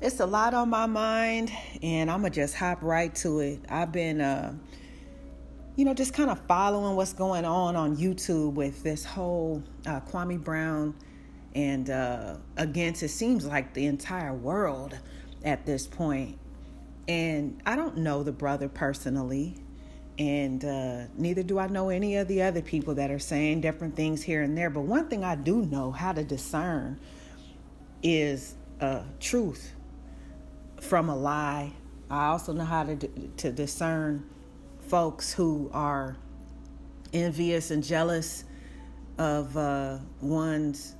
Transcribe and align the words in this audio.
it's 0.00 0.20
a 0.20 0.26
lot 0.26 0.54
on 0.54 0.70
my 0.70 0.86
mind, 0.86 1.52
and 1.82 2.10
I'm 2.10 2.22
gonna 2.22 2.30
just 2.30 2.54
hop 2.54 2.82
right 2.82 3.14
to 3.16 3.40
it. 3.40 3.60
I've 3.68 3.92
been, 3.92 4.20
uh, 4.20 4.54
you 5.76 5.84
know, 5.84 5.92
just 5.92 6.14
kind 6.14 6.30
of 6.30 6.40
following 6.46 6.96
what's 6.96 7.12
going 7.12 7.44
on 7.44 7.76
on 7.76 7.96
YouTube 7.96 8.54
with 8.54 8.82
this 8.82 9.04
whole 9.04 9.62
uh, 9.86 10.00
Kwame 10.00 10.42
Brown, 10.42 10.94
and 11.54 11.90
uh, 11.90 12.36
against 12.56 13.02
it 13.02 13.10
seems 13.10 13.44
like 13.44 13.74
the 13.74 13.86
entire 13.86 14.32
world 14.32 14.98
at 15.44 15.66
this 15.66 15.86
point. 15.86 16.38
And 17.06 17.60
I 17.66 17.76
don't 17.76 17.98
know 17.98 18.22
the 18.22 18.32
brother 18.32 18.68
personally, 18.68 19.56
and 20.18 20.64
uh, 20.64 21.04
neither 21.14 21.42
do 21.42 21.58
I 21.58 21.66
know 21.66 21.90
any 21.90 22.16
of 22.16 22.26
the 22.26 22.40
other 22.42 22.62
people 22.62 22.94
that 22.94 23.10
are 23.10 23.18
saying 23.18 23.60
different 23.60 23.96
things 23.96 24.22
here 24.22 24.40
and 24.42 24.56
there. 24.56 24.70
But 24.70 24.82
one 24.82 25.08
thing 25.08 25.24
I 25.24 25.34
do 25.34 25.66
know 25.66 25.90
how 25.90 26.12
to 26.12 26.24
discern 26.24 26.98
is 28.02 28.54
uh, 28.80 29.02
truth 29.18 29.74
from 30.80 31.08
a 31.08 31.16
lie. 31.16 31.72
I 32.10 32.26
also 32.26 32.52
know 32.52 32.64
how 32.64 32.84
to 32.84 32.96
to 32.96 33.52
discern 33.52 34.24
folks 34.88 35.32
who 35.32 35.70
are 35.72 36.16
envious 37.12 37.70
and 37.70 37.84
jealous 37.84 38.44
of 39.18 39.56
uh, 39.56 39.98
one's 40.20 40.94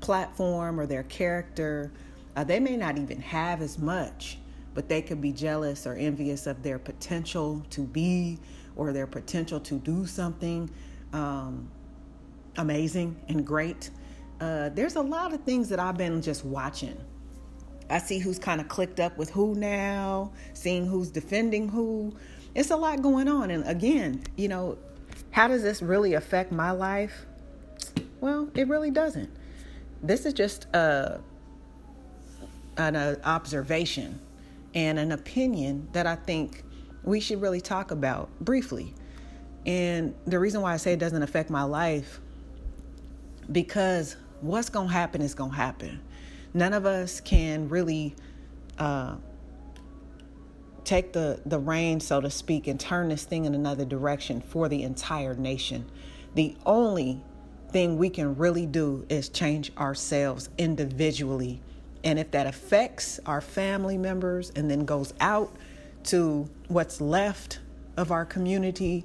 platform 0.00 0.78
or 0.78 0.86
their 0.86 1.04
character. 1.04 1.92
Uh, 2.36 2.44
they 2.44 2.60
may 2.60 2.76
not 2.76 2.98
even 2.98 3.20
have 3.20 3.62
as 3.62 3.78
much, 3.78 4.38
but 4.74 4.88
they 4.88 5.00
could 5.00 5.20
be 5.20 5.32
jealous 5.32 5.86
or 5.86 5.94
envious 5.94 6.46
of 6.46 6.62
their 6.62 6.78
potential 6.78 7.64
to 7.70 7.82
be 7.82 8.38
or 8.76 8.92
their 8.92 9.06
potential 9.06 9.60
to 9.60 9.78
do 9.78 10.06
something 10.06 10.68
um, 11.12 11.70
amazing 12.56 13.16
and 13.28 13.46
great. 13.46 13.90
Uh, 14.40 14.70
there's 14.70 14.96
a 14.96 15.00
lot 15.00 15.32
of 15.32 15.42
things 15.44 15.68
that 15.68 15.78
I've 15.78 15.96
been 15.96 16.20
just 16.20 16.44
watching 16.44 16.96
I 17.92 17.98
see 17.98 18.18
who's 18.18 18.38
kind 18.38 18.60
of 18.60 18.68
clicked 18.68 19.00
up 19.00 19.18
with 19.18 19.30
who 19.30 19.54
now, 19.54 20.32
seeing 20.54 20.86
who's 20.86 21.10
defending 21.10 21.68
who. 21.68 22.16
It's 22.54 22.70
a 22.70 22.76
lot 22.76 23.02
going 23.02 23.28
on. 23.28 23.50
And 23.50 23.66
again, 23.66 24.22
you 24.36 24.48
know, 24.48 24.78
how 25.30 25.46
does 25.48 25.62
this 25.62 25.82
really 25.82 26.14
affect 26.14 26.52
my 26.52 26.70
life? 26.70 27.26
Well, 28.20 28.48
it 28.54 28.66
really 28.68 28.90
doesn't. 28.90 29.30
This 30.02 30.24
is 30.24 30.32
just 30.32 30.64
a, 30.74 31.20
an 32.78 32.96
a 32.96 33.18
observation 33.24 34.20
and 34.74 34.98
an 34.98 35.12
opinion 35.12 35.88
that 35.92 36.06
I 36.06 36.16
think 36.16 36.64
we 37.04 37.20
should 37.20 37.42
really 37.42 37.60
talk 37.60 37.90
about 37.90 38.30
briefly. 38.40 38.94
And 39.66 40.14
the 40.26 40.38
reason 40.38 40.62
why 40.62 40.72
I 40.72 40.76
say 40.78 40.94
it 40.94 40.98
doesn't 40.98 41.22
affect 41.22 41.50
my 41.50 41.62
life, 41.62 42.20
because 43.50 44.16
what's 44.40 44.70
going 44.70 44.88
to 44.88 44.94
happen 44.94 45.20
is 45.20 45.34
going 45.34 45.50
to 45.50 45.56
happen 45.56 46.00
none 46.54 46.72
of 46.72 46.86
us 46.86 47.20
can 47.20 47.68
really 47.68 48.14
uh, 48.78 49.16
take 50.84 51.12
the, 51.12 51.40
the 51.46 51.58
reins, 51.58 52.06
so 52.06 52.20
to 52.20 52.30
speak, 52.30 52.66
and 52.66 52.78
turn 52.78 53.08
this 53.08 53.24
thing 53.24 53.44
in 53.44 53.54
another 53.54 53.84
direction 53.84 54.40
for 54.40 54.68
the 54.68 54.82
entire 54.82 55.34
nation. 55.34 55.90
The 56.34 56.56
only 56.66 57.20
thing 57.70 57.96
we 57.96 58.10
can 58.10 58.36
really 58.36 58.66
do 58.66 59.06
is 59.08 59.28
change 59.28 59.72
ourselves 59.76 60.50
individually. 60.58 61.60
And 62.04 62.18
if 62.18 62.30
that 62.32 62.46
affects 62.46 63.20
our 63.26 63.40
family 63.40 63.96
members 63.96 64.50
and 64.56 64.70
then 64.70 64.84
goes 64.84 65.14
out 65.20 65.54
to 66.04 66.48
what's 66.68 67.00
left 67.00 67.60
of 67.96 68.10
our 68.10 68.24
community, 68.24 69.04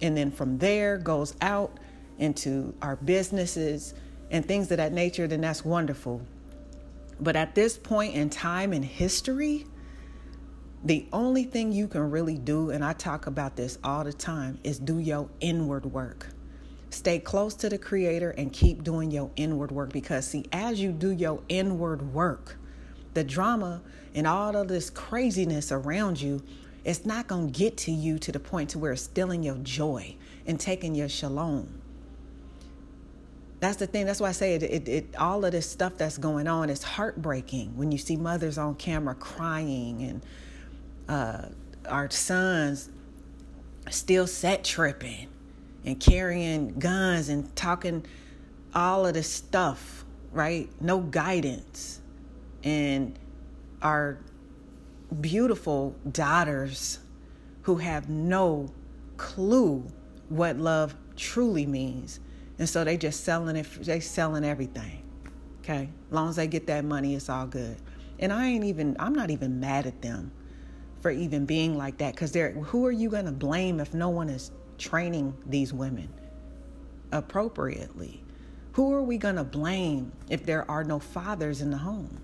and 0.00 0.16
then 0.16 0.30
from 0.30 0.58
there 0.58 0.96
goes 0.96 1.34
out 1.40 1.78
into 2.18 2.74
our 2.82 2.96
businesses 2.96 3.94
and 4.30 4.46
things 4.46 4.70
of 4.70 4.76
that 4.76 4.92
nature, 4.92 5.26
then 5.26 5.40
that's 5.40 5.64
wonderful. 5.64 6.22
But 7.20 7.36
at 7.36 7.54
this 7.54 7.78
point 7.78 8.14
in 8.14 8.30
time 8.30 8.72
in 8.72 8.82
history, 8.82 9.66
the 10.84 11.06
only 11.12 11.44
thing 11.44 11.72
you 11.72 11.88
can 11.88 12.10
really 12.10 12.38
do, 12.38 12.70
and 12.70 12.84
I 12.84 12.92
talk 12.92 13.26
about 13.26 13.56
this 13.56 13.78
all 13.82 14.04
the 14.04 14.12
time, 14.12 14.58
is 14.62 14.78
do 14.78 14.98
your 14.98 15.28
inward 15.40 15.86
work. 15.86 16.28
Stay 16.90 17.18
close 17.18 17.54
to 17.54 17.68
the 17.68 17.78
Creator 17.78 18.30
and 18.30 18.52
keep 18.52 18.84
doing 18.84 19.10
your 19.10 19.30
inward 19.36 19.72
work 19.72 19.92
because, 19.92 20.26
see, 20.26 20.44
as 20.52 20.78
you 20.80 20.92
do 20.92 21.10
your 21.10 21.42
inward 21.48 22.14
work, 22.14 22.56
the 23.14 23.24
drama 23.24 23.82
and 24.14 24.26
all 24.26 24.56
of 24.56 24.68
this 24.68 24.90
craziness 24.90 25.72
around 25.72 26.20
you, 26.20 26.42
it's 26.84 27.04
not 27.04 27.26
going 27.26 27.50
to 27.50 27.58
get 27.58 27.76
to 27.78 27.90
you 27.90 28.18
to 28.20 28.30
the 28.30 28.38
point 28.38 28.70
to 28.70 28.78
where 28.78 28.92
it's 28.92 29.02
stealing 29.02 29.42
your 29.42 29.56
joy 29.56 30.14
and 30.46 30.60
taking 30.60 30.94
your 30.94 31.08
shalom. 31.08 31.82
That's 33.58 33.76
the 33.76 33.86
thing. 33.86 34.06
That's 34.06 34.20
why 34.20 34.28
I 34.28 34.32
say 34.32 34.54
it, 34.54 34.62
it, 34.62 34.88
it, 34.88 35.16
All 35.16 35.44
of 35.44 35.52
this 35.52 35.68
stuff 35.68 35.96
that's 35.96 36.18
going 36.18 36.46
on 36.46 36.68
is 36.68 36.82
heartbreaking 36.82 37.76
when 37.76 37.90
you 37.90 37.98
see 37.98 38.16
mothers 38.16 38.58
on 38.58 38.74
camera 38.74 39.14
crying 39.14 40.02
and 40.02 40.22
uh, 41.08 41.48
our 41.88 42.10
sons 42.10 42.90
still 43.90 44.26
set 44.26 44.64
tripping 44.64 45.28
and 45.84 45.98
carrying 45.98 46.78
guns 46.78 47.28
and 47.28 47.54
talking 47.56 48.04
all 48.74 49.06
of 49.06 49.14
this 49.14 49.30
stuff, 49.30 50.04
right? 50.32 50.68
No 50.82 51.00
guidance, 51.00 52.00
and 52.62 53.18
our 53.80 54.18
beautiful 55.20 55.94
daughters 56.10 56.98
who 57.62 57.76
have 57.76 58.08
no 58.08 58.70
clue 59.16 59.86
what 60.28 60.56
love 60.58 60.94
truly 61.16 61.64
means 61.64 62.20
and 62.58 62.68
so 62.68 62.84
they 62.84 62.96
just 62.96 63.24
selling 63.24 63.56
it, 63.56 63.66
they 63.82 64.00
selling 64.00 64.44
everything. 64.44 65.02
Okay. 65.60 65.88
As 66.08 66.14
long 66.14 66.28
as 66.28 66.36
they 66.36 66.46
get 66.46 66.66
that 66.68 66.84
money, 66.84 67.14
it's 67.14 67.28
all 67.28 67.46
good. 67.46 67.76
And 68.18 68.32
I 68.32 68.46
ain't 68.46 68.64
even, 68.64 68.96
I'm 68.98 69.12
not 69.12 69.30
even 69.30 69.60
mad 69.60 69.86
at 69.86 70.00
them 70.00 70.30
for 71.00 71.10
even 71.10 71.44
being 71.44 71.76
like 71.76 71.98
that. 71.98 72.16
Cause 72.16 72.32
they're, 72.32 72.52
who 72.52 72.86
are 72.86 72.92
you 72.92 73.10
to 73.26 73.32
blame 73.32 73.80
if 73.80 73.92
no 73.92 74.08
one 74.08 74.28
is 74.28 74.52
training 74.78 75.36
these 75.46 75.72
women 75.72 76.08
appropriately? 77.12 78.22
Who 78.72 78.92
are 78.92 79.02
we 79.02 79.18
to 79.36 79.44
blame 79.44 80.12
if 80.30 80.44
there 80.46 80.70
are 80.70 80.84
no 80.84 80.98
fathers 80.98 81.62
in 81.62 81.70
the 81.70 81.78
home? 81.78 82.20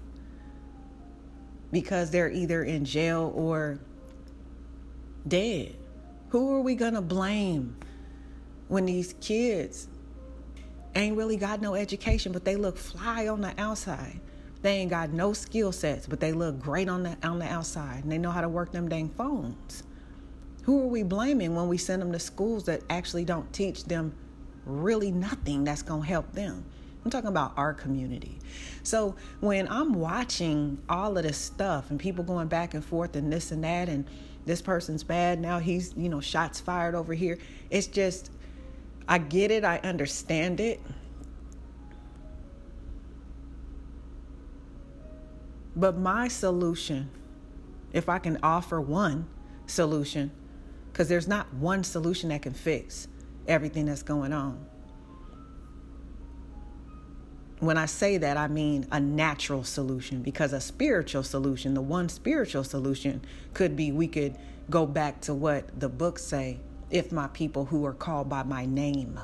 Because 1.70 2.10
they're 2.10 2.30
either 2.30 2.62
in 2.62 2.84
jail 2.84 3.32
or 3.34 3.78
dead. 5.26 5.74
Who 6.28 6.54
are 6.54 6.60
we 6.60 6.76
to 6.94 7.02
blame 7.02 7.76
when 8.68 8.86
these 8.86 9.14
kids 9.20 9.88
ain't 10.94 11.16
really 11.16 11.36
got 11.36 11.60
no 11.60 11.74
education, 11.74 12.32
but 12.32 12.44
they 12.44 12.56
look 12.56 12.76
fly 12.76 13.28
on 13.28 13.40
the 13.40 13.54
outside. 13.58 14.20
They 14.62 14.76
ain't 14.76 14.90
got 14.90 15.10
no 15.10 15.32
skill 15.32 15.72
sets, 15.72 16.06
but 16.06 16.20
they 16.20 16.32
look 16.32 16.60
great 16.60 16.88
on 16.88 17.02
the 17.02 17.16
on 17.22 17.40
the 17.40 17.46
outside, 17.46 18.04
and 18.04 18.12
they 18.12 18.18
know 18.18 18.30
how 18.30 18.40
to 18.40 18.48
work 18.48 18.72
them 18.72 18.88
dang 18.88 19.08
phones. 19.10 19.82
Who 20.64 20.80
are 20.82 20.86
we 20.86 21.02
blaming 21.02 21.56
when 21.56 21.68
we 21.68 21.78
send 21.78 22.00
them 22.00 22.12
to 22.12 22.20
schools 22.20 22.64
that 22.66 22.82
actually 22.88 23.24
don't 23.24 23.52
teach 23.52 23.84
them 23.84 24.14
really 24.64 25.10
nothing 25.10 25.64
that's 25.64 25.82
gonna 25.82 26.06
help 26.06 26.32
them? 26.32 26.64
I'm 27.04 27.10
talking 27.10 27.28
about 27.28 27.54
our 27.56 27.74
community. 27.74 28.38
So 28.84 29.16
when 29.40 29.66
I'm 29.68 29.94
watching 29.94 30.78
all 30.88 31.18
of 31.18 31.24
this 31.24 31.36
stuff 31.36 31.90
and 31.90 31.98
people 31.98 32.22
going 32.22 32.46
back 32.46 32.74
and 32.74 32.84
forth 32.84 33.16
and 33.16 33.32
this 33.32 33.50
and 33.50 33.64
that 33.64 33.88
and 33.88 34.06
this 34.44 34.62
person's 34.62 35.04
bad 35.04 35.40
now 35.40 35.60
he's 35.60 35.94
you 35.96 36.08
know 36.08 36.20
shots 36.20 36.60
fired 36.60 36.94
over 36.94 37.14
here, 37.14 37.38
it's 37.70 37.88
just 37.88 38.30
I 39.12 39.18
get 39.18 39.50
it, 39.50 39.62
I 39.62 39.76
understand 39.84 40.58
it. 40.58 40.80
But 45.76 45.98
my 45.98 46.28
solution, 46.28 47.10
if 47.92 48.08
I 48.08 48.18
can 48.18 48.38
offer 48.42 48.80
one 48.80 49.26
solution, 49.66 50.30
because 50.90 51.10
there's 51.10 51.28
not 51.28 51.52
one 51.52 51.84
solution 51.84 52.30
that 52.30 52.40
can 52.40 52.54
fix 52.54 53.06
everything 53.46 53.84
that's 53.84 54.02
going 54.02 54.32
on. 54.32 54.64
When 57.60 57.76
I 57.76 57.84
say 57.84 58.16
that, 58.16 58.38
I 58.38 58.48
mean 58.48 58.86
a 58.90 58.98
natural 58.98 59.62
solution 59.62 60.22
because 60.22 60.54
a 60.54 60.60
spiritual 60.60 61.22
solution, 61.22 61.74
the 61.74 61.82
one 61.82 62.08
spiritual 62.08 62.64
solution 62.64 63.20
could 63.52 63.76
be 63.76 63.92
we 63.92 64.08
could 64.08 64.38
go 64.70 64.86
back 64.86 65.20
to 65.22 65.34
what 65.34 65.78
the 65.78 65.90
books 65.90 66.24
say 66.24 66.60
if 66.92 67.10
my 67.10 67.26
people 67.28 67.64
who 67.64 67.84
are 67.86 67.94
called 67.94 68.28
by 68.28 68.42
my 68.42 68.66
name 68.66 69.18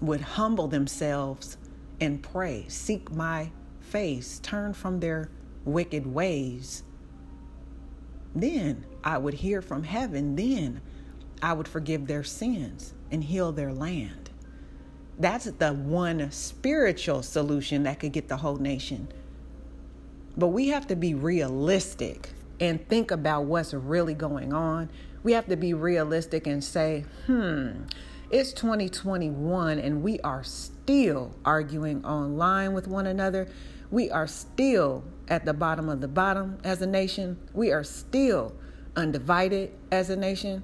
would 0.00 0.20
humble 0.20 0.68
themselves 0.68 1.58
and 2.00 2.22
pray, 2.22 2.64
seek 2.68 3.10
my 3.10 3.50
face, 3.80 4.38
turn 4.38 4.72
from 4.72 5.00
their 5.00 5.28
wicked 5.64 6.06
ways, 6.06 6.84
then 8.34 8.86
I 9.02 9.18
would 9.18 9.34
hear 9.34 9.60
from 9.60 9.82
heaven. 9.82 10.36
Then 10.36 10.80
I 11.42 11.52
would 11.52 11.66
forgive 11.66 12.06
their 12.06 12.22
sins 12.22 12.94
and 13.10 13.24
heal 13.24 13.50
their 13.50 13.72
land. 13.72 14.30
That's 15.18 15.46
the 15.46 15.72
one 15.72 16.30
spiritual 16.30 17.22
solution 17.22 17.82
that 17.84 17.98
could 17.98 18.12
get 18.12 18.28
the 18.28 18.36
whole 18.36 18.56
nation. 18.56 19.08
But 20.36 20.48
we 20.48 20.68
have 20.68 20.86
to 20.88 20.96
be 20.96 21.14
realistic 21.14 22.34
and 22.60 22.86
think 22.88 23.10
about 23.10 23.44
what's 23.44 23.74
really 23.74 24.14
going 24.14 24.52
on. 24.52 24.90
We 25.22 25.32
have 25.32 25.46
to 25.46 25.56
be 25.56 25.74
realistic 25.74 26.46
and 26.46 26.62
say, 26.62 27.04
hmm, 27.26 27.82
it's 28.30 28.52
2021 28.52 29.78
and 29.78 30.02
we 30.02 30.20
are 30.20 30.42
still 30.44 31.34
arguing 31.44 32.04
online 32.04 32.72
with 32.72 32.88
one 32.88 33.06
another. 33.06 33.48
We 33.90 34.10
are 34.10 34.26
still 34.26 35.04
at 35.28 35.44
the 35.44 35.54
bottom 35.54 35.88
of 35.88 36.00
the 36.00 36.08
bottom 36.08 36.58
as 36.64 36.82
a 36.82 36.86
nation. 36.86 37.38
We 37.52 37.72
are 37.72 37.84
still 37.84 38.54
undivided 38.96 39.72
as 39.92 40.10
a 40.10 40.16
nation. 40.16 40.62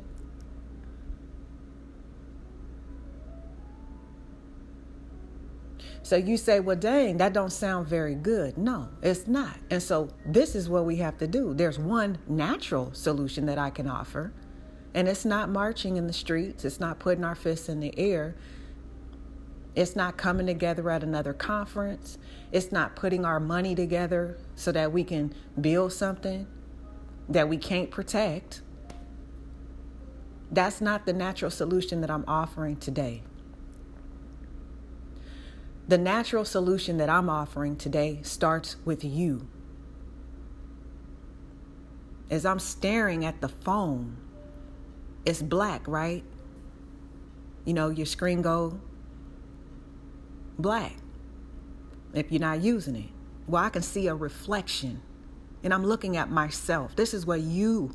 So 6.04 6.16
you 6.16 6.36
say, 6.36 6.58
well, 6.60 6.76
dang, 6.76 7.18
that 7.18 7.32
don't 7.32 7.52
sound 7.52 7.86
very 7.86 8.14
good. 8.14 8.58
No, 8.58 8.88
it's 9.02 9.28
not. 9.28 9.56
And 9.70 9.82
so 9.82 10.10
this 10.26 10.54
is 10.54 10.68
what 10.68 10.84
we 10.84 10.96
have 10.96 11.16
to 11.18 11.26
do. 11.26 11.54
There's 11.54 11.78
one 11.78 12.18
natural 12.28 12.92
solution 12.92 13.46
that 13.46 13.58
I 13.58 13.70
can 13.70 13.88
offer, 13.88 14.32
and 14.94 15.08
it's 15.08 15.24
not 15.24 15.48
marching 15.48 15.96
in 15.96 16.06
the 16.08 16.12
streets. 16.12 16.64
It's 16.64 16.80
not 16.80 16.98
putting 16.98 17.24
our 17.24 17.36
fists 17.36 17.68
in 17.68 17.80
the 17.80 17.96
air. 17.98 18.34
It's 19.74 19.96
not 19.96 20.16
coming 20.16 20.46
together 20.46 20.90
at 20.90 21.02
another 21.02 21.32
conference. 21.32 22.18
It's 22.50 22.72
not 22.72 22.96
putting 22.96 23.24
our 23.24 23.40
money 23.40 23.74
together 23.74 24.38
so 24.54 24.72
that 24.72 24.92
we 24.92 25.04
can 25.04 25.32
build 25.58 25.92
something 25.92 26.46
that 27.28 27.48
we 27.48 27.56
can't 27.56 27.90
protect. 27.90 28.60
That's 30.50 30.82
not 30.82 31.06
the 31.06 31.14
natural 31.14 31.50
solution 31.50 32.02
that 32.02 32.10
I'm 32.10 32.24
offering 32.28 32.76
today. 32.76 33.22
The 35.88 35.98
natural 35.98 36.44
solution 36.44 36.96
that 36.98 37.08
I'm 37.08 37.28
offering 37.28 37.76
today 37.76 38.20
starts 38.22 38.76
with 38.84 39.04
you. 39.04 39.46
As 42.30 42.46
I'm 42.46 42.58
staring 42.58 43.24
at 43.24 43.40
the 43.40 43.48
phone, 43.48 44.16
it's 45.24 45.42
black, 45.42 45.86
right? 45.86 46.24
You 47.64 47.74
know, 47.74 47.90
your 47.90 48.06
screen 48.06 48.42
go 48.42 48.80
black 50.58 50.94
if 52.14 52.30
you're 52.30 52.40
not 52.40 52.62
using 52.62 52.96
it. 52.96 53.10
Well, 53.46 53.62
I 53.62 53.70
can 53.70 53.82
see 53.82 54.06
a 54.06 54.14
reflection 54.14 55.02
and 55.62 55.72
I'm 55.72 55.84
looking 55.84 56.16
at 56.16 56.30
myself. 56.30 56.96
This 56.96 57.14
is 57.14 57.26
what 57.26 57.40
you 57.40 57.92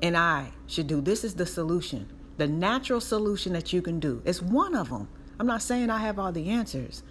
and 0.00 0.16
I 0.16 0.52
should 0.66 0.86
do. 0.86 1.00
This 1.00 1.24
is 1.24 1.34
the 1.34 1.46
solution, 1.46 2.10
the 2.36 2.46
natural 2.46 3.00
solution 3.00 3.52
that 3.52 3.72
you 3.72 3.82
can 3.82 4.00
do. 4.00 4.22
It's 4.24 4.42
one 4.42 4.74
of 4.74 4.90
them. 4.90 5.08
I'm 5.38 5.46
not 5.46 5.62
saying 5.62 5.90
I 5.90 5.98
have 5.98 6.18
all 6.18 6.32
the 6.32 6.50
answers, 6.50 7.02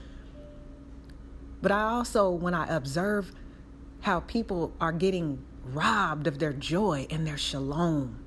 but 1.61 1.71
I 1.71 1.83
also, 1.83 2.29
when 2.29 2.53
I 2.53 2.67
observe 2.67 3.31
how 4.01 4.21
people 4.21 4.73
are 4.81 4.91
getting 4.91 5.43
robbed 5.63 6.27
of 6.27 6.39
their 6.39 6.53
joy 6.53 7.05
and 7.09 7.25
their 7.25 7.37
shalom 7.37 8.23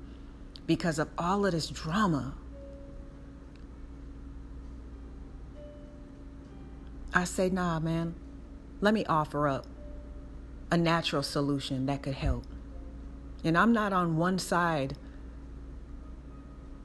because 0.65 0.99
of 0.99 1.09
all 1.17 1.45
of 1.45 1.51
this 1.51 1.67
drama, 1.67 2.35
I 7.13 7.23
say, 7.23 7.49
nah, 7.49 7.79
man, 7.79 8.15
let 8.81 8.93
me 8.93 9.05
offer 9.05 9.47
up 9.47 9.65
a 10.71 10.77
natural 10.77 11.23
solution 11.23 11.85
that 11.85 12.01
could 12.01 12.15
help. 12.15 12.45
And 13.43 13.57
I'm 13.57 13.71
not 13.71 13.93
on 13.93 14.17
one 14.17 14.39
side 14.39 14.97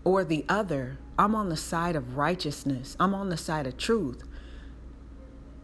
or 0.05 0.25
the 0.25 0.45
other. 0.49 0.99
I'm 1.19 1.35
on 1.35 1.49
the 1.49 1.57
side 1.57 1.97
of 1.97 2.17
righteousness. 2.17 2.97
I'm 3.01 3.15
on 3.15 3.29
the 3.29 3.37
side 3.37 3.67
of 3.67 3.77
truth. 3.77 4.23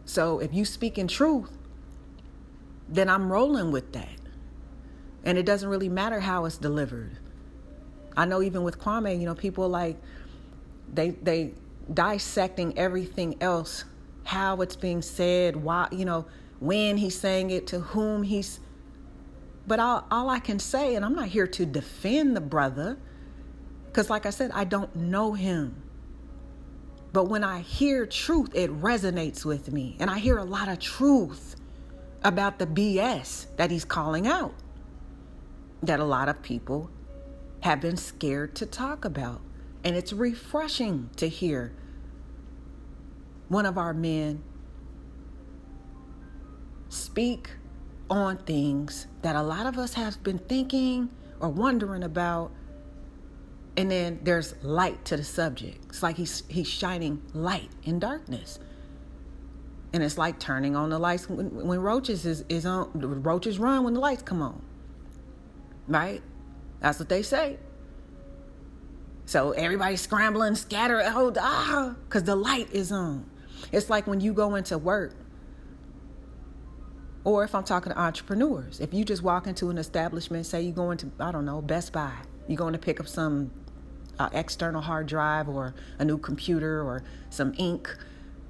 So 0.07 0.39
if 0.39 0.53
you 0.53 0.65
speak 0.65 0.97
in 0.97 1.07
truth, 1.07 1.51
then 2.89 3.09
I'm 3.09 3.31
rolling 3.31 3.71
with 3.71 3.91
that. 3.91 4.17
And 5.25 5.37
it 5.37 5.45
doesn't 5.45 5.67
really 5.67 5.89
matter 5.89 6.21
how 6.21 6.45
it's 6.45 6.57
delivered. 6.57 7.17
I 8.15 8.25
know 8.25 8.41
even 8.41 8.63
with 8.63 8.79
Kwame, 8.79 9.19
you 9.19 9.25
know, 9.25 9.35
people 9.35 9.67
like 9.67 9.97
they 10.91 11.11
they 11.11 11.53
dissecting 11.93 12.77
everything 12.77 13.35
else, 13.41 13.83
how 14.23 14.61
it's 14.61 14.77
being 14.77 15.01
said, 15.01 15.57
why, 15.57 15.89
you 15.91 16.05
know, 16.05 16.25
when 16.59 16.97
he's 16.97 17.19
saying 17.19 17.49
it, 17.49 17.67
to 17.67 17.79
whom 17.81 18.23
he's 18.23 18.61
but 19.67 19.81
all, 19.81 20.07
all 20.09 20.29
I 20.29 20.39
can 20.39 20.59
say, 20.59 20.95
and 20.95 21.03
I'm 21.03 21.13
not 21.13 21.27
here 21.27 21.45
to 21.45 21.65
defend 21.65 22.37
the 22.37 22.41
brother, 22.41 22.97
because 23.87 24.09
like 24.09 24.25
I 24.25 24.29
said, 24.29 24.51
I 24.53 24.63
don't 24.63 24.95
know 24.95 25.33
him. 25.33 25.83
But 27.13 27.25
when 27.25 27.43
I 27.43 27.61
hear 27.61 28.05
truth, 28.05 28.49
it 28.53 28.69
resonates 28.69 29.45
with 29.45 29.71
me. 29.71 29.95
And 29.99 30.09
I 30.09 30.19
hear 30.19 30.37
a 30.37 30.43
lot 30.43 30.67
of 30.67 30.79
truth 30.79 31.55
about 32.23 32.59
the 32.59 32.67
BS 32.67 33.47
that 33.57 33.71
he's 33.71 33.85
calling 33.85 34.27
out 34.27 34.53
that 35.81 35.99
a 35.99 36.03
lot 36.03 36.27
of 36.27 36.41
people 36.41 36.89
have 37.61 37.81
been 37.81 37.97
scared 37.97 38.55
to 38.55 38.65
talk 38.65 39.05
about. 39.05 39.41
And 39.83 39.95
it's 39.95 40.11
refreshing 40.11 41.09
to 41.17 41.27
hear 41.27 41.73
one 43.47 43.65
of 43.65 43.77
our 43.77 43.93
men 43.93 44.43
speak 46.89 47.51
on 48.09 48.37
things 48.37 49.07
that 49.21 49.35
a 49.35 49.41
lot 49.41 49.65
of 49.65 49.77
us 49.77 49.93
have 49.93 50.21
been 50.23 50.39
thinking 50.39 51.09
or 51.39 51.49
wondering 51.49 52.03
about 52.03 52.51
and 53.77 53.91
then 53.91 54.19
there's 54.23 54.55
light 54.63 55.05
to 55.05 55.17
the 55.17 55.23
subject. 55.23 55.85
It's 55.89 56.01
like 56.01 56.17
he's 56.17 56.43
he's 56.49 56.67
shining 56.67 57.21
light 57.33 57.69
in 57.83 57.99
darkness. 57.99 58.59
And 59.93 60.03
it's 60.03 60.17
like 60.17 60.37
turning 60.39 60.75
on 60.75 60.89
the 60.89 60.99
lights 60.99 61.29
when, 61.29 61.65
when 61.65 61.79
roaches 61.79 62.25
is, 62.25 62.43
is 62.49 62.65
on 62.65 62.89
roaches 63.23 63.57
run 63.57 63.83
when 63.83 63.93
the 63.93 63.99
lights 63.99 64.23
come 64.23 64.41
on. 64.41 64.61
Right? 65.87 66.21
That's 66.81 66.99
what 66.99 67.07
they 67.07 67.21
say. 67.21 67.57
So 69.25 69.51
everybody's 69.51 70.01
scrambling, 70.01 70.55
scatter, 70.55 71.01
oh 71.05 71.31
ah, 71.39 71.95
because 72.05 72.23
the 72.23 72.35
light 72.35 72.69
is 72.71 72.91
on. 72.91 73.29
It's 73.71 73.89
like 73.89 74.07
when 74.07 74.19
you 74.19 74.33
go 74.33 74.55
into 74.55 74.77
work, 74.77 75.15
or 77.23 77.43
if 77.43 77.53
I'm 77.53 77.63
talking 77.63 77.91
to 77.91 77.99
entrepreneurs, 77.99 78.79
if 78.79 78.93
you 78.93 79.03
just 79.03 79.21
walk 79.21 79.47
into 79.47 79.69
an 79.69 79.77
establishment, 79.77 80.45
say 80.45 80.61
you 80.61 80.71
go 80.71 80.91
into, 80.91 81.11
I 81.19 81.31
don't 81.31 81.45
know, 81.45 81.61
Best 81.61 81.91
Buy, 81.91 82.13
you're 82.47 82.57
going 82.57 82.73
to 82.73 82.79
pick 82.79 82.99
up 82.99 83.07
some 83.07 83.51
uh, 84.19 84.29
external 84.33 84.81
hard 84.81 85.07
drive 85.07 85.47
or 85.49 85.73
a 85.99 86.05
new 86.05 86.17
computer 86.17 86.81
or 86.81 87.03
some 87.29 87.53
ink 87.57 87.95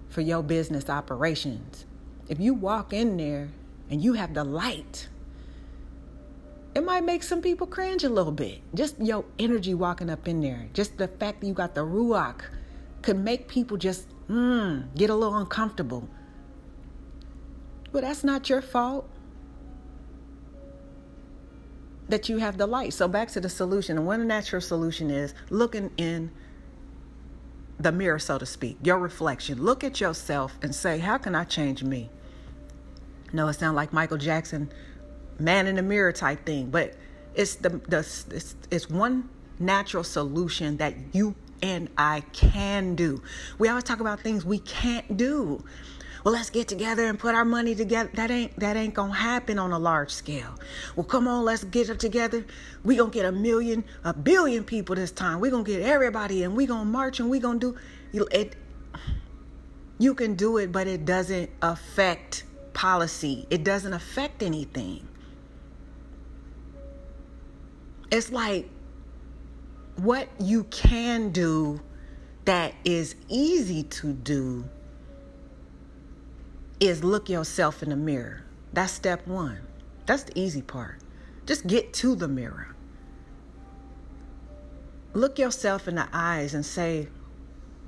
for 0.09 0.21
your 0.21 0.43
business 0.43 0.89
operations. 0.89 1.85
If 2.29 2.39
you 2.39 2.53
walk 2.53 2.93
in 2.93 3.17
there 3.17 3.49
and 3.89 4.03
you 4.03 4.13
have 4.13 4.33
the 4.33 4.43
light, 4.43 5.07
it 6.75 6.83
might 6.83 7.03
make 7.03 7.23
some 7.23 7.41
people 7.41 7.67
cringe 7.67 8.03
a 8.03 8.09
little 8.09 8.31
bit. 8.31 8.61
Just 8.73 8.99
your 8.99 9.25
energy 9.39 9.73
walking 9.73 10.09
up 10.09 10.27
in 10.27 10.41
there, 10.41 10.67
just 10.73 10.97
the 10.97 11.07
fact 11.07 11.41
that 11.41 11.47
you 11.47 11.53
got 11.53 11.75
the 11.75 11.81
ruach 11.81 12.41
could 13.01 13.17
make 13.17 13.47
people 13.47 13.77
just 13.77 14.07
mm, 14.29 14.85
get 14.95 15.09
a 15.09 15.15
little 15.15 15.37
uncomfortable. 15.37 16.07
But 17.91 18.01
that's 18.01 18.23
not 18.23 18.49
your 18.49 18.61
fault 18.61 19.09
that 22.09 22.29
you 22.29 22.37
have 22.37 22.57
the 22.57 22.67
light. 22.67 22.93
So 22.93 23.07
back 23.07 23.29
to 23.29 23.41
the 23.41 23.49
solution. 23.49 23.97
And 23.97 24.05
one 24.05 24.27
natural 24.27 24.61
solution 24.61 25.09
is 25.11 25.33
looking 25.49 25.91
in 25.97 26.31
the 27.79 27.91
mirror, 27.91 28.19
so 28.19 28.37
to 28.37 28.45
speak, 28.45 28.77
your 28.81 28.97
reflection. 28.97 29.61
Look 29.61 29.83
at 29.83 30.01
yourself 30.01 30.57
and 30.61 30.73
say, 30.73 30.99
how 30.99 31.17
can 31.17 31.35
I 31.35 31.43
change 31.43 31.83
me? 31.83 32.09
No, 33.33 33.47
it 33.47 33.53
sounds 33.53 33.75
like 33.75 33.93
Michael 33.93 34.17
Jackson, 34.17 34.71
man 35.39 35.67
in 35.67 35.75
the 35.75 35.83
mirror 35.83 36.11
type 36.11 36.45
thing, 36.45 36.69
but 36.69 36.95
it's 37.35 37.55
the, 37.55 37.69
the 37.69 37.99
it's, 37.99 38.55
it's 38.71 38.89
one 38.89 39.29
natural 39.59 40.03
solution 40.03 40.77
that 40.77 40.95
you 41.13 41.35
and 41.61 41.89
I 41.97 42.21
can 42.33 42.95
do. 42.95 43.21
We 43.57 43.67
always 43.67 43.83
talk 43.83 43.99
about 43.99 44.21
things 44.21 44.45
we 44.45 44.59
can't 44.59 45.17
do 45.17 45.63
well 46.27 46.33
let's 46.33 46.49
get 46.49 46.67
together 46.67 47.05
and 47.05 47.17
put 47.17 47.33
our 47.33 47.45
money 47.45 47.73
together. 47.73 48.09
That 48.15 48.29
ain't 48.31 48.59
that 48.59 48.75
ain't 48.75 48.93
gonna 48.93 49.13
happen 49.13 49.57
on 49.57 49.71
a 49.71 49.79
large 49.79 50.11
scale. 50.11 50.59
Well 50.97 51.05
come 51.05 51.25
on 51.25 51.45
let's 51.45 51.63
get 51.63 51.89
it 51.89 52.01
together. 52.01 52.45
We 52.83 52.97
gonna 52.97 53.11
get 53.11 53.23
a 53.23 53.31
million 53.31 53.85
a 54.03 54.13
billion 54.13 54.65
people 54.65 54.93
this 54.95 55.09
time. 55.09 55.39
We 55.39 55.49
gonna 55.49 55.63
get 55.63 55.81
everybody 55.81 56.43
and 56.43 56.53
we 56.53 56.65
gonna 56.65 56.83
march 56.83 57.21
and 57.21 57.29
we 57.29 57.39
gonna 57.39 57.59
do 57.59 57.77
it 58.11 58.57
you 59.99 60.13
can 60.13 60.35
do 60.35 60.57
it 60.57 60.69
but 60.69 60.85
it 60.85 61.05
doesn't 61.05 61.49
affect 61.61 62.43
policy. 62.73 63.47
It 63.49 63.63
doesn't 63.63 63.93
affect 63.93 64.43
anything. 64.43 65.07
It's 68.11 68.33
like 68.33 68.69
what 69.95 70.27
you 70.41 70.65
can 70.65 71.29
do 71.29 71.79
that 72.43 72.73
is 72.83 73.15
easy 73.29 73.83
to 73.83 74.11
do 74.11 74.65
is 76.79 77.03
look 77.03 77.29
yourself 77.29 77.81
in 77.81 77.89
the 77.89 77.95
mirror. 77.95 78.43
That's 78.73 78.91
step 78.91 79.25
one. 79.27 79.59
That's 80.05 80.23
the 80.23 80.39
easy 80.39 80.61
part. 80.61 80.99
Just 81.45 81.67
get 81.67 81.93
to 81.93 82.15
the 82.15 82.27
mirror. 82.27 82.75
Look 85.13 85.39
yourself 85.39 85.87
in 85.87 85.95
the 85.95 86.07
eyes 86.13 86.53
and 86.53 86.65
say, 86.65 87.07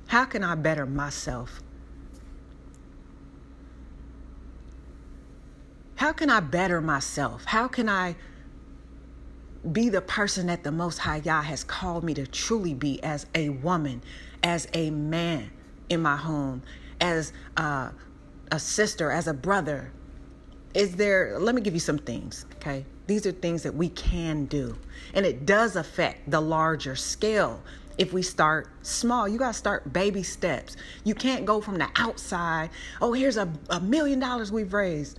How 0.08 0.24
can 0.24 0.42
I 0.42 0.54
better 0.54 0.86
myself? 0.86 1.62
How 5.96 6.12
can 6.12 6.30
I 6.30 6.40
better 6.40 6.80
myself? 6.80 7.44
How 7.44 7.68
can 7.68 7.88
I 7.88 8.16
be 9.70 9.90
the 9.90 10.00
person 10.00 10.46
that 10.46 10.64
the 10.64 10.72
Most 10.72 10.98
High 10.98 11.20
Yah 11.24 11.42
has 11.42 11.62
called 11.62 12.04
me 12.04 12.14
to 12.14 12.26
truly 12.26 12.72
be 12.72 13.02
as 13.02 13.26
a 13.34 13.50
woman, 13.50 14.02
as 14.42 14.66
a 14.72 14.90
man 14.90 15.50
in 15.90 16.00
my 16.00 16.16
home, 16.16 16.62
as 17.00 17.34
uh, 17.58 17.90
a 18.50 18.58
sister, 18.58 19.10
as 19.10 19.26
a 19.28 19.34
brother, 19.34 19.92
is 20.74 20.96
there, 20.96 21.38
let 21.38 21.54
me 21.54 21.60
give 21.60 21.74
you 21.74 21.80
some 21.80 21.98
things, 21.98 22.46
okay? 22.56 22.84
These 23.06 23.26
are 23.26 23.32
things 23.32 23.62
that 23.64 23.74
we 23.74 23.88
can 23.88 24.46
do. 24.46 24.76
And 25.14 25.26
it 25.26 25.46
does 25.46 25.76
affect 25.76 26.30
the 26.30 26.40
larger 26.40 26.94
scale 26.94 27.60
if 27.98 28.12
we 28.12 28.22
start 28.22 28.68
small. 28.82 29.28
You 29.28 29.38
got 29.38 29.48
to 29.48 29.58
start 29.58 29.92
baby 29.92 30.22
steps. 30.22 30.76
You 31.04 31.14
can't 31.14 31.44
go 31.44 31.60
from 31.60 31.78
the 31.78 31.88
outside, 31.96 32.70
oh, 33.00 33.12
here's 33.12 33.36
a, 33.36 33.52
a 33.68 33.80
million 33.80 34.20
dollars 34.20 34.52
we've 34.52 34.72
raised. 34.72 35.18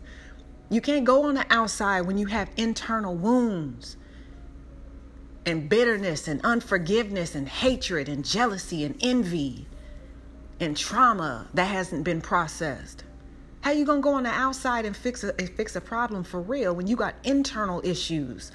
You 0.69 0.79
can't 0.79 1.03
go 1.03 1.23
on 1.23 1.35
the 1.35 1.45
outside 1.49 2.01
when 2.01 2.17
you 2.17 2.27
have 2.27 2.49
internal 2.55 3.13
wounds 3.13 3.97
and 5.45 5.67
bitterness 5.67 6.27
and 6.27 6.39
unforgiveness 6.45 7.35
and 7.35 7.47
hatred 7.49 8.07
and 8.07 8.23
jealousy 8.23 8.85
and 8.85 8.95
envy 9.01 9.67
and 10.61 10.77
trauma 10.77 11.47
that 11.53 11.65
hasn't 11.65 12.03
been 12.03 12.21
processed. 12.21 13.03
How 13.61 13.71
you 13.71 13.85
gonna 13.85 14.01
go 14.01 14.13
on 14.13 14.23
the 14.23 14.29
outside 14.29 14.85
and 14.85 14.95
fix 14.95 15.23
a 15.23 15.33
fix 15.33 15.75
a 15.75 15.81
problem 15.81 16.23
for 16.23 16.41
real 16.41 16.75
when 16.75 16.87
you 16.87 16.95
got 16.95 17.15
internal 17.23 17.81
issues? 17.83 18.51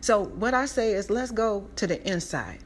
So 0.00 0.24
what 0.24 0.54
I 0.54 0.66
say 0.66 0.92
is 0.92 1.10
let's 1.10 1.30
go 1.30 1.68
to 1.76 1.86
the 1.86 2.02
inside. 2.10 2.58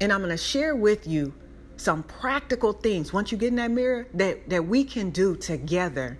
And 0.00 0.12
I'm 0.12 0.20
gonna 0.20 0.36
share 0.36 0.74
with 0.74 1.06
you 1.06 1.34
some 1.76 2.02
practical 2.02 2.72
things 2.72 3.12
once 3.12 3.30
you 3.30 3.38
get 3.38 3.48
in 3.48 3.56
that 3.56 3.70
mirror 3.70 4.06
that, 4.14 4.48
that 4.48 4.66
we 4.66 4.82
can 4.82 5.10
do 5.10 5.36
together, 5.36 6.18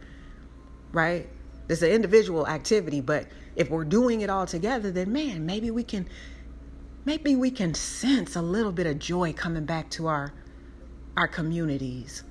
right? 0.92 1.28
It's 1.68 1.83
an 1.83 1.90
individual 1.90 2.47
activity, 2.47 3.00
but 3.00 3.26
if 3.56 3.71
we're 3.71 3.85
doing 3.85 4.21
it 4.21 4.30
all 4.30 4.47
together, 4.47 4.90
then 4.90 5.12
man, 5.12 5.47
maybe 5.47 5.71
we 5.71 5.83
can 5.83 6.09
maybe 7.06 7.37
we 7.37 7.50
can 7.50 7.73
sense 7.73 8.37
a 8.37 8.42
little 8.42 8.73
bit 8.73 8.87
of 8.87 8.99
joy 8.99 9.33
coming 9.33 9.64
back 9.64 9.88
to 9.90 10.06
our 10.06 10.33
our 11.16 11.26
communities. 11.26 12.23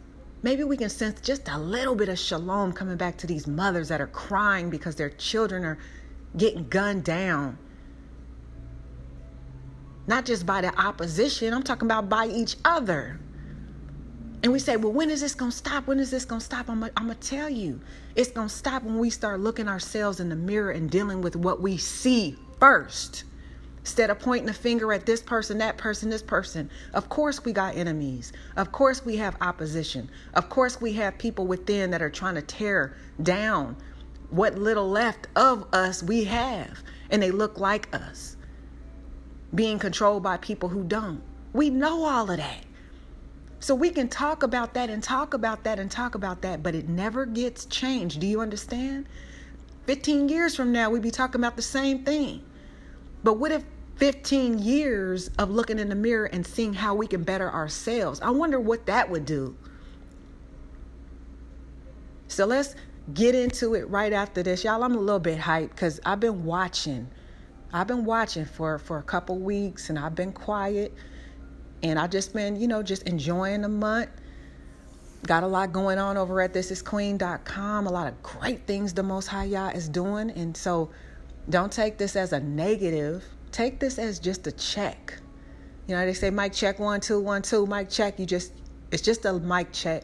Maybe 0.45 0.63
we 0.63 0.77
can 0.77 0.91
sense 0.91 1.21
just 1.21 1.49
a 1.49 1.57
little 1.57 1.95
bit 1.95 2.07
of 2.07 2.19
shalom 2.19 2.71
coming 2.71 2.97
back 2.97 3.17
to 3.17 3.25
these 3.25 3.47
mothers 3.47 3.87
that 3.87 3.99
are 3.99 4.05
crying 4.05 4.69
because 4.69 4.95
their 4.95 5.09
children 5.09 5.65
are 5.65 5.79
getting 6.37 6.67
gunned 6.69 7.03
down. 7.03 7.57
Not 10.05 10.23
just 10.23 10.45
by 10.45 10.61
the 10.61 10.71
opposition, 10.79 11.51
I'm 11.51 11.63
talking 11.63 11.87
about 11.87 12.09
by 12.09 12.27
each 12.27 12.57
other. 12.63 13.19
And 14.43 14.53
we 14.53 14.59
say, 14.59 14.77
well, 14.77 14.91
when 14.91 15.09
is 15.09 15.21
this 15.21 15.33
going 15.33 15.49
to 15.49 15.57
stop? 15.57 15.87
When 15.87 15.99
is 15.99 16.11
this 16.11 16.25
going 16.25 16.41
to 16.41 16.45
stop? 16.45 16.69
I'm 16.69 16.79
going 16.79 16.91
to 16.93 17.15
tell 17.15 17.49
you. 17.49 17.81
It's 18.15 18.29
going 18.29 18.47
to 18.47 18.53
stop 18.53 18.83
when 18.83 18.99
we 18.99 19.09
start 19.09 19.39
looking 19.39 19.67
ourselves 19.67 20.19
in 20.19 20.29
the 20.29 20.35
mirror 20.35 20.69
and 20.69 20.91
dealing 20.91 21.21
with 21.21 21.35
what 21.35 21.59
we 21.59 21.77
see 21.77 22.37
first. 22.59 23.23
Instead 23.85 24.09
of 24.09 24.17
pointing 24.17 24.47
the 24.47 24.53
finger 24.53 24.91
at 24.91 25.05
this 25.05 25.21
person, 25.21 25.59
that 25.59 25.77
person, 25.77 26.09
this 26.09 26.23
person, 26.23 26.71
of 26.95 27.07
course 27.07 27.45
we 27.45 27.53
got 27.53 27.75
enemies. 27.75 28.33
Of 28.57 28.71
course 28.71 29.05
we 29.05 29.15
have 29.17 29.37
opposition. 29.41 30.09
Of 30.33 30.49
course 30.49 30.81
we 30.81 30.93
have 30.93 31.19
people 31.19 31.45
within 31.45 31.91
that 31.91 32.01
are 32.01 32.09
trying 32.09 32.33
to 32.33 32.41
tear 32.41 32.97
down 33.21 33.77
what 34.31 34.57
little 34.57 34.89
left 34.89 35.27
of 35.35 35.71
us 35.71 36.01
we 36.01 36.23
have. 36.23 36.79
And 37.11 37.21
they 37.21 37.29
look 37.29 37.59
like 37.59 37.93
us, 37.93 38.37
being 39.53 39.77
controlled 39.77 40.23
by 40.23 40.37
people 40.37 40.69
who 40.69 40.83
don't. 40.83 41.21
We 41.53 41.69
know 41.69 42.05
all 42.05 42.31
of 42.31 42.37
that. 42.37 42.63
So 43.59 43.75
we 43.75 43.91
can 43.91 44.09
talk 44.09 44.41
about 44.41 44.73
that 44.73 44.89
and 44.89 45.03
talk 45.03 45.35
about 45.35 45.63
that 45.65 45.77
and 45.77 45.91
talk 45.91 46.15
about 46.15 46.41
that, 46.41 46.63
but 46.63 46.73
it 46.73 46.89
never 46.89 47.27
gets 47.27 47.65
changed. 47.65 48.19
Do 48.19 48.25
you 48.25 48.41
understand? 48.41 49.05
15 49.85 50.27
years 50.27 50.55
from 50.55 50.71
now, 50.71 50.89
we'd 50.89 51.03
be 51.03 51.11
talking 51.11 51.39
about 51.39 51.55
the 51.55 51.61
same 51.61 52.03
thing. 52.03 52.43
But 53.23 53.35
what 53.35 53.51
if 53.51 53.63
15 53.97 54.59
years 54.59 55.29
of 55.39 55.49
looking 55.49 55.79
in 55.79 55.89
the 55.89 55.95
mirror 55.95 56.25
and 56.25 56.45
seeing 56.45 56.73
how 56.73 56.95
we 56.95 57.07
can 57.07 57.23
better 57.23 57.49
ourselves. 57.49 58.19
I 58.21 58.29
wonder 58.29 58.59
what 58.59 58.85
that 58.87 59.09
would 59.09 59.25
do. 59.25 59.55
So 62.27 62.45
let's 62.45 62.75
get 63.13 63.35
into 63.35 63.75
it 63.75 63.89
right 63.89 64.11
after 64.11 64.43
this. 64.43 64.63
Y'all, 64.63 64.83
I'm 64.83 64.95
a 64.95 64.99
little 64.99 65.19
bit 65.19 65.39
hyped 65.39 65.69
because 65.69 65.99
I've 66.05 66.19
been 66.19 66.43
watching. 66.43 67.07
I've 67.71 67.87
been 67.87 68.03
watching 68.03 68.45
for, 68.45 68.79
for 68.79 68.97
a 68.97 69.03
couple 69.03 69.37
weeks 69.37 69.89
and 69.89 69.97
I've 69.97 70.15
been 70.15 70.33
quiet. 70.33 70.93
And 71.83 71.99
I've 71.99 72.09
just 72.09 72.33
been, 72.33 72.59
you 72.59 72.67
know, 72.67 72.81
just 72.83 73.03
enjoying 73.03 73.61
the 73.61 73.69
month. 73.69 74.09
Got 75.27 75.43
a 75.43 75.47
lot 75.47 75.71
going 75.71 75.97
on 75.97 76.17
over 76.17 76.41
at 76.41 76.53
thisisqueen.com. 76.53 77.87
A 77.87 77.91
lot 77.91 78.07
of 78.07 78.21
great 78.23 78.65
things 78.67 78.93
the 78.93 79.03
Most 79.03 79.27
High 79.27 79.45
Yah 79.45 79.69
is 79.69 79.87
doing. 79.87 80.31
And 80.31 80.55
so 80.55 80.89
don't 81.49 81.71
take 81.71 81.97
this 81.97 82.15
as 82.15 82.33
a 82.33 82.39
negative 82.39 83.23
take 83.55 83.79
this 83.79 83.97
as 83.97 84.19
just 84.19 84.45
a 84.47 84.51
check. 84.51 85.17
You 85.87 85.95
know, 85.95 86.05
they 86.05 86.13
say 86.13 86.29
mic 86.29 86.51
check 86.51 86.77
one, 86.77 86.99
two, 86.99 87.21
one, 87.21 87.41
two, 87.41 87.65
mic 87.65 87.89
check. 87.89 88.19
You 88.19 88.25
just, 88.25 88.51
it's 88.91 89.01
just 89.01 89.23
a 89.23 89.33
mic 89.33 89.71
check 89.71 90.03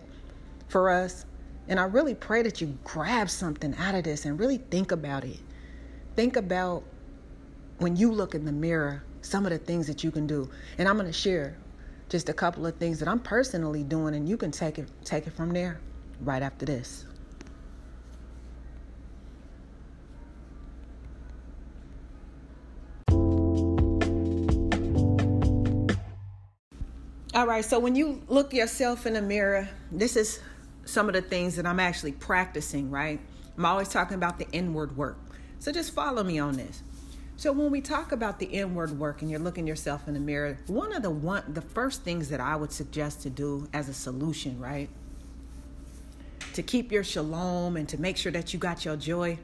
for 0.69 0.89
us. 0.89 1.25
And 1.67 1.77
I 1.77 1.83
really 1.83 2.15
pray 2.15 2.43
that 2.43 2.61
you 2.61 2.77
grab 2.85 3.29
something 3.29 3.75
out 3.75 3.93
of 3.93 4.05
this 4.05 4.25
and 4.25 4.39
really 4.39 4.57
think 4.57 4.93
about 4.93 5.25
it. 5.25 5.39
Think 6.15 6.37
about 6.37 6.83
when 7.79 7.97
you 7.97 8.11
look 8.11 8.35
in 8.35 8.45
the 8.45 8.51
mirror, 8.53 9.03
some 9.21 9.45
of 9.45 9.51
the 9.51 9.57
things 9.57 9.85
that 9.87 10.01
you 10.01 10.11
can 10.11 10.25
do. 10.27 10.49
And 10.77 10.87
I'm 10.87 10.95
going 10.95 11.07
to 11.07 11.13
share 11.13 11.57
just 12.07 12.29
a 12.29 12.33
couple 12.33 12.65
of 12.65 12.75
things 12.75 12.99
that 12.99 13.07
I'm 13.07 13.19
personally 13.19 13.83
doing, 13.83 14.15
and 14.15 14.27
you 14.27 14.37
can 14.37 14.51
take 14.51 14.77
it 14.79 14.87
take 15.03 15.27
it 15.27 15.33
from 15.33 15.51
there 15.51 15.79
right 16.21 16.41
after 16.41 16.65
this. 16.65 17.05
All 27.41 27.47
right, 27.47 27.65
so 27.65 27.79
when 27.79 27.95
you 27.95 28.21
look 28.27 28.53
yourself 28.53 29.07
in 29.07 29.13
the 29.13 29.21
mirror, 29.23 29.67
this 29.91 30.15
is 30.15 30.39
some 30.85 31.09
of 31.09 31.15
the 31.15 31.23
things 31.23 31.55
that 31.55 31.65
I'm 31.65 31.79
actually 31.79 32.11
practicing, 32.11 32.91
right? 32.91 33.19
I'm 33.57 33.65
always 33.65 33.89
talking 33.89 34.13
about 34.13 34.37
the 34.37 34.47
inward 34.51 34.95
work. 34.95 35.17
So 35.57 35.71
just 35.71 35.91
follow 35.91 36.23
me 36.23 36.37
on 36.37 36.55
this. 36.55 36.83
So 37.37 37.51
when 37.51 37.71
we 37.71 37.81
talk 37.81 38.11
about 38.11 38.37
the 38.37 38.45
inward 38.45 38.91
work 38.91 39.23
and 39.23 39.31
you're 39.31 39.39
looking 39.39 39.65
yourself 39.65 40.07
in 40.07 40.13
the 40.13 40.19
mirror, 40.19 40.59
one 40.67 40.93
of 40.93 41.01
the 41.01 41.09
one 41.09 41.43
the 41.51 41.63
first 41.63 42.03
things 42.03 42.29
that 42.29 42.39
I 42.39 42.55
would 42.55 42.71
suggest 42.71 43.23
to 43.23 43.31
do 43.31 43.67
as 43.73 43.89
a 43.89 43.93
solution, 43.95 44.59
right? 44.59 44.87
To 46.53 46.61
keep 46.61 46.91
your 46.91 47.03
shalom 47.03 47.75
and 47.75 47.89
to 47.89 47.99
make 47.99 48.17
sure 48.17 48.31
that 48.33 48.53
you 48.53 48.59
got 48.59 48.85
your 48.85 48.97
joy 48.97 49.39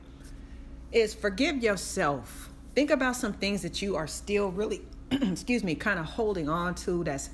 is 0.91 1.15
forgive 1.15 1.63
yourself. 1.63 2.51
Think 2.75 2.91
about 2.91 3.15
some 3.15 3.33
things 3.33 3.63
that 3.63 3.81
you 3.81 3.95
are 3.95 4.05
still 4.05 4.51
really 4.51 4.83
excuse 5.11 5.63
me, 5.63 5.73
kind 5.73 5.97
of 5.97 6.05
holding 6.05 6.47
on 6.47 6.75
to 6.75 7.03
that's 7.03 7.31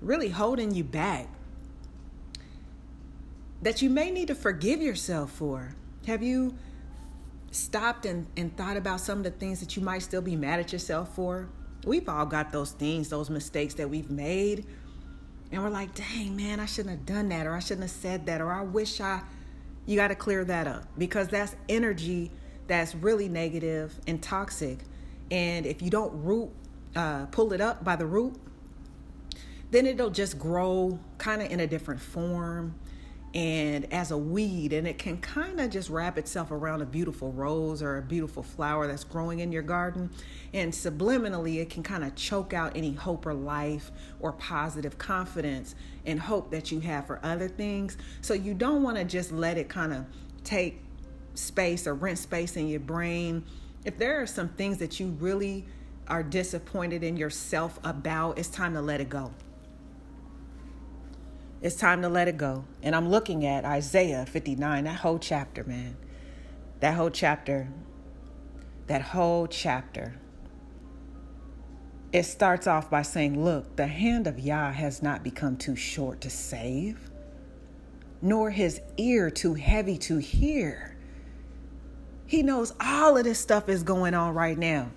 really 0.00 0.28
holding 0.28 0.74
you 0.74 0.84
back 0.84 1.28
that 3.62 3.82
you 3.82 3.90
may 3.90 4.10
need 4.10 4.28
to 4.28 4.34
forgive 4.34 4.80
yourself 4.80 5.30
for? 5.30 5.74
Have 6.06 6.22
you 6.22 6.56
stopped 7.50 8.06
and, 8.06 8.26
and 8.36 8.56
thought 8.56 8.76
about 8.76 9.00
some 9.00 9.18
of 9.18 9.24
the 9.24 9.30
things 9.30 9.60
that 9.60 9.76
you 9.76 9.82
might 9.82 10.00
still 10.02 10.22
be 10.22 10.36
mad 10.36 10.60
at 10.60 10.72
yourself 10.72 11.14
for? 11.14 11.48
We've 11.84 12.08
all 12.08 12.26
got 12.26 12.52
those 12.52 12.72
things, 12.72 13.08
those 13.08 13.30
mistakes 13.30 13.74
that 13.74 13.88
we've 13.88 14.10
made. 14.10 14.66
And 15.52 15.62
we're 15.62 15.70
like, 15.70 15.94
dang, 15.94 16.36
man, 16.36 16.60
I 16.60 16.66
shouldn't 16.66 16.96
have 16.96 17.06
done 17.06 17.28
that, 17.28 17.46
or 17.46 17.54
I 17.54 17.60
shouldn't 17.60 17.82
have 17.82 17.90
said 17.90 18.26
that, 18.26 18.40
or 18.40 18.52
I 18.52 18.62
wish 18.62 19.00
I. 19.00 19.22
You 19.86 19.94
got 19.94 20.08
to 20.08 20.16
clear 20.16 20.44
that 20.44 20.66
up 20.66 20.84
because 20.98 21.28
that's 21.28 21.54
energy 21.68 22.32
that's 22.66 22.94
really 22.94 23.28
negative 23.28 23.94
and 24.06 24.22
toxic. 24.22 24.78
And 25.30 25.66
if 25.66 25.82
you 25.82 25.90
don't 25.90 26.24
root, 26.24 26.50
uh, 26.94 27.26
pull 27.26 27.52
it 27.52 27.60
up 27.60 27.84
by 27.84 27.96
the 27.96 28.06
root, 28.06 28.34
then 29.70 29.86
it'll 29.86 30.10
just 30.10 30.38
grow 30.38 30.98
kind 31.18 31.42
of 31.42 31.50
in 31.50 31.60
a 31.60 31.66
different 31.66 32.00
form 32.00 32.74
and 33.36 33.92
as 33.92 34.12
a 34.12 34.16
weed 34.16 34.72
and 34.72 34.86
it 34.86 34.96
can 34.96 35.18
kind 35.18 35.60
of 35.60 35.68
just 35.68 35.90
wrap 35.90 36.16
itself 36.16 36.50
around 36.50 36.80
a 36.80 36.86
beautiful 36.86 37.32
rose 37.32 37.82
or 37.82 37.98
a 37.98 38.02
beautiful 38.02 38.42
flower 38.42 38.86
that's 38.86 39.04
growing 39.04 39.40
in 39.40 39.52
your 39.52 39.62
garden. 39.62 40.08
And 40.54 40.72
subliminally 40.72 41.60
it 41.60 41.68
can 41.68 41.82
kind 41.82 42.02
of 42.02 42.14
choke 42.14 42.54
out 42.54 42.74
any 42.74 42.94
hope 42.94 43.26
or 43.26 43.34
life 43.34 43.90
or 44.20 44.32
positive 44.32 44.96
confidence 44.96 45.74
and 46.06 46.18
hope 46.18 46.50
that 46.52 46.72
you 46.72 46.80
have 46.80 47.06
for 47.06 47.20
other 47.22 47.48
things. 47.48 47.98
So 48.22 48.32
you 48.32 48.54
don't 48.54 48.82
want 48.82 48.96
to 48.96 49.04
just 49.04 49.32
let 49.32 49.58
it 49.58 49.68
kind 49.68 49.92
of 49.92 50.06
take 50.42 50.80
space 51.34 51.86
or 51.86 51.92
rent 51.92 52.18
space 52.18 52.56
in 52.56 52.68
your 52.68 52.80
brain. 52.80 53.44
If 53.84 53.98
there 53.98 54.22
are 54.22 54.26
some 54.26 54.48
things 54.48 54.78
that 54.78 54.98
you 54.98 55.08
really 55.20 55.66
are 56.08 56.22
disappointed 56.22 57.04
in 57.04 57.18
yourself 57.18 57.78
about 57.84 58.38
it's 58.38 58.48
time 58.48 58.72
to 58.72 58.80
let 58.80 59.00
it 59.02 59.10
go 59.10 59.30
it's 61.62 61.76
time 61.76 62.02
to 62.02 62.08
let 62.08 62.28
it 62.28 62.36
go. 62.36 62.64
And 62.82 62.94
I'm 62.94 63.08
looking 63.08 63.46
at 63.46 63.64
Isaiah 63.64 64.26
59, 64.26 64.84
that 64.84 64.96
whole 64.96 65.18
chapter, 65.18 65.64
man. 65.64 65.96
That 66.80 66.94
whole 66.94 67.10
chapter. 67.10 67.68
That 68.86 69.02
whole 69.02 69.46
chapter. 69.46 70.14
It 72.12 72.24
starts 72.24 72.66
off 72.66 72.90
by 72.90 73.02
saying, 73.02 73.42
Look, 73.42 73.76
the 73.76 73.86
hand 73.86 74.26
of 74.26 74.38
Yah 74.38 74.72
has 74.72 75.02
not 75.02 75.24
become 75.24 75.56
too 75.56 75.76
short 75.76 76.20
to 76.22 76.30
save, 76.30 77.10
nor 78.22 78.50
his 78.50 78.80
ear 78.96 79.30
too 79.30 79.54
heavy 79.54 79.98
to 79.98 80.18
hear. 80.18 80.96
He 82.26 82.42
knows 82.42 82.72
all 82.80 83.16
of 83.16 83.24
this 83.24 83.38
stuff 83.38 83.68
is 83.68 83.82
going 83.82 84.14
on 84.14 84.34
right 84.34 84.58
now. 84.58 84.90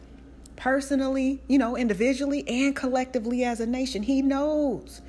Personally, 0.55 1.41
you 1.47 1.57
know, 1.57 1.77
individually 1.77 2.47
and 2.47 2.75
collectively 2.75 3.43
as 3.43 3.59
a 3.59 3.65
nation, 3.65 4.03
he 4.03 4.21
knows. 4.21 5.01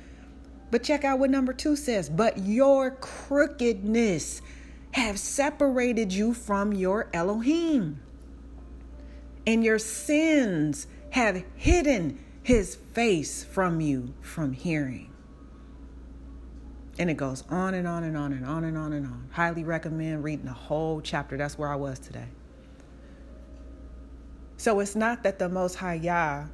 But 0.71 0.83
check 0.83 1.03
out 1.03 1.19
what 1.19 1.29
number 1.29 1.53
two 1.53 1.75
says. 1.75 2.09
But 2.09 2.39
your 2.39 2.91
crookedness 2.91 4.41
have 4.91 5.19
separated 5.19 6.13
you 6.13 6.33
from 6.33 6.73
your 6.73 7.09
Elohim. 7.13 8.01
And 9.45 9.63
your 9.63 9.79
sins 9.79 10.87
have 11.11 11.43
hidden 11.55 12.19
his 12.41 12.75
face 12.75 13.43
from 13.43 13.81
you 13.81 14.13
from 14.21 14.53
hearing. 14.53 15.11
And 16.97 17.09
it 17.09 17.15
goes 17.15 17.43
on 17.49 17.73
and 17.73 17.87
on 17.87 18.03
and 18.03 18.15
on 18.15 18.33
and 18.33 18.45
on 18.45 18.63
and 18.63 18.77
on 18.77 18.93
and 18.93 19.05
on. 19.05 19.29
Highly 19.31 19.63
recommend 19.63 20.23
reading 20.23 20.45
the 20.45 20.53
whole 20.53 21.01
chapter. 21.01 21.37
That's 21.37 21.57
where 21.57 21.69
I 21.69 21.75
was 21.75 21.99
today. 21.99 22.27
So 24.57 24.79
it's 24.79 24.95
not 24.95 25.23
that 25.23 25.39
the 25.39 25.49
Most 25.49 25.75
High 25.75 25.95
Yah 25.95 26.45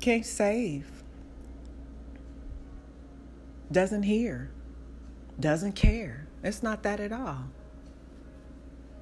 can't 0.00 0.24
save, 0.24 0.95
doesn't 3.70 4.04
hear, 4.04 4.50
doesn't 5.40 5.72
care. 5.72 6.26
It's 6.42 6.62
not 6.62 6.82
that 6.84 7.00
at 7.00 7.12
all. 7.12 7.44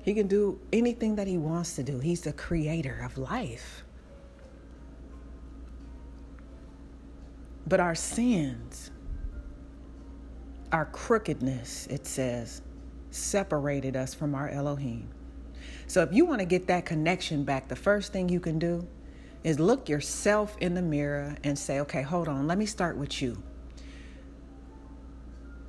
He 0.03 0.15
can 0.15 0.27
do 0.27 0.61
anything 0.73 1.17
that 1.17 1.27
he 1.27 1.39
wants 1.39 1.77
to 1.77 1.83
do. 1.83 1.99
He's 1.99 2.23
the 2.23 2.33
creator 2.33 3.01
of 3.05 3.17
life. 3.17 3.85
But 7.67 7.81
our 7.81 7.95
sins, 7.95 8.91
our 10.73 10.85
crookedness, 10.87 11.87
it 11.87 12.07
says, 12.07 12.61
separated 13.11 13.97
us 13.97 14.13
from 14.13 14.35
our 14.35 14.49
Elohim. 14.49 15.09
So 15.87 16.03
if 16.03 16.13
you 16.13 16.27
want 16.27 16.41
to 16.41 16.47
get 16.47 16.67
that 16.67 16.85
connection 16.85 17.45
back, 17.45 17.69
the 17.69 17.77
first 17.77 18.13
thing 18.13 18.29
you 18.29 18.41
can 18.41 18.59
do 18.59 18.87
is 19.43 19.59
look 19.59 19.89
yourself 19.89 20.57
in 20.61 20.75
the 20.75 20.83
mirror 20.83 21.37
and 21.45 21.59
say, 21.59 21.81
okay, 21.81 22.03
hold 22.03 22.29
on, 22.29 22.47
let 22.47 22.59
me 22.59 22.67
start 22.67 22.97
with 22.97 23.23
you. 23.23 23.43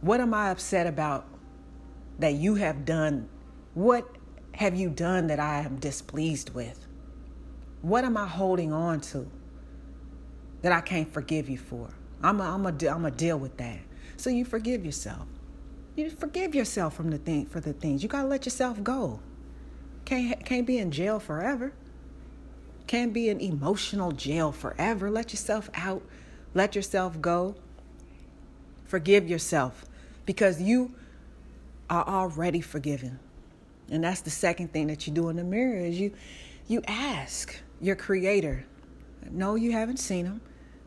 What 0.02 0.20
am 0.20 0.34
I 0.34 0.50
upset 0.50 0.88
about 0.88 1.28
that 2.20 2.34
you 2.34 2.56
have 2.56 2.86
done? 2.86 3.30
What 3.74 4.08
have 4.54 4.76
you 4.76 4.90
done 4.90 5.28
that 5.28 5.40
I 5.40 5.62
am 5.62 5.78
displeased 5.78 6.54
with? 6.54 6.86
What 7.82 8.04
am 8.04 8.18
I 8.18 8.28
holding 8.28 8.72
on 8.72 9.02
to 9.02 9.30
that 10.62 10.72
I 10.72 10.82
can't 10.82 11.12
forgive 11.12 11.50
you 11.50 11.58
for? 11.58 11.90
I'm 12.24 12.42
I'm 12.42 12.66
a 12.66 13.12
deal 13.12 13.38
with 13.38 13.58
that. 13.58 13.80
So 14.18 14.30
you 14.30 14.46
forgive 14.46 14.86
yourself. 14.86 15.28
You 15.96 16.10
forgive 16.10 16.56
yourself 16.56 16.94
from 16.96 17.12
the 17.12 17.18
thing 17.18 17.46
for 17.46 17.60
the 17.60 17.74
things. 17.74 18.04
You 18.04 18.10
gotta 18.10 18.28
let 18.28 18.46
yourself 18.46 18.84
go. 18.84 19.20
Can't 20.06 20.44
can't 20.46 20.66
be 20.66 20.78
in 20.78 20.92
jail 20.92 21.20
forever. 21.20 21.74
Can't 22.88 23.14
be 23.14 23.30
in 23.30 23.40
emotional 23.40 24.12
jail 24.12 24.52
forever. 24.52 25.10
Let 25.10 25.32
yourself 25.32 25.70
out. 25.74 26.04
Let 26.54 26.76
yourself 26.76 27.20
go. 27.22 27.56
Forgive 28.86 29.28
yourself 29.28 29.86
because 30.26 30.62
you 30.62 30.94
are 31.90 32.08
already 32.08 32.62
forgiven. 32.62 33.20
And 33.90 34.04
that's 34.04 34.22
the 34.22 34.30
second 34.30 34.74
thing 34.74 34.88
that 34.88 35.06
you 35.06 35.14
do 35.14 35.30
in 35.30 35.36
the 35.36 35.44
mirror 35.44 35.78
is 35.78 36.00
you 36.00 36.14
you 36.68 36.82
ask 36.88 37.56
your 37.80 37.96
creator. 37.96 38.66
No, 39.30 39.56
you 39.56 39.72
haven't 39.72 39.98
seen 39.98 40.26
him, 40.26 40.42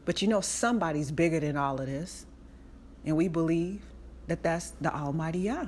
but 0.05 0.21
you 0.23 0.29
know 0.29 0.41
somebody's 0.41 1.13
bigger 1.13 1.39
than 1.39 1.57
all 1.57 1.81
of 1.81 1.87
this. 1.87 2.27
And 3.05 3.17
we 3.17 3.29
believe 3.29 3.83
that 4.27 4.43
that's 4.43 4.71
the 4.81 4.93
Almighty 4.95 5.41
Yah. 5.41 5.67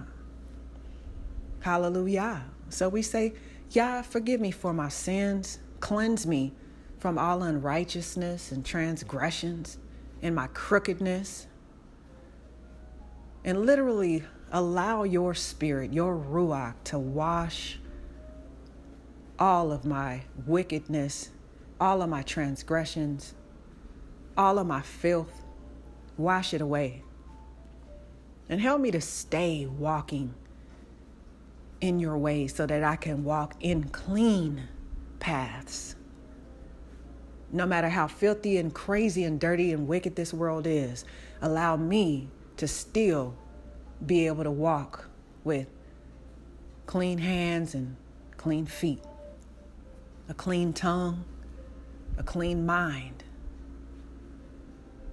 Hallelujah. 1.60 2.44
So 2.70 2.88
we 2.88 3.02
say, 3.02 3.34
Yah, 3.70 4.02
forgive 4.02 4.40
me 4.40 4.50
for 4.50 4.72
my 4.72 4.88
sins. 4.88 5.58
Cleanse 5.78 6.26
me 6.26 6.52
from 6.98 7.18
all 7.18 7.42
unrighteousness 7.42 8.52
and 8.52 8.64
transgressions 8.64 9.78
and 10.22 10.34
my 10.34 10.48
crookedness. 10.48 11.46
And 13.44 13.64
literally 13.64 14.24
allow 14.52 15.04
your 15.04 15.34
spirit, 15.34 15.92
your 15.92 16.14
Ruach, 16.16 16.74
to 16.84 16.98
wash 16.98 17.78
all 19.38 19.72
of 19.72 19.84
my 19.84 20.22
wickedness, 20.46 21.30
all 21.80 22.02
of 22.02 22.10
my 22.10 22.22
transgressions, 22.22 23.34
all 24.36 24.58
of 24.58 24.66
my 24.66 24.82
filth. 24.82 25.44
Wash 26.18 26.52
it 26.52 26.60
away. 26.60 27.02
And 28.48 28.60
help 28.60 28.80
me 28.80 28.90
to 28.90 29.00
stay 29.00 29.64
walking 29.64 30.34
in 31.80 31.98
your 31.98 32.18
ways 32.18 32.54
so 32.54 32.66
that 32.66 32.84
I 32.84 32.96
can 32.96 33.24
walk 33.24 33.54
in 33.60 33.84
clean 33.84 34.68
paths. 35.18 35.96
No 37.52 37.64
matter 37.64 37.88
how 37.88 38.06
filthy 38.06 38.58
and 38.58 38.72
crazy 38.74 39.24
and 39.24 39.40
dirty 39.40 39.72
and 39.72 39.88
wicked 39.88 40.14
this 40.14 40.34
world 40.34 40.66
is, 40.66 41.04
allow 41.40 41.76
me 41.76 42.28
to 42.60 42.68
still 42.68 43.34
be 44.04 44.26
able 44.26 44.44
to 44.44 44.50
walk 44.50 45.08
with 45.44 45.66
clean 46.84 47.16
hands 47.16 47.74
and 47.74 47.96
clean 48.36 48.66
feet, 48.66 49.02
a 50.28 50.34
clean 50.34 50.74
tongue, 50.74 51.24
a 52.18 52.22
clean 52.22 52.66
mind. 52.66 53.24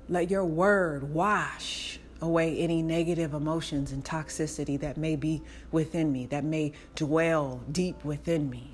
Let 0.09 0.29
your 0.29 0.43
word 0.43 1.13
wash 1.13 2.01
away 2.21 2.57
any 2.57 2.81
negative 2.81 3.33
emotions 3.33 3.93
and 3.93 4.03
toxicity 4.03 4.77
that 4.81 4.97
may 4.97 5.15
be 5.15 5.41
within 5.71 6.11
me, 6.11 6.25
that 6.25 6.43
may 6.43 6.73
dwell 6.95 7.61
deep 7.71 8.03
within 8.03 8.49
me. 8.49 8.71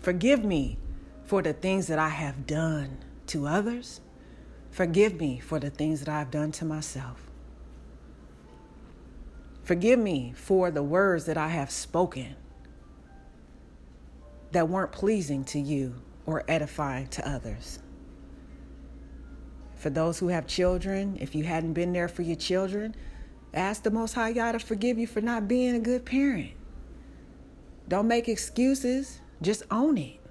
Forgive 0.00 0.42
me 0.42 0.78
for 1.26 1.42
the 1.42 1.52
things 1.52 1.88
that 1.88 1.98
I 1.98 2.08
have 2.08 2.46
done 2.46 3.04
to 3.26 3.46
others. 3.46 4.00
Forgive 4.72 5.20
me 5.20 5.38
for 5.38 5.60
the 5.60 5.68
things 5.68 6.00
that 6.00 6.08
I've 6.08 6.30
done 6.30 6.50
to 6.52 6.64
myself. 6.64 7.30
Forgive 9.62 9.98
me 9.98 10.32
for 10.34 10.70
the 10.70 10.82
words 10.82 11.26
that 11.26 11.36
I 11.36 11.48
have 11.48 11.70
spoken 11.70 12.34
that 14.50 14.68
weren't 14.68 14.90
pleasing 14.90 15.44
to 15.44 15.60
you 15.60 15.94
or 16.24 16.42
edifying 16.48 17.06
to 17.08 17.28
others. 17.28 17.80
For 19.76 19.90
those 19.90 20.18
who 20.18 20.28
have 20.28 20.46
children, 20.46 21.18
if 21.20 21.34
you 21.34 21.44
hadn't 21.44 21.74
been 21.74 21.92
there 21.92 22.08
for 22.08 22.22
your 22.22 22.36
children, 22.36 22.94
ask 23.52 23.82
the 23.82 23.90
Most 23.90 24.14
High 24.14 24.32
God 24.32 24.52
to 24.52 24.58
forgive 24.58 24.98
you 24.98 25.06
for 25.06 25.20
not 25.20 25.48
being 25.48 25.74
a 25.74 25.80
good 25.80 26.06
parent. 26.06 26.52
Don't 27.88 28.08
make 28.08 28.26
excuses, 28.26 29.20
just 29.42 29.64
own 29.70 29.98
it. 29.98 30.21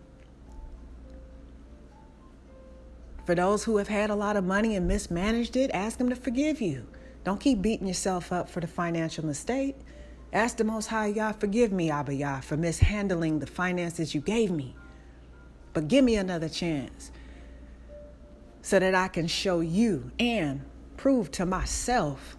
For 3.26 3.36
those 3.36 3.64
who 3.64 3.78
have 3.78 3.88
had 3.88 4.10
a 4.10 4.16
lot 4.16 4.36
of 4.36 4.44
money 4.44 4.76
and 4.76 4.88
mismanaged 4.88 5.56
it, 5.56 5.72
ask 5.74 5.98
them 5.98 6.10
to 6.10 6.16
forgive 6.16 6.60
you. 6.62 6.88
Don't 7.24 7.40
keep 7.40 7.62
beating 7.62 7.88
yourself 7.88 8.32
up 8.32 8.50
for 8.50 8.60
the 8.60 8.68
financial 8.68 9.26
mistake. 9.26 9.78
Ask 10.34 10.58
the 10.58 10.64
Most 10.64 10.88
High 10.88 11.08
Yah, 11.08 11.34
forgive 11.34 11.72
me, 11.72 11.92
Abba 11.92 12.16
Yah, 12.16 12.40
for 12.40 12.58
mishandling 12.58 13.40
the 13.40 13.48
finances 13.48 14.16
you 14.16 14.22
gave 14.22 14.50
me. 14.50 14.76
But 15.74 15.88
give 15.88 16.04
me 16.04 16.16
another 16.16 16.50
chance 16.50 17.12
so 18.62 18.80
that 18.80 18.96
I 18.96 19.08
can 19.08 19.28
show 19.28 19.60
you 19.60 20.12
and 20.20 20.62
prove 20.98 21.32
to 21.32 21.46
myself 21.46 22.38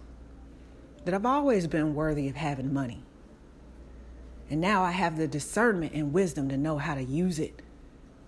that 1.05 1.13
I've 1.13 1.25
always 1.25 1.67
been 1.67 1.95
worthy 1.95 2.29
of 2.29 2.35
having 2.35 2.73
money. 2.73 3.03
And 4.49 4.61
now 4.61 4.83
I 4.83 4.91
have 4.91 5.17
the 5.17 5.27
discernment 5.27 5.93
and 5.93 6.13
wisdom 6.13 6.49
to 6.49 6.57
know 6.57 6.77
how 6.77 6.95
to 6.95 7.03
use 7.03 7.39
it 7.39 7.61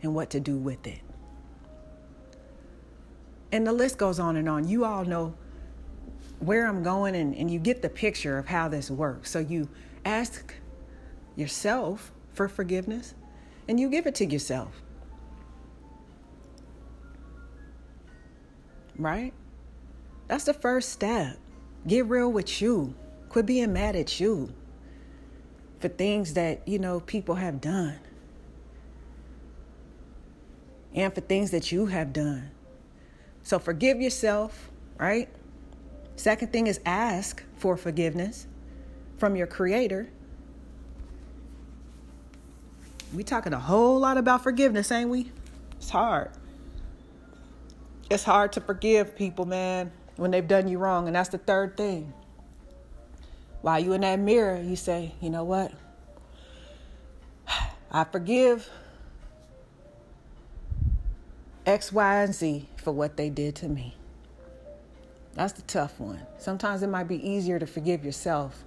and 0.02 0.14
what 0.14 0.30
to 0.32 0.40
do 0.40 0.58
with 0.58 0.86
it. 0.88 1.02
And 3.56 3.66
the 3.66 3.72
list 3.72 3.98
goes 3.98 4.20
on 4.20 4.36
and 4.36 4.50
on. 4.50 4.68
You 4.68 4.84
all 4.84 5.06
know 5.06 5.34
where 6.40 6.68
I'm 6.68 6.84
going, 6.84 7.16
and, 7.16 7.34
and 7.36 7.50
you 7.50 7.58
get 7.58 7.82
the 7.82 7.90
picture 7.90 8.38
of 8.38 8.48
how 8.48 8.68
this 8.68 8.92
works. 8.92 9.32
So 9.32 9.40
you 9.40 9.70
ask 10.04 10.54
yourself 11.36 12.12
for 12.34 12.50
forgiveness 12.50 13.14
and 13.68 13.80
you 13.80 13.90
give 13.90 14.06
it 14.06 14.16
to 14.16 14.26
yourself. 14.26 14.84
right? 18.98 19.34
That's 20.28 20.46
the 20.46 20.54
first 20.54 20.90
step. 20.90 21.38
Get 21.88 22.06
real 22.08 22.32
with 22.32 22.62
you. 22.62 22.96
Quit 23.30 23.46
being 23.46 23.74
mad 23.74 23.96
at 23.96 24.20
you 24.20 24.54
for 25.80 25.88
things 25.88 26.34
that, 26.34 26.68
you 26.68 26.80
know, 26.80 27.00
people 27.00 27.36
have 27.36 27.62
done. 27.62 28.00
And 30.94 31.14
for 31.14 31.22
things 31.22 31.52
that 31.52 31.72
you 31.72 31.88
have 31.88 32.14
done. 32.14 32.52
So 33.46 33.58
forgive 33.58 34.02
yourself, 34.02 34.70
right? 34.98 35.30
Second 36.18 36.52
thing 36.52 36.68
is 36.68 36.82
ask 36.86 37.42
for 37.56 37.78
forgiveness 37.78 38.48
from 39.18 39.38
your 39.38 39.48
creator. 39.48 40.10
We 43.14 43.24
talking 43.24 43.54
a 43.54 43.60
whole 43.60 43.98
lot 43.98 44.18
about 44.18 44.44
forgiveness, 44.44 44.92
ain't 44.92 45.10
we? 45.10 45.32
It's 45.78 45.90
hard 45.90 46.32
it's 48.10 48.24
hard 48.24 48.54
to 48.54 48.62
forgive 48.62 49.16
people, 49.16 49.46
man, 49.46 49.92
when 50.16 50.32
they've 50.32 50.48
done 50.48 50.68
you 50.68 50.78
wrong. 50.78 51.08
And 51.08 51.16
that's 51.16 51.30
the 51.30 51.38
third 51.38 51.76
thing. 51.78 52.14
While 53.62 53.80
you 53.80 53.94
in 53.94 54.02
that 54.02 54.20
mirror, 54.20 54.62
you 54.62 54.76
say, 54.76 55.14
you 55.22 55.30
know 55.30 55.44
what? 55.44 55.72
I 57.92 58.04
forgive 58.04 58.70
X, 61.66 61.92
Y, 61.92 62.24
and 62.24 62.36
Z 62.36 62.68
for 62.86 62.92
what 62.92 63.18
they 63.18 63.32
did 63.32 63.56
to 63.56 63.68
me. 63.68 63.98
That's 65.34 65.54
the 65.54 65.64
tough 65.64 66.00
one. 66.00 66.22
Sometimes 66.38 66.84
it 66.84 66.88
might 66.88 67.08
be 67.08 67.28
easier 67.28 67.58
to 67.58 67.66
forgive 67.66 68.06
yourself 68.06 68.64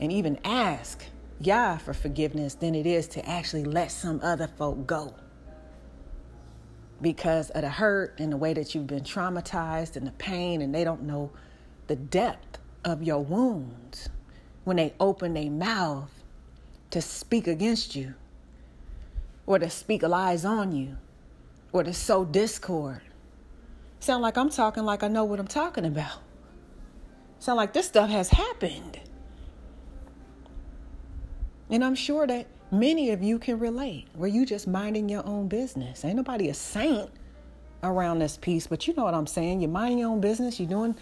and 0.00 0.12
even 0.12 0.38
ask 0.44 1.04
Yah 1.40 1.78
for 1.78 1.92
forgiveness 1.92 2.54
than 2.54 2.76
it 2.76 2.86
is 2.86 3.08
to 3.08 3.28
actually 3.28 3.64
let 3.64 3.90
some 3.90 4.20
other 4.22 4.46
folk 4.46 4.86
go. 4.86 5.14
Because 7.02 7.50
of 7.50 7.62
the 7.62 7.68
hurt 7.68 8.14
and 8.20 8.32
the 8.32 8.36
way 8.36 8.54
that 8.54 8.72
you've 8.72 8.86
been 8.86 9.02
traumatized 9.02 9.96
and 9.96 10.06
the 10.06 10.12
pain, 10.12 10.62
and 10.62 10.72
they 10.72 10.84
don't 10.84 11.02
know 11.02 11.32
the 11.88 11.96
depth 11.96 12.58
of 12.84 13.02
your 13.02 13.22
wounds 13.22 14.08
when 14.62 14.76
they 14.76 14.94
open 15.00 15.34
their 15.34 15.50
mouth 15.50 16.22
to 16.90 17.02
speak 17.02 17.48
against 17.48 17.96
you 17.96 18.14
or 19.44 19.58
to 19.58 19.68
speak 19.68 20.04
lies 20.04 20.44
on 20.44 20.70
you 20.70 20.96
or 21.72 21.82
to 21.82 21.92
sow 21.92 22.24
discord. 22.24 23.00
Sound 24.04 24.20
like 24.20 24.36
I'm 24.36 24.50
talking 24.50 24.84
like 24.84 25.02
I 25.02 25.08
know 25.08 25.24
what 25.24 25.40
I'm 25.40 25.46
talking 25.46 25.86
about. 25.86 26.18
Sound 27.38 27.56
like 27.56 27.72
this 27.72 27.86
stuff 27.86 28.10
has 28.10 28.28
happened. 28.28 29.00
And 31.70 31.82
I'm 31.82 31.94
sure 31.94 32.26
that 32.26 32.46
many 32.70 33.12
of 33.12 33.22
you 33.22 33.38
can 33.38 33.58
relate 33.58 34.08
where 34.12 34.28
you 34.28 34.44
just 34.44 34.68
minding 34.68 35.08
your 35.08 35.26
own 35.26 35.48
business. 35.48 36.04
Ain't 36.04 36.16
nobody 36.16 36.50
a 36.50 36.54
saint 36.54 37.08
around 37.82 38.18
this 38.18 38.36
piece, 38.36 38.66
but 38.66 38.86
you 38.86 38.92
know 38.92 39.04
what 39.04 39.14
I'm 39.14 39.26
saying. 39.26 39.62
You're 39.62 39.70
minding 39.70 40.00
your 40.00 40.10
own 40.10 40.20
business. 40.20 40.60
You're 40.60 40.68
doing, 40.68 40.94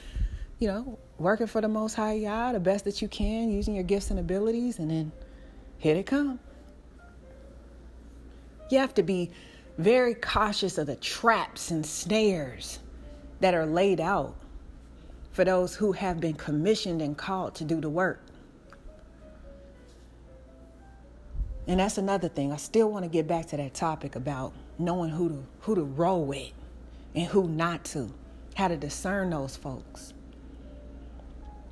you 0.60 0.68
know, 0.68 0.96
working 1.18 1.48
for 1.48 1.60
the 1.60 1.66
Most 1.66 1.94
High 1.94 2.12
Yah 2.12 2.52
the 2.52 2.60
best 2.60 2.84
that 2.84 3.02
you 3.02 3.08
can, 3.08 3.50
using 3.50 3.74
your 3.74 3.82
gifts 3.82 4.12
and 4.12 4.20
abilities, 4.20 4.78
and 4.78 4.88
then 4.88 5.10
here 5.78 5.94
they 5.94 6.04
come. 6.04 6.38
You 8.70 8.78
have 8.78 8.94
to 8.94 9.02
be 9.02 9.32
very 9.76 10.14
cautious 10.14 10.78
of 10.78 10.86
the 10.86 10.94
traps 10.94 11.72
and 11.72 11.84
snares 11.84 12.78
that 13.42 13.54
are 13.54 13.66
laid 13.66 14.00
out 14.00 14.36
for 15.32 15.44
those 15.44 15.74
who 15.74 15.92
have 15.92 16.20
been 16.20 16.34
commissioned 16.34 17.02
and 17.02 17.18
called 17.18 17.56
to 17.56 17.64
do 17.64 17.80
the 17.80 17.90
work. 17.90 18.22
And 21.66 21.80
that's 21.80 21.98
another 21.98 22.28
thing. 22.28 22.52
I 22.52 22.56
still 22.56 22.90
want 22.90 23.04
to 23.04 23.08
get 23.08 23.26
back 23.26 23.46
to 23.46 23.56
that 23.56 23.74
topic 23.74 24.14
about 24.14 24.52
knowing 24.78 25.10
who 25.10 25.28
to 25.28 25.42
who 25.60 25.74
to 25.74 25.82
roll 25.82 26.24
with 26.24 26.52
and 27.16 27.26
who 27.26 27.48
not 27.48 27.84
to, 27.86 28.12
how 28.54 28.68
to 28.68 28.76
discern 28.76 29.30
those 29.30 29.56
folks. 29.56 30.14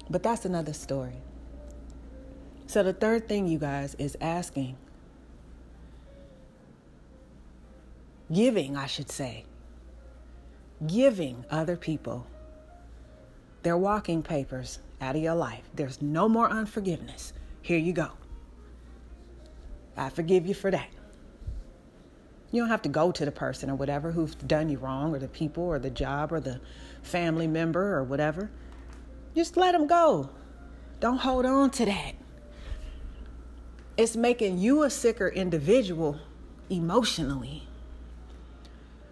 But 0.08 0.24
that's 0.24 0.44
another 0.44 0.72
story. 0.72 1.22
So 2.66 2.82
the 2.82 2.92
third 2.92 3.28
thing 3.28 3.46
you 3.46 3.58
guys 3.58 3.94
is 3.94 4.16
asking 4.20 4.76
giving, 8.32 8.76
I 8.76 8.86
should 8.86 9.10
say. 9.10 9.44
Giving 10.86 11.44
other 11.50 11.76
people 11.76 12.26
their 13.62 13.76
walking 13.76 14.22
papers 14.22 14.78
out 15.00 15.16
of 15.16 15.22
your 15.22 15.34
life. 15.34 15.64
There's 15.74 16.00
no 16.00 16.28
more 16.28 16.48
unforgiveness. 16.48 17.32
Here 17.62 17.78
you 17.78 17.92
go. 17.92 18.10
I 19.96 20.08
forgive 20.08 20.46
you 20.46 20.54
for 20.54 20.70
that. 20.70 20.88
You 22.50 22.62
don't 22.62 22.70
have 22.70 22.82
to 22.82 22.88
go 22.88 23.12
to 23.12 23.24
the 23.24 23.30
person 23.30 23.70
or 23.70 23.74
whatever 23.74 24.10
who's 24.10 24.34
done 24.34 24.70
you 24.70 24.78
wrong, 24.78 25.14
or 25.14 25.18
the 25.18 25.28
people, 25.28 25.64
or 25.64 25.78
the 25.78 25.90
job, 25.90 26.32
or 26.32 26.40
the 26.40 26.60
family 27.02 27.46
member, 27.46 27.94
or 27.94 28.02
whatever. 28.02 28.50
Just 29.34 29.56
let 29.56 29.72
them 29.72 29.86
go. 29.86 30.30
Don't 30.98 31.18
hold 31.18 31.46
on 31.46 31.70
to 31.70 31.84
that. 31.84 32.14
It's 33.96 34.16
making 34.16 34.58
you 34.58 34.82
a 34.82 34.90
sicker 34.90 35.28
individual 35.28 36.18
emotionally 36.70 37.68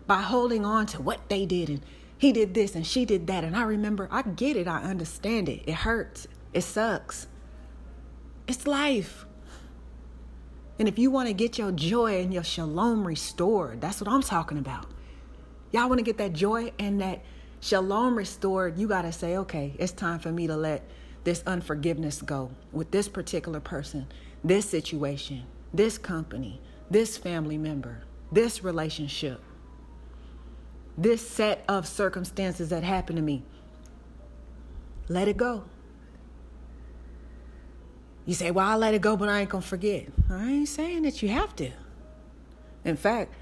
by 0.09 0.23
holding 0.23 0.65
on 0.65 0.87
to 0.87 1.01
what 1.01 1.29
they 1.29 1.47
did 1.47 1.69
and 1.69 1.83
he 2.19 2.33
did 2.33 2.53
this 2.53 2.75
and 2.75 2.85
she 2.85 3.05
did 3.05 3.29
that. 3.29 3.45
And 3.45 3.57
I 3.57 3.63
remember, 3.63 4.09
I 4.11 4.23
get 4.23 4.57
it, 4.57 4.67
I 4.67 4.83
understand 4.83 5.49
it. 5.49 5.63
It 5.67 5.75
hurts, 5.75 6.27
it 6.53 6.63
sucks. 6.63 7.29
It's 8.49 8.67
life. 8.67 9.25
And 10.81 10.89
if 10.89 10.99
you 10.99 11.11
want 11.11 11.29
to 11.29 11.35
get 11.35 11.59
your 11.59 11.71
joy 11.71 12.21
and 12.21 12.35
your 12.35 12.43
shalom 12.43 13.07
restored, 13.07 13.81
that's 13.81 14.01
what 14.01 14.11
I'm 14.11 14.23
talking 14.23 14.59
about. 14.59 14.87
Y'all 15.71 15.89
want 15.89 15.99
to 15.99 16.05
get 16.05 16.19
that 16.19 16.33
joy 16.33 16.73
and 16.79 17.01
that 17.01 17.23
shalom 17.61 18.17
restored, 18.17 18.79
you 18.79 18.89
got 18.89 19.03
to 19.03 19.13
say, 19.13 19.37
okay, 19.37 19.75
it's 19.79 19.93
time 19.93 20.19
for 20.19 20.33
me 20.33 20.47
to 20.47 20.57
let 20.57 20.89
this 21.25 21.43
unforgiveness 21.47 22.23
go 22.23 22.51
with 22.73 22.91
this 22.91 23.09
particular 23.09 23.61
person, 23.61 24.07
this 24.43 24.69
situation, 24.69 25.45
this 25.75 25.99
company, 25.99 26.61
this 26.91 27.17
family 27.17 27.59
member, 27.59 28.03
this 28.33 28.65
relationship, 28.65 29.41
this 30.99 31.27
set 31.27 31.65
of 31.69 31.87
circumstances 31.87 32.71
that 32.71 32.83
happened 32.83 33.17
to 33.17 33.23
me. 33.23 33.45
Let 35.09 35.29
it 35.29 35.37
go. 35.37 35.65
You 38.27 38.35
say, 38.35 38.51
well, 38.51 38.67
I'll 38.67 38.79
let 38.79 38.93
it 38.93 39.01
go, 39.01 39.17
but 39.17 39.29
I 39.29 39.41
ain't 39.41 39.51
to 39.51 39.63
forget. 39.63 40.07
I 40.29 40.51
ain't 40.51 40.69
saying 40.69 41.03
that 41.03 41.23
you 41.23 41.31
have 41.31 41.55
to. 41.57 41.71
In 42.85 42.97
fact, 42.97 43.33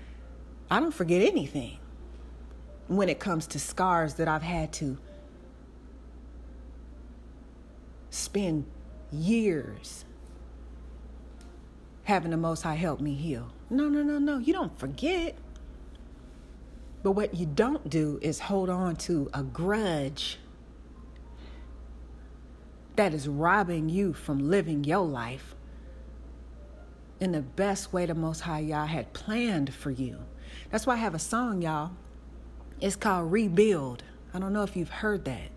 I 0.71 0.79
don't 0.79 0.95
forget 0.95 1.23
anything 1.23 1.79
when 2.88 3.09
it 3.09 3.19
comes 3.19 3.47
to 3.49 3.59
scars 3.59 4.14
that 4.14 4.29
I've 4.29 4.42
had 4.42 4.73
to 4.75 4.99
spend 8.11 8.66
years 9.11 10.05
having 12.05 12.31
the 12.31 12.37
Most 12.37 12.62
High 12.62 12.75
help 12.75 13.01
me 13.01 13.14
heal. 13.14 13.51
No, 13.71 13.88
no, 13.88 14.03
no, 14.03 14.19
no. 14.19 14.38
You 14.38 14.53
don't 14.53 14.79
forget. 14.79 15.37
But 17.07 17.12
what 17.12 17.37
you 17.37 17.47
don't 17.47 17.88
do 17.88 18.19
is 18.21 18.40
hold 18.40 18.69
on 18.69 18.97
to 18.97 19.31
a 19.33 19.45
grudge 19.45 20.40
that 22.97 23.14
is 23.14 23.29
robbing 23.29 23.88
you 23.88 24.12
from 24.12 24.51
living 24.51 24.83
your 24.83 25.07
life 25.07 25.55
in 27.21 27.31
the 27.31 27.42
best 27.42 27.92
way 27.92 28.07
the 28.07 28.14
Most 28.16 28.40
High 28.40 28.59
Yah 28.59 28.87
had 28.87 29.12
planned 29.12 29.73
for 29.73 29.92
you. 29.92 30.19
That's 30.73 30.85
why 30.85 30.95
I 30.95 30.97
have 30.97 31.14
a 31.14 31.21
song, 31.21 31.62
y'all. 31.62 31.92
It's 32.81 32.97
called 32.97 33.31
Rebuild. 33.31 34.03
I 34.35 34.40
don't 34.40 34.53
know 34.53 34.64
if 34.64 34.75
you've 34.75 34.90
heard 34.90 35.27
that. 35.27 35.51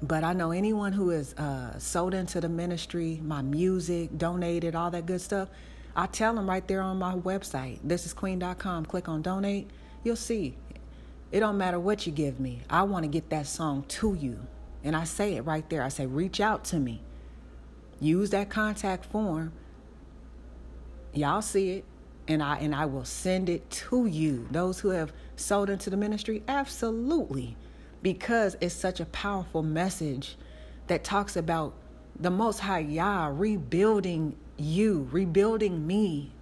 But 0.00 0.22
I 0.22 0.34
know 0.34 0.52
anyone 0.52 0.92
who 0.92 1.10
is 1.10 1.34
uh, 1.34 1.76
sold 1.80 2.14
into 2.14 2.40
the 2.40 2.48
ministry, 2.48 3.20
my 3.24 3.42
music, 3.42 4.16
donated, 4.16 4.76
all 4.76 4.92
that 4.92 5.06
good 5.06 5.20
stuff, 5.20 5.48
I 5.98 6.06
tell 6.06 6.32
them 6.32 6.48
right 6.48 6.66
there 6.68 6.80
on 6.80 6.96
my 6.96 7.16
website, 7.16 7.80
thisisqueen.com, 7.80 8.86
click 8.86 9.08
on 9.08 9.20
donate. 9.20 9.68
You'll 10.04 10.14
see. 10.14 10.56
It 11.32 11.40
don't 11.40 11.58
matter 11.58 11.80
what 11.80 12.06
you 12.06 12.12
give 12.12 12.38
me. 12.38 12.60
I 12.70 12.84
want 12.84 13.02
to 13.02 13.08
get 13.08 13.30
that 13.30 13.48
song 13.48 13.84
to 13.88 14.14
you. 14.14 14.38
And 14.84 14.94
I 14.94 15.02
say 15.02 15.34
it 15.34 15.40
right 15.40 15.68
there. 15.68 15.82
I 15.82 15.88
say, 15.88 16.06
reach 16.06 16.38
out 16.38 16.62
to 16.66 16.78
me. 16.78 17.02
Use 17.98 18.30
that 18.30 18.48
contact 18.48 19.06
form. 19.06 19.52
Y'all 21.14 21.42
see 21.42 21.70
it. 21.72 21.84
And 22.28 22.44
I 22.44 22.58
and 22.58 22.76
I 22.76 22.86
will 22.86 23.04
send 23.04 23.48
it 23.48 23.68
to 23.70 24.06
you. 24.06 24.46
Those 24.52 24.78
who 24.78 24.90
have 24.90 25.12
sold 25.34 25.68
into 25.68 25.90
the 25.90 25.96
ministry, 25.96 26.44
absolutely. 26.46 27.56
Because 28.02 28.56
it's 28.60 28.72
such 28.72 29.00
a 29.00 29.06
powerful 29.06 29.64
message 29.64 30.36
that 30.86 31.02
talks 31.02 31.34
about 31.34 31.74
the 32.20 32.30
most 32.30 32.60
high 32.60 32.78
Yah 32.78 33.32
rebuilding 33.32 34.36
you, 34.58 35.08
rebuilding 35.10 35.86
me 35.86 36.32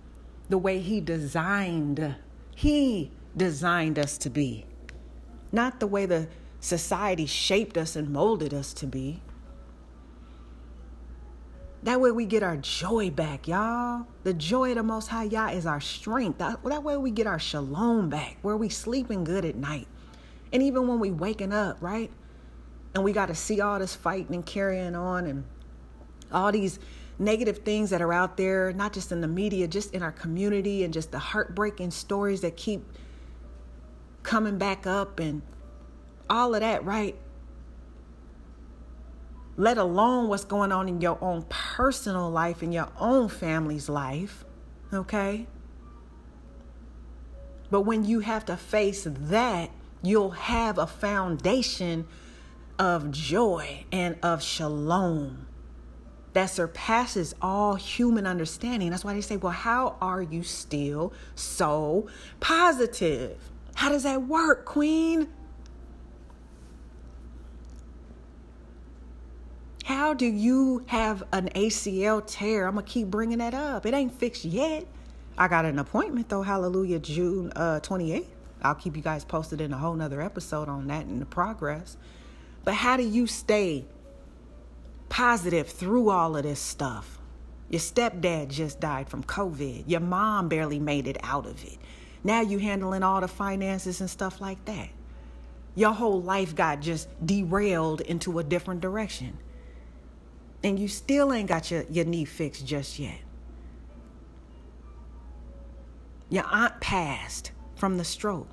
the 0.49 0.59
way 0.59 0.81
he 0.81 1.01
designed. 1.01 2.17
He 2.55 3.11
designed 3.37 3.99
us 3.99 4.19
to 4.19 4.31
be. 4.31 4.67
Not 5.53 5.81
the 5.81 5.87
way 5.87 6.07
the 6.07 6.29
society 6.61 7.27
shaped 7.27 7.77
us 7.77 7.97
and 7.97 8.11
molded 8.11 8.53
us 8.53 8.73
to 8.75 8.87
be. 8.87 9.23
That 11.83 12.01
way 12.01 12.11
we 12.11 12.25
get 12.25 12.43
our 12.43 12.57
joy 12.57 13.11
back, 13.11 13.47
y'all. 13.47 14.07
The 14.25 14.35
joy 14.35 14.71
of 14.71 14.77
the 14.77 14.83
Most 14.83 15.07
High 15.07 15.25
Yah 15.25 15.51
is 15.51 15.67
our 15.67 15.81
strength. 15.81 16.39
That, 16.39 16.65
that 16.65 16.83
way 16.83 16.97
we 16.97 17.13
get 17.13 17.29
our 17.29 17.39
shalom 17.39 18.09
back, 18.09 18.39
where 18.43 18.57
we 18.57 18.69
sleeping 18.69 19.23
good 19.23 19.45
at 19.45 19.55
night. 19.55 19.87
And 20.53 20.63
even 20.63 20.89
when 20.89 20.99
we 20.99 21.13
waking 21.13 21.53
up, 21.53 21.77
right? 21.81 22.11
And 22.95 23.05
we 23.05 23.13
got 23.13 23.27
to 23.27 23.37
see 23.37 23.61
all 23.61 23.79
this 23.79 23.95
fighting 23.95 24.35
and 24.35 24.45
carrying 24.45 24.97
on 24.97 25.27
and 25.27 25.45
all 26.33 26.51
these 26.51 26.81
negative 27.19 27.59
things 27.59 27.91
that 27.91 28.03
are 28.03 28.13
out 28.13 28.37
there, 28.37 28.73
not 28.73 28.93
just 28.93 29.11
in 29.13 29.21
the 29.21 29.29
media, 29.29 29.67
just 29.67 29.95
in 29.95 30.03
our 30.03 30.13
community 30.13 30.85
and 30.85 30.93
just 30.93 31.11
the 31.13 31.19
heartbreaking 31.19 31.91
stories 31.91 32.43
that 32.43 32.57
keep 32.57 32.85
coming 34.23 34.59
back 34.59 34.87
up 34.87 35.19
and 35.19 35.43
all 36.29 36.55
of 36.55 36.61
that, 36.61 36.85
right? 36.85 37.17
Let 39.57 39.79
alone 39.79 40.29
what's 40.29 40.45
going 40.45 40.73
on 40.73 40.89
in 40.89 41.01
your 41.01 41.17
own 41.23 41.47
personal 41.49 42.31
life, 42.31 42.63
in 42.63 42.73
your 42.73 42.89
own 42.99 43.29
family's 43.29 43.89
life, 43.89 44.45
okay? 44.93 45.47
But 47.71 47.83
when 47.83 48.05
you 48.05 48.21
have 48.21 48.45
to 48.47 48.57
face 48.57 49.07
that, 49.09 49.71
you'll 50.03 50.31
have 50.33 50.77
a 50.77 50.87
foundation 50.87 52.07
of 52.79 53.11
joy 53.11 53.85
and 53.91 54.17
of 54.23 54.43
shalom 54.43 55.46
that 56.37 56.51
surpasses 56.51 57.35
all 57.41 57.77
human 57.77 58.27
understanding. 58.27 58.91
That's 58.91 59.03
why 59.03 59.15
they 59.15 59.23
say, 59.23 59.39
well, 59.39 59.53
how 59.53 59.97
are 60.03 60.21
you 60.21 60.43
still 60.43 61.15
so 61.35 62.09
positive? 62.41 63.39
How 63.75 63.89
does 63.89 64.03
that 64.03 64.23
work, 64.23 64.67
Queen? 64.67 65.29
How 69.85 70.13
do 70.13 70.27
you 70.27 70.85
have 70.89 71.23
an 71.33 71.49
ACL 71.55 72.23
tear? 72.27 72.67
I'm 72.67 72.75
going 72.75 72.85
to 72.85 72.93
keep 72.93 73.09
bringing 73.09 73.39
that 73.39 73.55
up. 73.55 73.87
It 73.87 73.95
ain't 73.95 74.13
fixed 74.13 74.45
yet. 74.45 74.87
I 75.39 75.49
got 75.49 75.65
an 75.65 75.79
appointment, 75.79 76.29
though, 76.29 76.43
hallelujah, 76.43 76.99
June 76.99 77.51
uh, 77.57 77.81
28th. 77.83 78.27
I'll 78.61 78.75
keep 78.75 78.95
you 78.95 79.03
guys 79.03 79.25
posted 79.25 79.63
in 79.63 79.73
a 79.73 79.79
whole 79.79 79.95
nother 79.95 80.21
episode 80.21 80.69
on 80.69 80.89
that 80.89 81.07
and 81.07 81.19
the 81.19 81.27
progress. 81.27 81.97
But 82.63 82.75
how 82.75 82.99
do 82.99 83.05
you 83.05 83.27
stay 83.27 83.87
positive 85.09 85.69
through 85.69 86.11
all 86.11 86.37
of 86.37 86.43
this 86.43 86.61
stuff? 86.61 87.19
Your 87.69 87.81
stepdad 87.81 88.49
just 88.49 88.81
died 88.81 89.09
from 89.09 89.25
COVID. 89.25 89.85
Your 89.87 90.01
mom 90.01 90.49
barely 90.49 90.79
made 90.79 91.07
it 91.07 91.19
out 91.23 91.47
of 91.47 91.65
it. 91.65 91.79
Now 92.23 92.41
you 92.41 92.59
handling 92.59 93.03
all 93.03 93.21
the 93.21 93.29
finances 93.29 94.01
and 94.01 94.11
stuff 94.11 94.41
like 94.41 94.65
that. 94.67 94.89
Your 95.75 95.93
whole 95.93 96.23
life 96.23 96.55
got 96.55 96.81
just 96.81 97.09
derailed 97.25 98.01
into 98.01 98.39
a 98.39 98.45
different 98.45 98.81
direction. 98.81 99.39
And 100.63 100.79
you 100.79 100.89
still 100.89 101.33
ain't 101.33 101.49
got 101.49 101.71
your, 101.71 101.85
your 101.91 102.05
knee 102.05 102.25
fixed 102.25 102.67
just 102.67 102.99
yet. 102.99 103.19
Your 106.29 106.45
aunt 106.51 106.81
passed 106.81 107.53
from 107.77 107.99
the 107.99 108.05
stroke. 108.05 108.49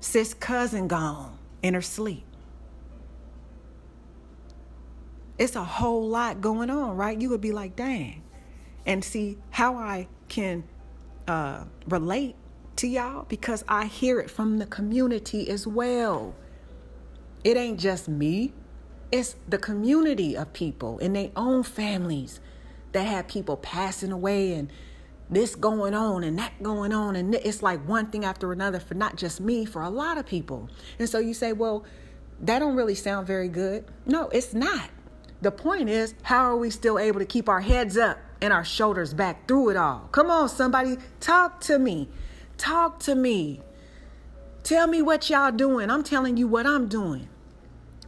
Sis 0.00 0.32
cousin 0.34 0.86
gone 0.86 1.36
in 1.62 1.74
her 1.74 1.82
sleep. 1.82 2.24
It's 5.38 5.56
a 5.56 5.64
whole 5.64 6.08
lot 6.08 6.40
going 6.40 6.70
on, 6.70 6.96
right? 6.96 7.20
You 7.20 7.30
would 7.30 7.40
be 7.40 7.52
like, 7.52 7.76
dang. 7.76 8.22
And 8.86 9.04
see 9.04 9.38
how 9.50 9.76
I 9.76 10.08
can 10.28 10.64
uh, 11.26 11.64
relate 11.88 12.36
to 12.76 12.86
y'all 12.86 13.24
because 13.28 13.64
I 13.68 13.86
hear 13.86 14.20
it 14.20 14.30
from 14.30 14.58
the 14.58 14.66
community 14.66 15.48
as 15.48 15.66
well. 15.66 16.34
It 17.42 17.56
ain't 17.56 17.80
just 17.80 18.08
me, 18.08 18.52
it's 19.12 19.36
the 19.48 19.58
community 19.58 20.36
of 20.36 20.52
people 20.52 20.98
in 20.98 21.12
their 21.12 21.30
own 21.36 21.62
families 21.62 22.40
that 22.92 23.06
have 23.06 23.28
people 23.28 23.56
passing 23.56 24.12
away 24.12 24.52
and 24.54 24.70
this 25.30 25.54
going 25.54 25.94
on 25.94 26.22
and 26.24 26.38
that 26.38 26.62
going 26.62 26.92
on 26.92 27.16
and 27.16 27.34
it's 27.34 27.62
like 27.62 27.86
one 27.88 28.06
thing 28.10 28.24
after 28.24 28.52
another 28.52 28.78
for 28.78 28.94
not 28.94 29.16
just 29.16 29.40
me 29.40 29.64
for 29.64 29.82
a 29.82 29.88
lot 29.88 30.18
of 30.18 30.26
people 30.26 30.68
and 30.98 31.08
so 31.08 31.18
you 31.18 31.32
say 31.32 31.52
well 31.52 31.84
that 32.40 32.58
don't 32.58 32.76
really 32.76 32.94
sound 32.94 33.26
very 33.26 33.48
good 33.48 33.84
no 34.04 34.28
it's 34.28 34.52
not 34.52 34.90
the 35.44 35.52
point 35.52 35.88
is 35.88 36.14
how 36.22 36.44
are 36.44 36.56
we 36.56 36.70
still 36.70 36.98
able 36.98 37.20
to 37.20 37.26
keep 37.26 37.48
our 37.48 37.60
heads 37.60 37.96
up 37.96 38.18
and 38.40 38.52
our 38.52 38.64
shoulders 38.64 39.14
back 39.14 39.46
through 39.46 39.68
it 39.68 39.76
all 39.76 40.08
come 40.10 40.30
on 40.30 40.48
somebody 40.48 40.96
talk 41.20 41.60
to 41.60 41.78
me 41.78 42.08
talk 42.56 42.98
to 42.98 43.14
me 43.14 43.60
tell 44.62 44.86
me 44.86 45.00
what 45.02 45.30
y'all 45.30 45.52
doing 45.52 45.90
i'm 45.90 46.02
telling 46.02 46.36
you 46.36 46.48
what 46.48 46.66
i'm 46.66 46.88
doing 46.88 47.28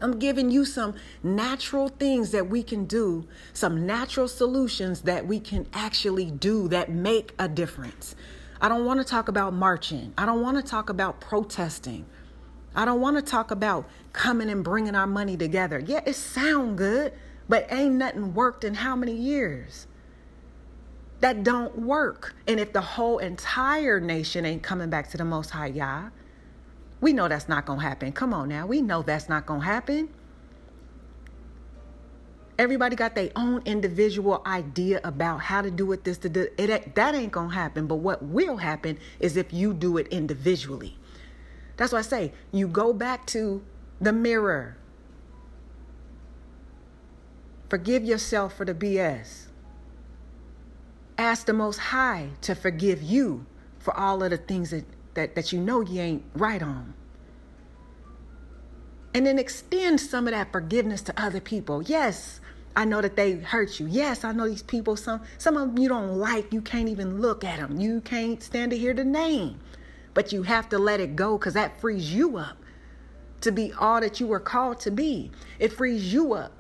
I'm 0.01 0.19
giving 0.19 0.51
you 0.51 0.67
some 0.67 0.95
natural 1.23 1.89
things 1.89 2.31
that 2.33 2.51
we 2.51 2.63
can 2.63 2.85
do, 2.85 3.27
some 3.55 3.87
natural 3.87 4.29
solutions 4.29 5.03
that 5.03 5.27
we 5.27 5.41
can 5.41 5.67
actually 5.73 6.31
do 6.31 6.69
that 6.69 6.91
make 6.91 7.33
a 7.39 7.49
difference. 7.49 8.15
I 8.61 8.69
don't 8.69 8.85
want 8.85 9.01
to 9.01 9.05
talk 9.05 9.29
about 9.29 9.55
marching. 9.55 10.13
I 10.19 10.27
don't 10.27 10.43
want 10.43 10.59
to 10.59 10.63
talk 10.63 10.91
about 10.91 11.21
protesting. 11.21 12.05
I 12.75 12.85
don't 12.85 13.01
want 13.01 13.17
to 13.17 13.23
talk 13.23 13.51
about 13.51 13.89
coming 14.13 14.51
and 14.51 14.63
bringing 14.63 14.95
our 14.95 15.07
money 15.07 15.37
together. 15.37 15.79
Yeah, 15.79 16.01
it 16.05 16.15
sound 16.15 16.77
good, 16.77 17.15
but 17.49 17.71
ain't 17.71 17.95
nothing 17.95 18.35
worked 18.35 18.65
in 18.65 18.75
how 18.75 18.97
many 18.97 19.15
years? 19.15 19.87
That 21.21 21.43
don't 21.43 21.79
work. 21.79 22.35
And 22.47 22.61
if 22.61 22.73
the 22.73 22.81
whole 22.81 23.19
entire 23.19 24.01
nation 24.01 24.45
ain't 24.45 24.63
coming 24.63 24.91
back 24.91 25.11
to 25.11 25.17
the 25.17 25.25
most 25.25 25.51
high 25.51 25.69
Yah, 25.69 26.11
we 27.01 27.13
know 27.13 27.29
that's 27.29 27.49
not 27.49 27.67
going 27.67 27.81
to 27.81 27.87
happen. 27.87 28.13
Come 28.13 28.35
on 28.35 28.49
now. 28.49 28.67
We 28.67 28.83
know 28.83 29.03
that's 29.03 29.29
not 29.29 29.47
going 29.47 29.61
to 29.61 29.67
happen. 29.67 30.09
Everybody 32.59 32.97
got 32.97 33.15
their 33.15 33.31
own 33.37 33.61
individual 33.67 34.41
idea 34.47 35.01
about 35.05 35.43
how 35.43 35.61
to 35.61 35.71
do 35.71 35.93
it. 35.93 36.05
This 36.05 36.17
to 36.19 36.31
do 36.31 36.49
it. 36.57 36.95
That 36.95 37.15
ain't 37.15 37.33
gonna 37.33 37.53
happen. 37.53 37.87
But 37.87 37.97
what 37.97 38.23
will 38.23 38.57
happen 38.57 38.99
is 39.21 39.37
if 39.37 39.53
you 39.53 39.75
do 39.75 39.99
it 39.99 40.09
individually. 40.09 40.97
That's 41.77 41.93
why 41.93 41.99
I 41.99 42.03
say 42.03 42.33
you 42.53 42.67
go 42.67 42.95
back 42.95 43.27
to 43.27 43.63
the 44.01 44.13
mirror. 44.13 44.79
Forgive 47.69 48.05
yourself 48.05 48.55
for 48.57 48.65
the 48.65 48.75
BS. 48.75 49.47
Ask 51.19 51.47
the 51.47 51.53
Most 51.53 51.79
High 51.79 52.31
to 52.43 52.55
forgive 52.55 53.03
you 53.03 53.47
for 53.79 53.97
all 53.97 54.23
of 54.23 54.31
the 54.31 54.37
things 54.37 54.71
that 54.71 54.85
that, 55.17 55.35
that 55.35 55.53
you 55.53 55.59
know 55.59 55.81
you 55.81 56.01
ain't 56.01 56.23
right 56.35 56.63
on. 56.63 56.95
And 59.13 59.27
then 59.27 59.39
extend 59.39 60.01
some 60.01 60.29
of 60.29 60.35
that 60.35 60.53
forgiveness 60.53 61.03
to 61.03 61.21
other 61.21 61.41
people. 61.41 61.83
Yes, 61.83 62.41
I 62.77 62.85
know 62.85 63.01
that 63.01 63.17
they 63.17 63.33
hurt 63.33 63.81
you. 63.81 63.87
Yes, 63.87 64.25
I 64.25 64.33
know 64.33 64.47
these 64.47 64.63
people, 64.63 64.95
some, 64.95 65.23
some 65.39 65.57
of 65.57 65.75
them 65.75 65.83
you 65.83 65.89
don't 65.89 66.19
like. 66.19 66.53
You 66.53 66.61
can't 66.61 66.91
even 66.91 67.21
look 67.23 67.43
at 67.43 67.59
them. 67.59 67.81
You 67.81 68.03
can't 68.03 68.43
stand 68.43 68.71
to 68.73 68.79
hear 68.79 68.93
the 68.93 69.05
name. 69.05 69.59
But 70.13 70.33
you 70.33 70.43
have 70.43 70.69
to 70.69 70.79
let 70.79 71.01
it 71.01 71.17
go 71.17 71.39
because 71.39 71.55
that 71.55 71.81
frees 71.81 72.15
you 72.15 72.37
up 72.37 72.59
to 73.41 73.51
be 73.51 73.73
all 73.73 74.01
that 74.01 74.21
you 74.21 74.27
were 74.27 74.41
called 74.41 74.81
to 74.81 74.91
be. 74.91 75.31
It 75.59 75.73
frees 75.73 76.13
you 76.13 76.35
up. 76.35 76.53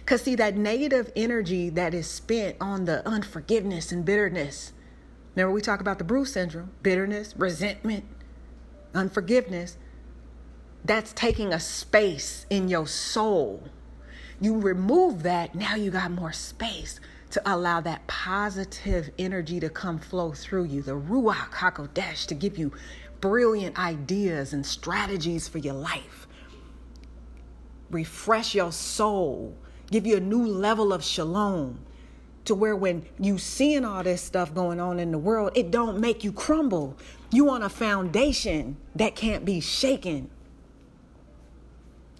Because, 0.00 0.22
see, 0.22 0.34
that 0.36 0.56
negative 0.56 1.12
energy 1.16 1.68
that 1.70 1.94
is 1.94 2.08
spent 2.08 2.56
on 2.60 2.84
the 2.84 3.06
unforgiveness 3.06 3.92
and 3.92 4.04
bitterness, 4.04 4.72
Remember, 5.36 5.52
we 5.52 5.60
talk 5.60 5.80
about 5.80 5.98
the 5.98 6.04
Bruce 6.04 6.32
syndrome 6.32 6.70
bitterness, 6.82 7.34
resentment, 7.36 8.04
unforgiveness. 8.94 9.76
That's 10.82 11.12
taking 11.12 11.52
a 11.52 11.60
space 11.60 12.46
in 12.48 12.68
your 12.68 12.86
soul. 12.86 13.68
You 14.40 14.58
remove 14.58 15.22
that, 15.24 15.54
now 15.54 15.74
you 15.74 15.90
got 15.90 16.10
more 16.10 16.32
space 16.32 17.00
to 17.30 17.42
allow 17.44 17.82
that 17.82 18.06
positive 18.06 19.10
energy 19.18 19.60
to 19.60 19.68
come 19.68 19.98
flow 19.98 20.32
through 20.32 20.64
you, 20.64 20.80
the 20.80 20.98
Ruach 20.98 21.50
HaKodesh 21.50 22.26
to 22.26 22.34
give 22.34 22.56
you 22.56 22.72
brilliant 23.20 23.78
ideas 23.78 24.54
and 24.54 24.64
strategies 24.64 25.48
for 25.48 25.58
your 25.58 25.74
life. 25.74 26.26
Refresh 27.90 28.54
your 28.54 28.72
soul, 28.72 29.56
give 29.90 30.06
you 30.06 30.16
a 30.16 30.20
new 30.20 30.46
level 30.46 30.92
of 30.92 31.04
shalom 31.04 31.80
to 32.44 32.54
where 32.54 32.76
when 32.76 33.04
you 33.18 33.38
seeing 33.38 33.84
all 33.84 34.02
this 34.02 34.22
stuff 34.22 34.54
going 34.54 34.80
on 34.80 34.98
in 34.98 35.10
the 35.10 35.18
world, 35.18 35.50
it 35.54 35.70
don't 35.70 36.00
make 36.00 36.24
you 36.24 36.32
crumble. 36.32 36.96
You 37.30 37.50
on 37.50 37.62
a 37.62 37.68
foundation 37.68 38.76
that 38.94 39.16
can't 39.16 39.44
be 39.44 39.60
shaken. 39.60 40.30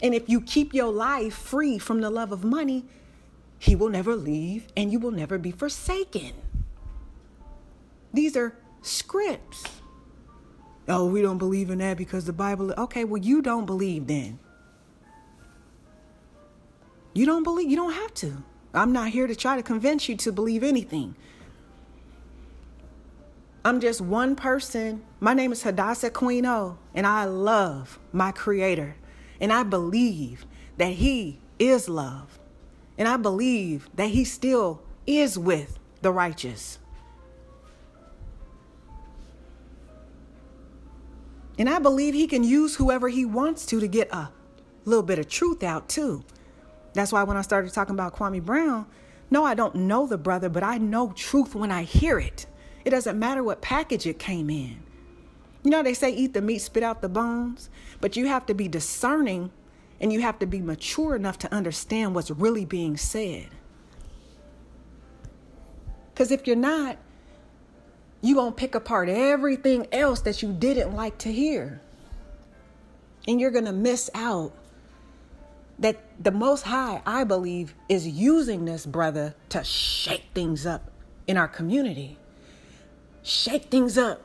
And 0.02 0.14
if 0.14 0.28
you 0.28 0.40
keep 0.40 0.74
your 0.74 0.92
life 0.92 1.34
free 1.34 1.78
from 1.78 2.00
the 2.00 2.10
love 2.10 2.32
of 2.32 2.44
money, 2.44 2.84
he 3.58 3.74
will 3.74 3.88
never 3.88 4.14
leave 4.14 4.66
and 4.76 4.92
you 4.92 4.98
will 4.98 5.12
never 5.12 5.38
be 5.38 5.50
forsaken. 5.50 6.32
These 8.12 8.36
are 8.36 8.56
scripts. 8.82 9.64
Oh, 10.88 11.06
we 11.06 11.22
don't 11.22 11.38
believe 11.38 11.70
in 11.70 11.78
that 11.78 11.96
because 11.96 12.26
the 12.26 12.32
Bible. 12.32 12.72
Okay, 12.76 13.04
well, 13.04 13.20
you 13.20 13.42
don't 13.42 13.66
believe 13.66 14.06
then. 14.06 14.38
You 17.16 17.24
don't 17.24 17.44
believe, 17.44 17.70
you 17.70 17.76
don't 17.76 17.94
have 17.94 18.12
to. 18.16 18.44
I'm 18.74 18.92
not 18.92 19.08
here 19.08 19.26
to 19.26 19.34
try 19.34 19.56
to 19.56 19.62
convince 19.62 20.06
you 20.06 20.18
to 20.18 20.30
believe 20.30 20.62
anything. 20.62 21.16
I'm 23.64 23.80
just 23.80 24.02
one 24.02 24.36
person. 24.36 25.02
My 25.18 25.32
name 25.32 25.50
is 25.50 25.62
Hadassah 25.62 26.10
Queen 26.10 26.44
O, 26.44 26.76
and 26.94 27.06
I 27.06 27.24
love 27.24 27.98
my 28.12 28.32
Creator. 28.32 28.96
And 29.40 29.50
I 29.50 29.62
believe 29.62 30.44
that 30.76 30.92
He 30.92 31.40
is 31.58 31.88
love. 31.88 32.38
And 32.98 33.08
I 33.08 33.16
believe 33.16 33.88
that 33.94 34.08
He 34.08 34.22
still 34.22 34.82
is 35.06 35.38
with 35.38 35.78
the 36.02 36.12
righteous. 36.12 36.78
And 41.58 41.70
I 41.70 41.78
believe 41.78 42.12
He 42.12 42.26
can 42.26 42.44
use 42.44 42.76
whoever 42.76 43.08
He 43.08 43.24
wants 43.24 43.64
to 43.66 43.80
to 43.80 43.88
get 43.88 44.12
a 44.12 44.28
little 44.84 45.02
bit 45.02 45.18
of 45.18 45.30
truth 45.30 45.62
out, 45.62 45.88
too. 45.88 46.22
That's 46.96 47.12
why 47.12 47.22
when 47.24 47.36
I 47.36 47.42
started 47.42 47.72
talking 47.72 47.94
about 47.94 48.16
Kwame 48.16 48.42
Brown, 48.42 48.86
no, 49.30 49.44
I 49.44 49.54
don't 49.54 49.74
know 49.74 50.06
the 50.06 50.16
brother, 50.16 50.48
but 50.48 50.62
I 50.62 50.78
know 50.78 51.12
truth 51.12 51.54
when 51.54 51.70
I 51.70 51.82
hear 51.82 52.18
it. 52.18 52.46
It 52.84 52.90
doesn't 52.90 53.18
matter 53.18 53.42
what 53.42 53.60
package 53.60 54.06
it 54.06 54.18
came 54.18 54.48
in. 54.48 54.82
You 55.62 55.70
know, 55.70 55.82
they 55.82 55.94
say 55.94 56.10
eat 56.10 56.32
the 56.32 56.40
meat, 56.40 56.60
spit 56.60 56.82
out 56.82 57.02
the 57.02 57.08
bones, 57.08 57.68
but 58.00 58.16
you 58.16 58.28
have 58.28 58.46
to 58.46 58.54
be 58.54 58.68
discerning 58.68 59.50
and 60.00 60.12
you 60.12 60.20
have 60.22 60.38
to 60.38 60.46
be 60.46 60.60
mature 60.60 61.16
enough 61.16 61.38
to 61.38 61.52
understand 61.52 62.14
what's 62.14 62.30
really 62.30 62.64
being 62.64 62.96
said. 62.96 63.48
Because 66.14 66.30
if 66.30 66.46
you're 66.46 66.56
not, 66.56 66.96
you're 68.22 68.36
going 68.36 68.52
to 68.52 68.56
pick 68.56 68.74
apart 68.74 69.08
everything 69.08 69.86
else 69.92 70.20
that 70.20 70.40
you 70.40 70.52
didn't 70.52 70.94
like 70.94 71.18
to 71.18 71.32
hear. 71.32 71.82
And 73.28 73.40
you're 73.40 73.50
going 73.50 73.66
to 73.66 73.72
miss 73.72 74.08
out 74.14 74.52
that 75.78 76.02
the 76.22 76.30
Most 76.30 76.62
High, 76.62 77.02
I 77.04 77.24
believe, 77.24 77.74
is 77.88 78.06
using 78.06 78.64
this 78.64 78.86
brother 78.86 79.34
to 79.50 79.62
shake 79.62 80.24
things 80.34 80.66
up 80.66 80.90
in 81.26 81.36
our 81.36 81.48
community. 81.48 82.18
Shake 83.22 83.64
things 83.64 83.98
up, 83.98 84.22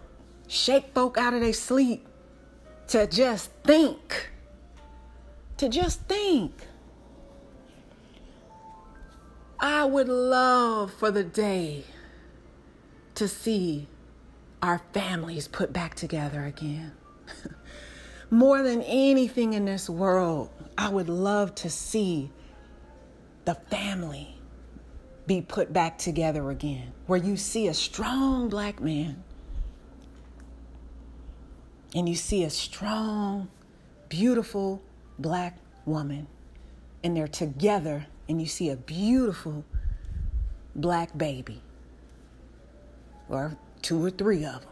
shake 0.48 0.94
folk 0.94 1.18
out 1.18 1.34
of 1.34 1.42
their 1.42 1.54
sleep, 1.54 2.08
to 2.88 3.08
just 3.08 3.52
think. 3.64 4.30
To 5.58 5.68
just 5.68 6.02
think. 6.02 6.54
I 9.60 9.86
would 9.86 10.08
love 10.08 10.94
for 10.94 11.12
the 11.12 11.24
day 11.24 11.84
to 13.16 13.28
see 13.28 13.88
our 14.62 14.82
families 14.94 15.48
put 15.48 15.72
back 15.74 15.96
together 15.96 16.46
again. 16.46 16.94
More 18.32 18.64
than 18.64 18.82
anything 18.84 19.54
in 19.54 19.66
this 19.66 19.90
world, 19.90 20.50
I 20.82 20.90
would 20.90 21.10
love 21.10 21.54
to 21.56 21.70
see 21.70 22.32
the 23.46 23.54
family 23.54 24.36
be 25.28 25.40
put 25.40 25.72
back 25.72 26.00
together 26.00 26.50
again, 26.50 26.92
where 27.06 27.20
you 27.20 27.38
see 27.38 27.68
a 27.68 27.74
strong 27.76 28.50
black 28.50 28.82
man 28.82 29.24
and 31.94 32.10
you 32.10 32.16
see 32.16 32.44
a 32.44 32.50
strong, 32.50 33.48
beautiful 34.10 34.82
black 35.20 35.60
woman, 35.86 36.26
and 37.04 37.16
they're 37.16 37.28
together, 37.28 38.08
and 38.28 38.42
you 38.42 38.48
see 38.48 38.72
a 38.72 38.76
beautiful 38.76 39.64
black 40.76 41.16
baby, 41.16 41.62
or 43.30 43.56
two 43.84 44.04
or 44.04 44.10
three 44.10 44.44
of 44.46 44.66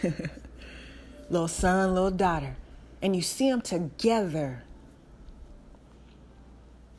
them, 0.00 0.30
little 1.28 1.48
son, 1.48 1.92
little 1.92 2.10
daughter, 2.10 2.56
and 3.02 3.14
you 3.14 3.20
see 3.20 3.50
them 3.50 3.60
together. 3.60 4.62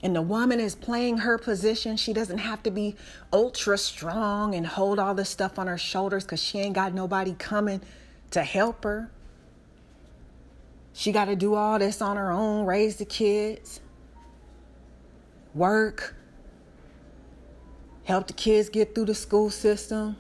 And 0.04 0.14
the 0.14 0.22
woman 0.22 0.60
is 0.60 0.76
playing 0.76 1.20
her 1.20 1.38
position. 1.38 1.96
She 1.96 2.12
doesn't 2.12 2.40
have 2.40 2.62
to 2.64 2.72
be 2.72 2.98
ultra 3.32 3.78
strong 3.78 4.54
and 4.54 4.68
hold 4.68 5.00
all 5.00 5.16
this 5.16 5.30
stuff 5.30 5.58
on 5.58 5.68
her 5.68 5.78
shoulders 5.78 6.26
because 6.26 6.44
she 6.44 6.60
ain't 6.60 6.76
got 6.76 6.94
nobody 6.94 7.34
coming 7.40 7.82
to 8.32 8.44
help 8.44 8.84
her. 8.84 9.10
She 10.92 11.14
got 11.14 11.26
to 11.26 11.38
do 11.38 11.56
all 11.56 11.80
this 11.80 12.02
on 12.02 12.18
her 12.18 12.32
own, 12.32 12.66
raise 12.66 12.98
the 12.98 13.06
kids, 13.06 13.80
work, 15.56 16.16
help 18.04 18.28
the 18.28 18.34
kids 18.34 18.68
get 18.68 18.94
through 18.94 19.06
the 19.06 19.16
school 19.16 19.50
system. 19.50 20.18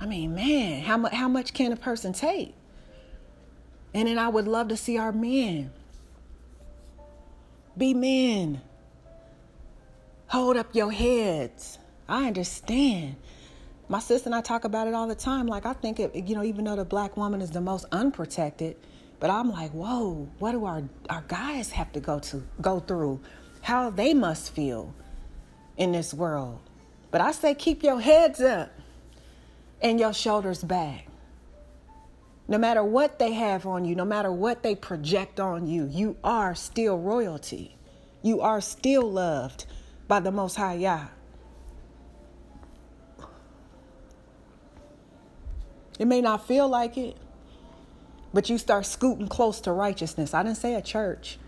I 0.00 0.06
mean, 0.06 0.34
man, 0.36 0.82
how 0.82 0.96
much 0.96 1.12
how 1.12 1.28
much 1.28 1.52
can 1.52 1.72
a 1.72 1.76
person 1.76 2.12
take? 2.12 2.54
And 3.92 4.06
then 4.06 4.18
I 4.18 4.28
would 4.28 4.46
love 4.46 4.68
to 4.68 4.76
see 4.76 4.96
our 4.98 5.12
men 5.12 5.72
be 7.76 7.94
men. 7.94 8.60
Hold 10.28 10.56
up 10.56 10.74
your 10.74 10.90
heads. 10.90 11.78
I 12.08 12.26
understand. 12.26 13.16
My 13.88 14.00
sister 14.00 14.28
and 14.28 14.34
I 14.34 14.40
talk 14.40 14.64
about 14.64 14.88
it 14.88 14.94
all 14.94 15.06
the 15.06 15.14
time. 15.14 15.46
Like 15.46 15.66
I 15.66 15.72
think 15.72 16.00
it, 16.00 16.14
you 16.14 16.34
know, 16.34 16.42
even 16.42 16.64
though 16.64 16.76
the 16.76 16.84
black 16.84 17.16
woman 17.16 17.40
is 17.40 17.50
the 17.50 17.60
most 17.60 17.86
unprotected, 17.92 18.76
but 19.20 19.30
I'm 19.30 19.50
like, 19.50 19.70
whoa, 19.70 20.28
what 20.38 20.52
do 20.52 20.64
our, 20.64 20.82
our 21.08 21.24
guys 21.28 21.70
have 21.70 21.92
to 21.92 22.00
go 22.00 22.18
to 22.20 22.42
go 22.60 22.80
through? 22.80 23.20
How 23.62 23.90
they 23.90 24.14
must 24.14 24.54
feel 24.54 24.94
in 25.76 25.92
this 25.92 26.12
world. 26.12 26.60
But 27.10 27.20
I 27.20 27.32
say 27.32 27.54
keep 27.54 27.82
your 27.82 28.00
heads 28.00 28.40
up 28.40 28.70
and 29.80 30.00
your 30.00 30.12
shoulders 30.12 30.62
back. 30.62 31.05
No 32.48 32.58
matter 32.58 32.84
what 32.84 33.18
they 33.18 33.32
have 33.32 33.66
on 33.66 33.84
you, 33.84 33.96
no 33.96 34.04
matter 34.04 34.30
what 34.30 34.62
they 34.62 34.74
project 34.74 35.40
on 35.40 35.66
you, 35.66 35.86
you 35.86 36.16
are 36.22 36.54
still 36.54 36.98
royalty. 36.98 37.76
You 38.22 38.40
are 38.40 38.60
still 38.60 39.10
loved 39.10 39.66
by 40.06 40.20
the 40.20 40.30
Most 40.30 40.56
High 40.56 40.74
Yah. 40.74 41.06
It 45.98 46.06
may 46.06 46.20
not 46.20 46.46
feel 46.46 46.68
like 46.68 46.96
it, 46.96 47.16
but 48.32 48.48
you 48.48 48.58
start 48.58 48.86
scooting 48.86 49.28
close 49.28 49.60
to 49.62 49.72
righteousness. 49.72 50.34
I 50.34 50.42
didn't 50.42 50.58
say 50.58 50.74
a 50.74 50.82
church. 50.82 51.38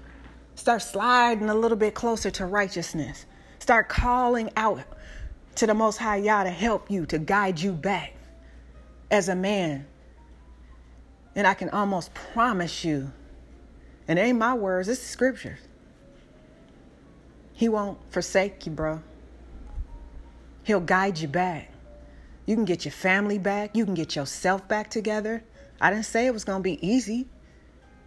Start 0.55 0.83
sliding 0.83 1.49
a 1.49 1.55
little 1.55 1.77
bit 1.77 1.95
closer 1.95 2.31
to 2.33 2.47
righteousness. 2.47 3.27
Start 3.61 3.89
calling 3.89 4.51
out 4.57 4.81
to 5.57 5.67
the 5.67 5.75
Most 5.75 5.99
High 5.99 6.17
Yah 6.17 6.45
to 6.45 6.51
help 6.51 6.91
you, 6.91 7.07
to 7.07 7.19
guide 7.19 7.61
you 7.61 7.73
back 7.73 8.15
as 9.11 9.29
a 9.29 9.37
man. 9.37 9.87
And 11.35 11.47
I 11.47 11.55
can 11.55 11.71
almost 11.71 12.12
promise 12.14 12.85
you, 12.85 13.12
and 14.09 14.19
it 14.19 14.23
ain't 14.23 14.38
my 14.38 14.55
words, 14.55 14.88
it's 14.88 15.01
the 15.01 15.07
scriptures. 15.07 15.61
He 17.53 17.69
won't 17.69 17.99
forsake 18.11 18.67
you, 18.67 18.73
bro. 18.73 19.03
He'll 20.64 20.81
guide 20.81 21.19
you 21.19 21.29
back. 21.29 21.71
You 22.47 22.55
can 22.55 22.64
get 22.64 22.85
your 22.85 22.93
family 22.93 23.38
back. 23.38 23.77
You 23.77 23.85
can 23.85 23.95
get 23.95 24.17
yourself 24.17 24.67
back 24.69 24.91
together. 24.91 25.43
I 25.81 25.91
didn't 25.91 26.07
say 26.07 26.27
it 26.27 26.33
was 26.33 26.45
going 26.45 26.61
to 26.61 26.62
be 26.62 26.79
easy 26.87 27.27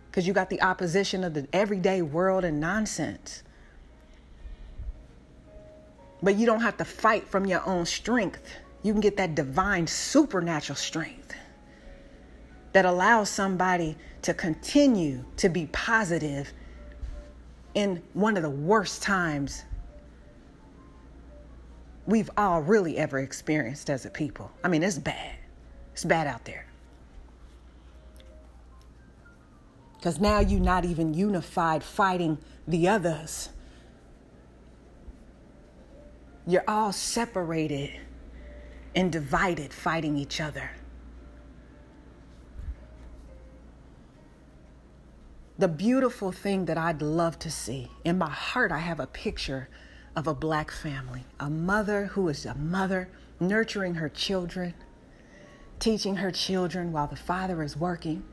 because 0.10 0.28
you 0.28 0.34
got 0.34 0.50
the 0.50 0.62
opposition 0.62 1.24
of 1.24 1.34
the 1.34 1.48
everyday 1.54 2.02
world 2.02 2.44
and 2.44 2.60
nonsense. 2.60 3.44
But 6.24 6.36
you 6.36 6.46
don't 6.46 6.62
have 6.62 6.78
to 6.78 6.86
fight 6.86 7.28
from 7.28 7.46
your 7.46 7.66
own 7.68 7.86
strength. 7.86 8.42
You 8.84 8.94
can 8.94 9.02
get 9.02 9.18
that 9.18 9.36
divine 9.36 9.86
supernatural 9.88 10.76
strength 10.76 11.21
that 12.74 12.86
allows 12.86 13.30
somebody 13.30 13.98
to 14.22 14.34
continue 14.34 15.26
to 15.38 15.50
be 15.50 15.68
positive 15.68 16.54
in 17.74 18.02
one 18.14 18.38
of 18.38 18.44
the 18.44 18.50
worst 18.50 19.02
times 19.02 19.64
we've 22.06 22.30
all 22.38 22.62
really 22.62 22.98
ever 22.98 23.20
experienced 23.20 23.90
as 23.90 24.06
a 24.06 24.10
people. 24.10 24.52
I 24.64 24.68
mean, 24.68 24.84
it's 24.84 24.98
bad. 24.98 25.36
It's 25.94 26.06
bad 26.06 26.28
out 26.28 26.46
there. 26.46 26.66
Because 29.98 30.20
now 30.20 30.40
you're 30.40 30.60
not 30.60 30.84
even 30.84 31.14
unified 31.14 31.84
fighting 31.84 32.40
the 32.68 32.88
others. 32.88 33.50
You're 36.48 36.64
all 36.68 36.92
separated 36.92 37.92
and 38.96 39.12
divided 39.12 39.72
fighting 39.72 40.18
each 40.18 40.42
other. 40.42 40.72
The 45.62 45.67
beautiful 45.67 46.32
thing 46.32 46.65
that 46.65 46.80
I'd 46.80 47.04
love 47.04 47.38
to 47.38 47.52
see, 47.52 47.91
in 48.04 48.17
my 48.17 48.32
heart, 48.32 48.71
I 48.71 48.80
have 48.80 49.00
a 49.00 49.06
picture 49.06 49.69
of 50.15 50.26
a 50.26 50.34
black 50.34 50.71
family, 50.71 51.24
a 51.39 51.52
mother 51.52 52.08
who 52.08 52.30
is 52.30 52.47
a 52.47 52.56
mother 52.56 53.10
nurturing 53.39 53.93
her 53.93 54.10
children, 54.10 54.74
teaching 55.78 56.15
her 56.15 56.32
children 56.32 56.91
while 56.91 57.06
the 57.06 57.15
father 57.15 57.62
is 57.62 57.78
working 57.78 58.24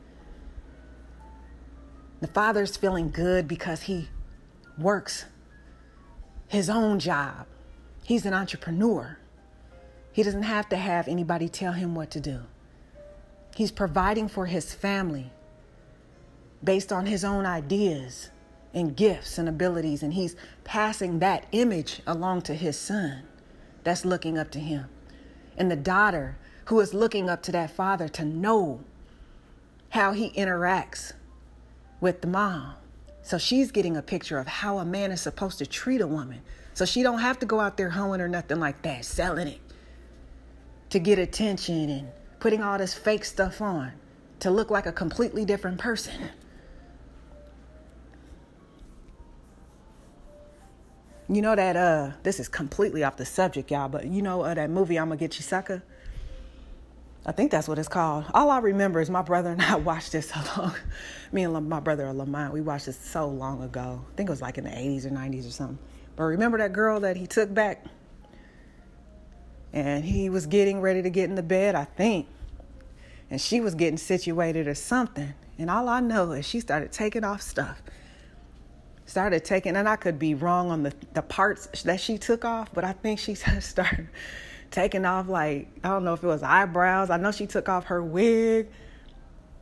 the 2.21 2.27
father's 2.27 2.79
feeling 2.79 3.11
good 3.11 3.47
because 3.47 3.83
he 3.83 4.09
works 4.79 5.27
his 6.49 6.71
own 6.71 6.99
job. 6.99 7.47
He's 8.03 8.25
an 8.25 8.33
entrepreneur. 8.33 9.19
He 10.13 10.23
doesn't 10.23 10.45
have 10.45 10.69
to 10.71 10.77
have 10.77 11.07
anybody 11.07 11.49
tell 11.49 11.75
him 11.75 11.95
what 11.95 12.11
to 12.13 12.21
do. 12.21 12.41
He's 13.55 13.71
providing 13.71 14.29
for 14.29 14.47
his 14.47 14.73
family 14.73 15.31
based 16.63 16.93
on 16.93 17.07
his 17.07 17.25
own 17.25 17.47
ideas 17.47 18.31
and 18.75 18.97
gifts 18.97 19.39
and 19.39 19.49
abilities, 19.49 20.03
and 20.03 20.15
he's 20.15 20.37
passing 20.65 21.19
that 21.19 21.47
image 21.53 22.01
along 22.07 22.43
to 22.43 22.55
his 22.55 22.79
son 22.79 23.23
that's 23.85 24.05
looking 24.05 24.37
up 24.37 24.51
to 24.51 24.59
him. 24.59 24.87
And 25.57 25.71
the 25.71 25.77
daughter 25.77 26.37
who 26.67 26.79
is 26.81 26.93
looking 26.93 27.31
up 27.31 27.43
to 27.43 27.53
that 27.53 27.71
father 27.71 28.09
to 28.09 28.25
know 28.25 28.81
how 29.91 30.13
he 30.13 30.31
interacts 30.31 31.13
with 32.01 32.21
the 32.21 32.27
mom. 32.27 32.75
So 33.23 33.39
she's 33.39 33.73
getting 33.73 33.97
a 33.97 34.03
picture 34.03 34.39
of 34.39 34.47
how 34.47 34.79
a 34.79 34.85
man 34.85 35.11
is 35.11 35.21
supposed 35.21 35.59
to 35.59 35.67
treat 35.67 36.01
a 36.01 36.07
woman. 36.07 36.43
So 36.75 36.85
she 36.85 37.03
don't 37.03 37.21
have 37.21 37.39
to 37.41 37.47
go 37.47 37.61
out 37.61 37.77
there 37.77 37.91
hoeing 37.91 38.21
or 38.21 38.29
nothing 38.29 38.61
like 38.61 38.83
that, 38.83 39.05
selling 39.05 39.49
it 39.49 39.61
to 40.91 40.99
get 40.99 41.19
attention 41.19 41.89
and 41.89 42.09
putting 42.41 42.63
all 42.63 42.79
this 42.79 42.95
fake 42.95 43.25
stuff 43.25 43.61
on 43.61 43.93
to 44.41 44.51
look 44.51 44.71
like 44.71 44.87
a 44.87 44.93
completely 44.93 45.45
different 45.45 45.79
person. 45.79 46.31
You 51.31 51.43
know 51.43 51.55
that 51.55 51.77
uh 51.77 52.13
this 52.23 52.41
is 52.41 52.49
completely 52.49 53.05
off 53.05 53.17
the 53.17 53.27
subject, 53.27 53.71
y'all, 53.71 53.89
but 53.89 54.07
you 54.07 54.23
know 54.23 54.43
uh, 54.43 54.55
that 54.55 54.71
movie 54.71 54.99
I'ma 54.99 55.17
Get 55.17 55.37
You 55.37 55.43
Sucker? 55.43 55.83
I 57.27 57.33
think 57.33 57.51
that's 57.51 57.69
what 57.69 57.79
it's 57.79 57.89
called. 57.89 58.25
All 58.33 58.49
I 58.49 58.59
remember 58.59 59.03
is 59.03 59.11
my 59.11 59.21
brother 59.21 59.51
and 59.51 59.61
I 59.63 59.77
watched 59.77 60.13
this 60.13 60.31
so 60.31 60.41
long. 60.57 60.75
Me 61.31 61.43
and 61.43 61.69
my 61.69 61.81
brother 61.81 62.11
Lamont, 62.13 62.55
we 62.55 62.63
watched 62.63 62.87
this 62.87 62.99
so 62.99 63.29
long 63.29 63.63
ago. 63.63 64.03
I 64.11 64.17
think 64.17 64.31
it 64.31 64.33
was 64.33 64.41
like 64.41 64.57
in 64.57 64.65
the 64.65 64.71
80s 64.71 65.05
or 65.05 65.11
90s 65.11 65.47
or 65.47 65.51
something. 65.51 65.79
But 66.17 66.25
remember 66.25 66.57
that 66.59 66.73
girl 66.73 67.01
that 67.01 67.19
he 67.19 67.27
took 67.27 67.53
back? 67.53 67.85
And 69.75 70.03
he 70.05 70.31
was 70.31 70.47
getting 70.47 70.81
ready 70.81 71.03
to 71.03 71.11
get 71.11 71.29
in 71.29 71.35
the 71.35 71.43
bed, 71.43 71.75
I 71.75 71.85
think. 71.85 72.27
And 73.31 73.39
she 73.39 73.61
was 73.61 73.75
getting 73.75 73.99
situated 73.99 74.67
or 74.67 74.75
something. 74.75 75.35
And 75.59 75.69
all 75.71 75.91
I 75.91 76.01
know 76.01 76.33
is 76.33 76.47
she 76.47 76.61
started 76.61 76.93
taking 76.93 77.25
off 77.25 77.43
stuff. 77.43 77.83
Started 79.09 79.45
taking, 79.45 79.75
and 79.75 79.89
I 79.89 79.97
could 79.97 80.19
be 80.19 80.35
wrong 80.35 80.71
on 80.71 80.85
the, 80.85 80.93
the 81.15 81.23
parts 81.23 81.83
that 81.83 81.99
she 81.99 82.19
took 82.19 82.45
off, 82.45 82.69
but 82.73 82.85
I 82.85 82.93
think 82.93 83.19
she 83.19 83.35
started 83.35 84.09
taking 84.71 85.05
off 85.05 85.29
like 85.29 85.69
I 85.83 85.89
don't 85.89 86.05
know 86.05 86.13
if 86.13 86.23
it 86.23 86.27
was 86.27 86.43
eyebrows. 86.43 87.11
I 87.11 87.17
know 87.17 87.33
she 87.33 87.47
took 87.47 87.69
off 87.69 87.87
her 87.87 88.03
wig 88.03 88.69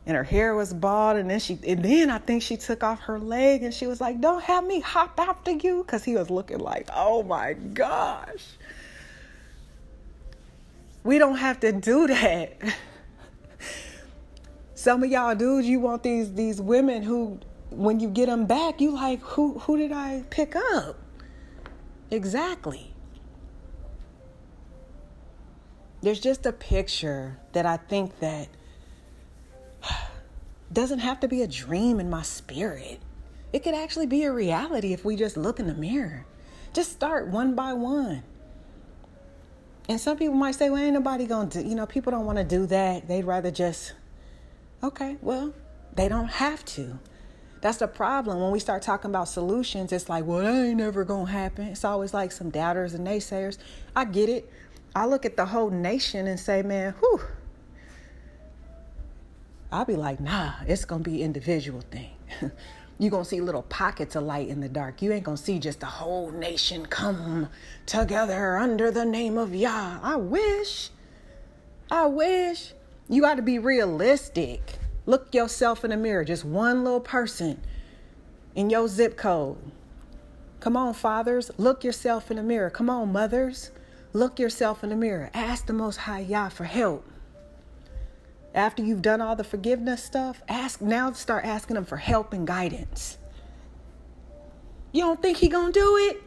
and 0.05 0.15
her 0.15 0.23
hair 0.23 0.55
was 0.55 0.73
bald 0.73 1.17
and 1.17 1.29
then 1.29 1.39
she 1.39 1.59
and 1.67 1.83
then 1.83 2.09
I 2.09 2.17
think 2.17 2.43
she 2.43 2.57
took 2.57 2.83
off 2.83 3.01
her 3.01 3.19
leg 3.19 3.63
and 3.63 3.73
she 3.73 3.87
was 3.87 4.01
like, 4.01 4.21
"Don't 4.21 4.43
have 4.43 4.65
me 4.65 4.79
hop 4.79 5.19
after 5.19 5.51
you," 5.51 5.83
because 5.83 6.03
he 6.03 6.15
was 6.15 6.29
looking 6.29 6.59
like, 6.59 6.89
"Oh 6.93 7.23
my 7.23 7.53
gosh." 7.53 8.45
We 11.03 11.19
don't 11.19 11.37
have 11.37 11.61
to 11.61 11.71
do 11.71 12.07
that. 12.07 12.57
Some 14.75 15.03
of 15.03 15.09
y'all 15.09 15.35
dudes, 15.35 15.67
you 15.67 15.79
want 15.79 16.03
these 16.03 16.33
these 16.33 16.61
women 16.61 17.01
who, 17.01 17.39
when 17.77 17.99
you 17.99 18.09
get 18.09 18.25
them 18.25 18.47
back, 18.47 18.81
you 18.81 18.91
like, 18.91 19.21
who 19.21 19.59
who 19.59 19.77
did 19.77 19.91
I 19.91 20.23
pick 20.29 20.55
up? 20.55 20.97
Exactly. 22.09 22.93
There's 26.01 26.19
just 26.19 26.45
a 26.45 26.51
picture 26.51 27.37
that 27.53 27.65
I 27.65 27.77
think 27.77 28.19
that 28.19 28.49
doesn't 30.73 30.99
have 30.99 31.19
to 31.19 31.27
be 31.27 31.41
a 31.43 31.47
dream 31.47 31.99
in 31.99 32.09
my 32.09 32.23
spirit. 32.23 32.99
It 33.53 33.63
could 33.63 33.75
actually 33.75 34.07
be 34.07 34.23
a 34.23 34.31
reality 34.31 34.91
if 34.93 35.05
we 35.05 35.15
just 35.15 35.37
look 35.37 35.59
in 35.59 35.67
the 35.67 35.73
mirror. 35.73 36.25
Just 36.73 36.91
start 36.91 37.27
one 37.27 37.55
by 37.55 37.73
one. 37.73 38.23
And 39.89 40.01
some 40.01 40.17
people 40.17 40.35
might 40.35 40.55
say, 40.55 40.69
well, 40.69 40.81
ain't 40.81 40.93
nobody 40.93 41.27
to 41.27 41.47
do, 41.49 41.61
you 41.61 41.75
know, 41.75 41.85
people 41.85 42.11
don't 42.11 42.25
want 42.25 42.39
to 42.39 42.43
do 42.43 42.65
that. 42.65 43.07
They'd 43.07 43.23
rather 43.23 43.51
just, 43.51 43.93
okay, 44.83 45.17
well, 45.21 45.53
they 45.95 46.09
don't 46.09 46.27
have 46.27 46.65
to. 46.65 46.99
That's 47.61 47.77
the 47.77 47.87
problem. 47.87 48.39
When 48.39 48.51
we 48.51 48.59
start 48.59 48.81
talking 48.81 49.09
about 49.09 49.27
solutions, 49.27 49.91
it's 49.91 50.09
like, 50.09 50.25
well, 50.25 50.39
that 50.39 50.65
ain't 50.65 50.77
never 50.77 51.03
to 51.03 51.25
happen. 51.25 51.67
It's 51.67 51.83
always 51.83 52.13
like 52.13 52.31
some 52.31 52.49
doubters 52.49 52.93
and 52.93 53.05
naysayers. 53.05 53.57
I 53.95 54.05
get 54.05 54.29
it. 54.29 54.51
I 54.95 55.05
look 55.05 55.25
at 55.25 55.37
the 55.37 55.45
whole 55.45 55.69
nation 55.69 56.27
and 56.27 56.39
say, 56.39 56.61
man, 56.61 56.93
whew, 56.99 57.21
I'll 59.71 59.85
be 59.85 59.95
like, 59.95 60.19
nah, 60.19 60.53
it's 60.65 60.85
gonna 60.85 61.03
be 61.03 61.21
individual 61.21 61.81
thing. 61.81 62.11
You're 62.99 63.11
gonna 63.11 63.25
see 63.25 63.41
little 63.41 63.63
pockets 63.63 64.15
of 64.15 64.23
light 64.23 64.47
in 64.47 64.59
the 64.59 64.69
dark. 64.69 65.01
You 65.01 65.11
ain't 65.11 65.23
gonna 65.23 65.37
see 65.37 65.59
just 65.59 65.81
the 65.81 65.85
whole 65.85 66.31
nation 66.31 66.85
come 66.85 67.49
together 67.85 68.57
under 68.57 68.89
the 68.91 69.05
name 69.05 69.37
of 69.37 69.53
Yah. 69.53 69.99
I 70.01 70.15
wish. 70.15 70.89
I 71.91 72.05
wish. 72.07 72.73
You 73.09 73.21
got 73.21 73.35
to 73.35 73.41
be 73.41 73.59
realistic. 73.59 74.79
Look 75.07 75.33
yourself 75.33 75.83
in 75.83 75.89
the 75.89 75.97
mirror, 75.97 76.23
just 76.23 76.45
one 76.45 76.83
little 76.83 76.99
person 76.99 77.59
in 78.53 78.69
your 78.69 78.87
zip 78.87 79.17
code. 79.17 79.57
Come 80.59 80.77
on, 80.77 80.93
fathers, 80.93 81.49
look 81.57 81.83
yourself 81.83 82.29
in 82.29 82.37
the 82.37 82.43
mirror. 82.43 82.69
Come 82.69 82.91
on, 82.91 83.11
mothers, 83.11 83.71
look 84.13 84.37
yourself 84.37 84.83
in 84.83 84.91
the 84.91 84.95
mirror. 84.95 85.31
Ask 85.33 85.65
the 85.65 85.73
Most 85.73 85.97
High 85.97 86.19
Yah 86.19 86.49
for 86.49 86.65
help 86.65 87.03
after 88.57 88.83
you've 88.83 89.03
done 89.03 89.21
all 89.21 89.35
the 89.35 89.43
forgiveness 89.43 90.03
stuff, 90.03 90.41
ask 90.49 90.81
now 90.81 91.11
start 91.11 91.45
asking 91.45 91.77
him 91.77 91.85
for 91.85 91.97
help 91.97 92.33
and 92.33 92.47
guidance. 92.47 93.19
You 94.91 95.03
don't 95.03 95.21
think 95.21 95.37
he 95.37 95.47
to 95.47 95.71
do 95.71 95.97
it? 95.97 96.23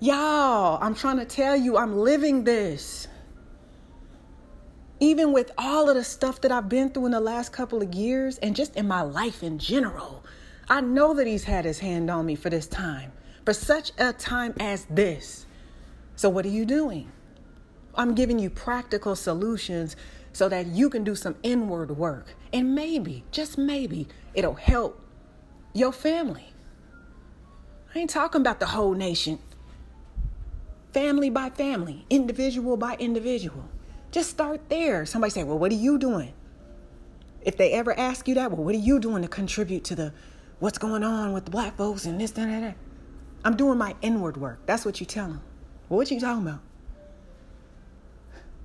Y'all, 0.00 0.78
I'm 0.80 0.94
trying 0.94 1.18
to 1.18 1.26
tell 1.26 1.54
you 1.54 1.76
I'm 1.76 1.98
living 1.98 2.44
this. 2.44 3.06
Even 5.00 5.32
with 5.32 5.52
all 5.56 5.88
of 5.88 5.94
the 5.94 6.02
stuff 6.02 6.40
that 6.40 6.50
I've 6.50 6.68
been 6.68 6.90
through 6.90 7.06
in 7.06 7.12
the 7.12 7.20
last 7.20 7.52
couple 7.52 7.82
of 7.82 7.94
years 7.94 8.38
and 8.38 8.56
just 8.56 8.76
in 8.76 8.88
my 8.88 9.02
life 9.02 9.42
in 9.44 9.58
general, 9.58 10.24
I 10.68 10.80
know 10.80 11.14
that 11.14 11.26
he's 11.26 11.44
had 11.44 11.64
his 11.64 11.78
hand 11.78 12.10
on 12.10 12.26
me 12.26 12.34
for 12.34 12.50
this 12.50 12.66
time, 12.66 13.12
for 13.44 13.54
such 13.54 13.92
a 13.96 14.12
time 14.12 14.54
as 14.58 14.86
this. 14.86 15.46
So, 16.16 16.28
what 16.28 16.44
are 16.44 16.50
you 16.50 16.64
doing? 16.64 17.12
I'm 17.94 18.14
giving 18.14 18.40
you 18.40 18.50
practical 18.50 19.14
solutions 19.14 19.94
so 20.32 20.48
that 20.48 20.66
you 20.66 20.90
can 20.90 21.04
do 21.04 21.14
some 21.14 21.36
inward 21.42 21.96
work. 21.96 22.34
And 22.52 22.74
maybe, 22.74 23.24
just 23.30 23.56
maybe, 23.56 24.08
it'll 24.34 24.54
help 24.54 25.00
your 25.74 25.92
family. 25.92 26.52
I 27.94 28.00
ain't 28.00 28.10
talking 28.10 28.40
about 28.40 28.60
the 28.60 28.66
whole 28.66 28.94
nation. 28.94 29.38
Family 30.92 31.30
by 31.30 31.50
family, 31.50 32.04
individual 32.10 32.76
by 32.76 32.96
individual. 32.98 33.68
Just 34.10 34.30
start 34.30 34.68
there. 34.68 35.04
Somebody 35.06 35.30
say, 35.30 35.44
Well, 35.44 35.58
what 35.58 35.70
are 35.72 35.76
you 35.76 35.98
doing? 35.98 36.32
If 37.42 37.56
they 37.56 37.72
ever 37.72 37.98
ask 37.98 38.26
you 38.26 38.34
that, 38.34 38.50
well, 38.50 38.64
what 38.64 38.74
are 38.74 38.78
you 38.78 38.98
doing 38.98 39.22
to 39.22 39.28
contribute 39.28 39.84
to 39.84 39.94
the 39.94 40.12
what's 40.58 40.78
going 40.78 41.04
on 41.04 41.32
with 41.32 41.44
the 41.44 41.50
black 41.50 41.76
folks 41.76 42.04
and 42.04 42.20
this, 42.20 42.32
that, 42.32 42.48
and 42.48 42.64
that? 42.64 42.76
I'm 43.44 43.56
doing 43.56 43.78
my 43.78 43.94
inward 44.02 44.36
work. 44.36 44.60
That's 44.66 44.84
what 44.84 45.00
you 45.00 45.06
tell 45.06 45.28
them. 45.28 45.40
Well, 45.88 45.98
what 45.98 46.10
are 46.10 46.14
you 46.14 46.20
talking 46.20 46.46
about? 46.46 46.60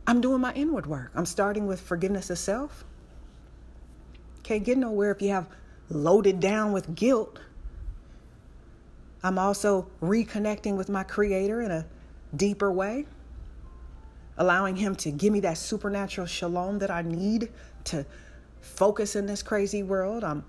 I'm 0.06 0.20
doing 0.20 0.42
my 0.42 0.52
inward 0.54 0.86
work. 0.86 1.12
I'm 1.16 1.26
starting 1.26 1.66
with 1.66 1.80
forgiveness 1.80 2.30
of 2.30 2.38
self. 2.38 2.84
Can't 4.42 4.64
get 4.64 4.78
nowhere 4.78 5.12
if 5.12 5.22
you 5.22 5.30
have 5.30 5.48
loaded 5.90 6.40
down 6.40 6.74
with 6.74 6.96
guilt. 6.96 7.40
I'm 9.24 9.40
also 9.40 9.88
reconnecting 10.02 10.76
with 10.76 10.90
my 10.90 11.04
Creator 11.04 11.62
in 11.62 11.72
a 11.72 11.86
deeper 12.36 12.72
way, 12.72 13.06
allowing 14.38 14.76
Him 14.76 14.96
to 14.98 15.12
give 15.12 15.34
me 15.34 15.40
that 15.42 15.58
supernatural 15.58 16.28
shalom 16.28 16.80
that 16.80 16.92
I 16.92 17.02
need 17.02 17.50
to 17.86 18.06
focus 18.62 19.16
in 19.16 19.26
this 19.26 19.44
crazy 19.44 19.84
world. 19.84 20.24
I'm 20.24 20.44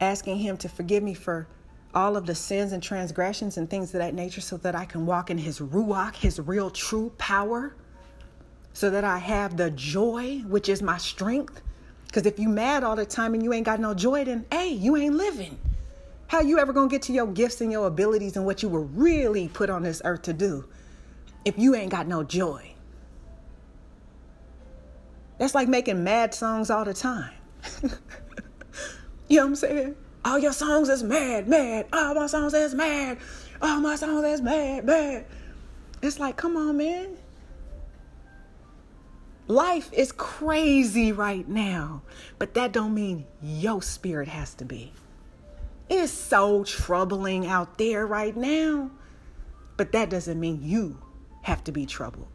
asking 0.00 0.38
Him 0.38 0.56
to 0.58 0.68
forgive 0.68 1.02
me 1.02 1.14
for 1.14 1.46
all 1.94 2.16
of 2.16 2.26
the 2.26 2.34
sins 2.34 2.72
and 2.72 2.82
transgressions 2.82 3.56
and 3.56 3.68
things 3.68 3.94
of 3.94 4.00
that 4.00 4.14
nature 4.14 4.40
so 4.40 4.56
that 4.58 4.74
I 4.74 4.84
can 4.84 5.06
walk 5.06 5.30
in 5.30 5.38
His 5.38 5.60
Ruach, 5.60 6.16
His 6.16 6.38
real 6.38 6.70
true 6.70 7.12
power 7.18 7.74
so 8.78 8.90
that 8.90 9.02
I 9.02 9.18
have 9.18 9.56
the 9.56 9.70
joy, 9.72 10.38
which 10.46 10.68
is 10.68 10.82
my 10.82 10.98
strength. 10.98 11.62
Because 12.06 12.26
if 12.26 12.38
you 12.38 12.48
mad 12.48 12.84
all 12.84 12.94
the 12.94 13.04
time 13.04 13.34
and 13.34 13.42
you 13.42 13.52
ain't 13.52 13.66
got 13.66 13.80
no 13.80 13.92
joy, 13.92 14.24
then 14.24 14.46
hey, 14.52 14.68
you 14.68 14.96
ain't 14.96 15.16
living. 15.16 15.58
How 16.28 16.42
you 16.42 16.58
ever 16.58 16.72
gonna 16.72 16.88
get 16.88 17.02
to 17.02 17.12
your 17.12 17.26
gifts 17.26 17.60
and 17.60 17.72
your 17.72 17.86
abilities 17.86 18.36
and 18.36 18.46
what 18.46 18.62
you 18.62 18.68
were 18.68 18.82
really 18.82 19.48
put 19.48 19.68
on 19.68 19.82
this 19.82 20.00
earth 20.04 20.22
to 20.22 20.32
do 20.32 20.64
if 21.44 21.58
you 21.58 21.74
ain't 21.74 21.90
got 21.90 22.06
no 22.06 22.22
joy? 22.22 22.72
That's 25.38 25.54
like 25.54 25.68
making 25.68 26.02
mad 26.02 26.34
songs 26.34 26.70
all 26.70 26.84
the 26.84 26.94
time. 26.94 27.32
you 29.28 29.36
know 29.36 29.44
what 29.44 29.48
I'm 29.48 29.56
saying? 29.56 29.96
All 30.24 30.38
your 30.38 30.52
songs 30.52 30.88
is 30.88 31.02
mad, 31.02 31.48
mad. 31.48 31.86
All 31.92 32.14
my 32.14 32.26
songs 32.26 32.54
is 32.54 32.74
mad. 32.74 33.18
All 33.62 33.80
my 33.80 33.96
songs 33.96 34.24
is 34.24 34.42
mad, 34.42 34.84
mad. 34.84 35.26
It's 36.02 36.18
like, 36.18 36.36
come 36.36 36.56
on, 36.56 36.76
man. 36.76 37.16
Life 39.46 39.90
is 39.92 40.12
crazy 40.12 41.12
right 41.12 41.48
now, 41.48 42.02
but 42.38 42.54
that 42.54 42.72
don't 42.72 42.92
mean 42.92 43.24
your 43.42 43.80
spirit 43.80 44.28
has 44.28 44.52
to 44.54 44.64
be. 44.64 44.92
It's 45.88 46.12
so 46.12 46.64
troubling 46.64 47.46
out 47.46 47.78
there 47.78 48.06
right 48.06 48.36
now, 48.36 48.90
but 49.78 49.92
that 49.92 50.10
doesn't 50.10 50.38
mean 50.38 50.60
you 50.62 50.98
have 51.42 51.64
to 51.64 51.72
be 51.72 51.86
troubled. 51.86 52.28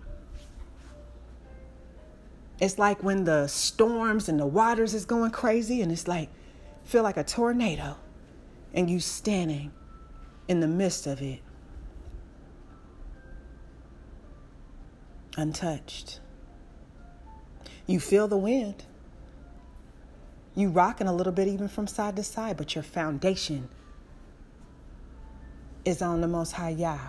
It's 2.59 2.77
like 2.77 3.03
when 3.03 3.23
the 3.23 3.47
storms 3.47 4.29
and 4.29 4.39
the 4.39 4.45
waters 4.45 4.93
is 4.93 5.05
going 5.05 5.31
crazy 5.31 5.81
and 5.81 5.91
it's 5.91 6.07
like 6.07 6.29
feel 6.83 7.03
like 7.03 7.17
a 7.17 7.23
tornado 7.23 7.97
and 8.73 8.89
you 8.89 8.99
standing 8.99 9.71
in 10.47 10.59
the 10.59 10.67
midst 10.67 11.07
of 11.07 11.21
it 11.21 11.39
untouched. 15.37 16.19
You 17.87 17.99
feel 17.99 18.27
the 18.27 18.37
wind. 18.37 18.85
You 20.55 20.69
rocking 20.69 21.07
a 21.07 21.13
little 21.13 21.33
bit 21.33 21.47
even 21.47 21.67
from 21.67 21.87
side 21.87 22.15
to 22.15 22.23
side, 22.23 22.57
but 22.57 22.75
your 22.75 22.83
foundation 22.83 23.69
is 25.83 26.01
on 26.01 26.21
the 26.21 26.27
most 26.27 26.53
high 26.53 26.69
Yah. 26.69 26.99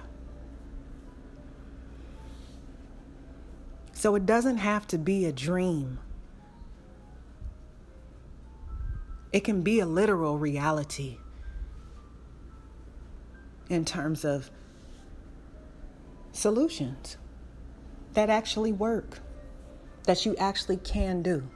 So 4.05 4.15
it 4.17 4.27
doesn't 4.27 4.59
have 4.59 4.87
to 4.89 4.99
be 4.99 5.25
a 5.25 5.33
dream. 5.33 5.99
It 9.33 9.45
can 9.45 9.63
be 9.63 9.81
a 9.81 9.87
literal 9.87 10.37
reality 10.37 11.17
in 13.71 13.87
terms 13.87 14.23
of 14.23 14.51
solutions 16.33 17.17
that 18.13 18.29
actually 18.29 18.73
work 18.73 19.21
that 20.03 20.27
you 20.27 20.37
actually 20.37 20.77
can 20.77 21.23
do. 21.23 21.49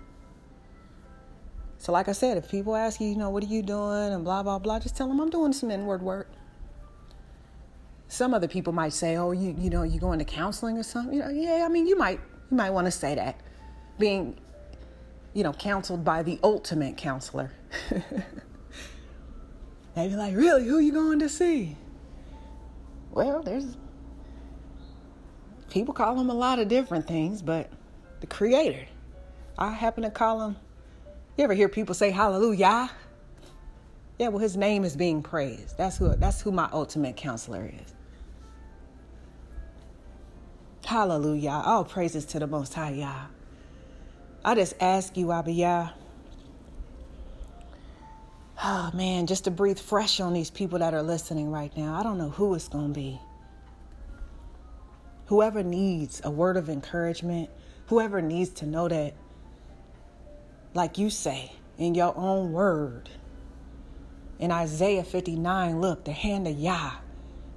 So, 1.76 1.92
like 1.92 2.08
I 2.08 2.12
said, 2.12 2.38
if 2.38 2.50
people 2.50 2.74
ask 2.74 2.98
you, 2.98 3.08
you 3.08 3.16
know, 3.16 3.28
what 3.28 3.44
are 3.44 3.46
you 3.46 3.60
doing 3.60 4.14
and 4.14 4.24
blah, 4.24 4.42
blah, 4.42 4.58
blah, 4.58 4.78
just 4.78 4.96
tell 4.96 5.06
them 5.06 5.20
I'm 5.20 5.28
doing 5.28 5.52
some 5.52 5.70
inward 5.70 6.00
work. 6.00 6.30
Some 8.08 8.32
other 8.32 8.48
people 8.48 8.72
might 8.72 8.94
say, 8.94 9.18
oh, 9.18 9.32
you, 9.32 9.54
you 9.58 9.68
know, 9.68 9.82
you're 9.82 10.00
going 10.00 10.18
to 10.18 10.24
counseling 10.24 10.78
or 10.78 10.82
something. 10.82 11.12
You 11.12 11.20
know, 11.20 11.28
yeah, 11.28 11.66
I 11.66 11.68
mean, 11.68 11.86
you 11.86 11.98
might, 11.98 12.20
you 12.50 12.56
might 12.56 12.70
want 12.70 12.86
to 12.86 12.90
say 12.90 13.14
that. 13.14 13.40
Being, 13.98 14.38
you 15.34 15.42
know, 15.42 15.52
counseled 15.52 16.04
by 16.04 16.22
the 16.22 16.38
ultimate 16.42 16.96
counselor. 16.96 17.52
They'd 19.94 20.08
be 20.08 20.16
like, 20.16 20.34
really, 20.36 20.64
who 20.64 20.78
you 20.78 20.92
going 20.92 21.18
to 21.18 21.28
see? 21.28 21.76
Well, 23.10 23.42
there's, 23.42 23.76
people 25.70 25.92
call 25.92 26.18
him 26.18 26.30
a 26.30 26.34
lot 26.34 26.58
of 26.58 26.68
different 26.68 27.06
things, 27.06 27.42
but 27.42 27.70
the 28.20 28.26
creator. 28.26 28.86
I 29.58 29.70
happen 29.72 30.04
to 30.04 30.10
call 30.10 30.40
him. 30.42 30.56
You 31.36 31.44
ever 31.44 31.54
hear 31.54 31.68
people 31.68 31.94
say 31.94 32.10
hallelujah? 32.10 32.90
Yeah, 34.18 34.28
well, 34.28 34.38
his 34.38 34.56
name 34.56 34.84
is 34.84 34.96
being 34.96 35.22
praised. 35.22 35.76
That's 35.76 35.96
who 35.96 36.14
that's 36.16 36.40
who 36.40 36.50
my 36.50 36.68
ultimate 36.72 37.16
counselor 37.16 37.70
is. 37.72 37.94
Hallelujah. 40.88 41.50
All 41.66 41.84
praises 41.84 42.24
to 42.24 42.38
the 42.38 42.46
most 42.46 42.72
high 42.72 42.92
Yah. 42.92 43.26
I 44.42 44.54
just 44.54 44.72
ask 44.80 45.18
you, 45.18 45.26
Abiyah. 45.26 45.92
Oh 48.64 48.90
man, 48.94 49.26
just 49.26 49.44
to 49.44 49.50
breathe 49.50 49.78
fresh 49.78 50.18
on 50.18 50.32
these 50.32 50.48
people 50.48 50.78
that 50.78 50.94
are 50.94 51.02
listening 51.02 51.50
right 51.50 51.76
now. 51.76 51.94
I 51.94 52.02
don't 52.02 52.16
know 52.16 52.30
who 52.30 52.54
it's 52.54 52.68
gonna 52.68 52.88
be. 52.88 53.20
Whoever 55.26 55.62
needs 55.62 56.22
a 56.24 56.30
word 56.30 56.56
of 56.56 56.70
encouragement, 56.70 57.50
whoever 57.88 58.22
needs 58.22 58.48
to 58.52 58.66
know 58.66 58.88
that, 58.88 59.12
like 60.72 60.96
you 60.96 61.10
say 61.10 61.52
in 61.76 61.94
your 61.94 62.16
own 62.16 62.52
word, 62.52 63.10
in 64.38 64.50
Isaiah 64.50 65.04
59, 65.04 65.82
look, 65.82 66.04
the 66.04 66.12
hand 66.12 66.48
of 66.48 66.58
Yah 66.58 66.92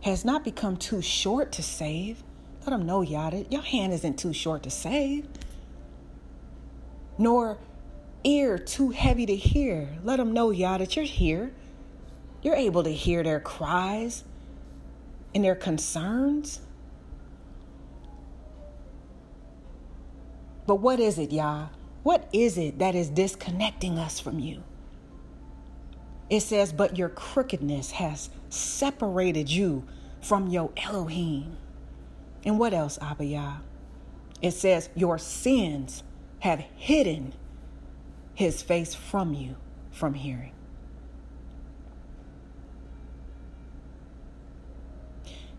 has 0.02 0.26
not 0.26 0.44
become 0.44 0.76
too 0.76 1.02
short 1.02 1.54
to 1.54 1.64
save. 1.64 2.26
Let 2.62 2.72
them 2.72 2.86
know, 2.86 3.02
Yah, 3.02 3.32
that 3.32 3.52
your 3.52 3.64
hand 3.64 3.94
isn't 3.94 4.20
too 4.20 4.34
short 4.34 4.64
to 4.64 4.70
save, 4.70 5.28
nor 7.18 7.58
ear 8.24 8.58
too 8.58 8.92
heavy 8.92 9.26
to 9.26 9.36
hear. 9.36 9.98
Let 10.04 10.18
them 10.18 10.32
know, 10.32 10.52
Yah, 10.52 10.78
that 10.78 10.96
you're 10.96 11.06
here. 11.06 11.54
You're 12.44 12.56
able 12.56 12.84
to 12.84 12.94
hear 12.94 13.24
their 13.24 13.40
cries 13.40 14.24
and 15.34 15.44
their 15.44 15.56
concerns. 15.56 16.62
But 20.68 20.76
what 20.76 21.00
is 21.00 21.18
it, 21.18 21.32
Yah? 21.32 21.68
What 22.04 22.28
is 22.32 22.58
it 22.58 22.80
that 22.80 22.96
is 22.96 23.10
disconnecting 23.10 23.98
us 23.98 24.20
from 24.20 24.40
you? 24.40 24.64
It 26.30 26.42
says, 26.42 26.72
But 26.74 26.98
your 26.98 27.10
crookedness 27.10 27.92
has 27.92 28.30
separated 28.50 29.50
you 29.50 29.84
from 30.22 30.48
your 30.48 30.72
Elohim. 30.78 31.58
And 32.46 32.58
what 32.58 32.74
else, 32.74 32.98
Abiyah? 32.98 33.58
It 34.42 34.52
says, 34.52 34.90
Your 34.96 35.18
sins 35.18 36.04
have 36.40 36.60
hidden 36.76 37.34
his 38.34 38.62
face 38.62 38.96
from 38.96 39.34
you 39.34 39.56
from 39.92 40.16
hearing. 40.16 40.54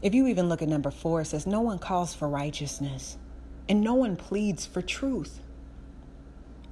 If 0.01 0.15
you 0.15 0.27
even 0.27 0.49
look 0.49 0.63
at 0.63 0.69
number 0.69 0.91
four, 0.91 1.21
it 1.21 1.27
says, 1.27 1.47
No 1.47 1.61
one 1.61 1.79
calls 1.79 2.13
for 2.13 2.29
righteousness, 2.29 3.19
and 3.69 3.81
no 3.81 3.95
one 3.95 4.17
pleads 4.17 4.67
for 4.67 4.83
truth. 4.83 5.41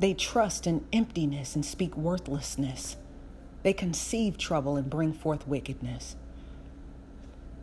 They 0.01 0.15
trust 0.15 0.67
in 0.67 0.85
emptiness 0.93 1.55
and 1.55 1.65
speak 1.65 1.97
worthlessness. 1.97 2.97
They 3.63 3.73
conceive 3.73 4.39
trouble 4.39 4.77
and 4.77 4.91
bring 4.91 5.13
forth 5.13 5.47
wickedness. 5.47 6.17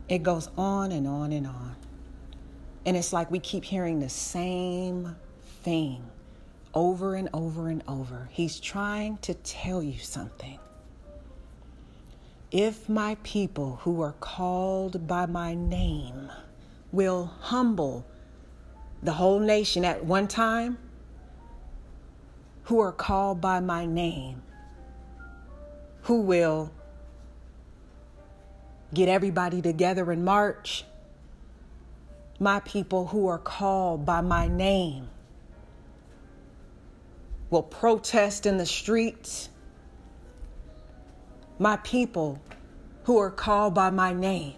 It 0.08 0.22
goes 0.22 0.48
on 0.56 0.90
and 0.90 1.06
on 1.06 1.32
and 1.32 1.46
on. 1.46 1.76
And 2.88 2.96
it's 2.96 3.12
like 3.12 3.30
we 3.30 3.38
keep 3.38 3.64
hearing 3.64 4.00
the 4.00 4.08
same 4.08 5.14
thing 5.62 6.02
over 6.72 7.16
and 7.16 7.28
over 7.34 7.68
and 7.68 7.82
over. 7.86 8.30
He's 8.32 8.58
trying 8.58 9.18
to 9.18 9.34
tell 9.34 9.82
you 9.82 9.98
something. 9.98 10.58
If 12.50 12.88
my 12.88 13.18
people 13.22 13.80
who 13.82 14.00
are 14.00 14.14
called 14.20 15.06
by 15.06 15.26
my 15.26 15.54
name 15.54 16.30
will 16.90 17.26
humble 17.26 18.06
the 19.02 19.12
whole 19.12 19.38
nation 19.38 19.84
at 19.84 20.06
one 20.06 20.26
time, 20.26 20.78
who 22.62 22.80
are 22.80 22.92
called 22.92 23.38
by 23.38 23.60
my 23.60 23.84
name, 23.84 24.40
who 26.04 26.22
will 26.22 26.72
get 28.94 29.10
everybody 29.10 29.60
together 29.60 30.10
in 30.10 30.24
March, 30.24 30.86
my 32.38 32.60
people 32.60 33.06
who 33.08 33.26
are 33.26 33.38
called 33.38 34.06
by 34.06 34.20
my 34.20 34.46
name 34.46 35.08
will 37.50 37.62
protest 37.62 38.46
in 38.46 38.58
the 38.58 38.66
streets. 38.66 39.48
My 41.58 41.76
people 41.78 42.40
who 43.04 43.18
are 43.18 43.30
called 43.30 43.74
by 43.74 43.90
my 43.90 44.12
name 44.12 44.54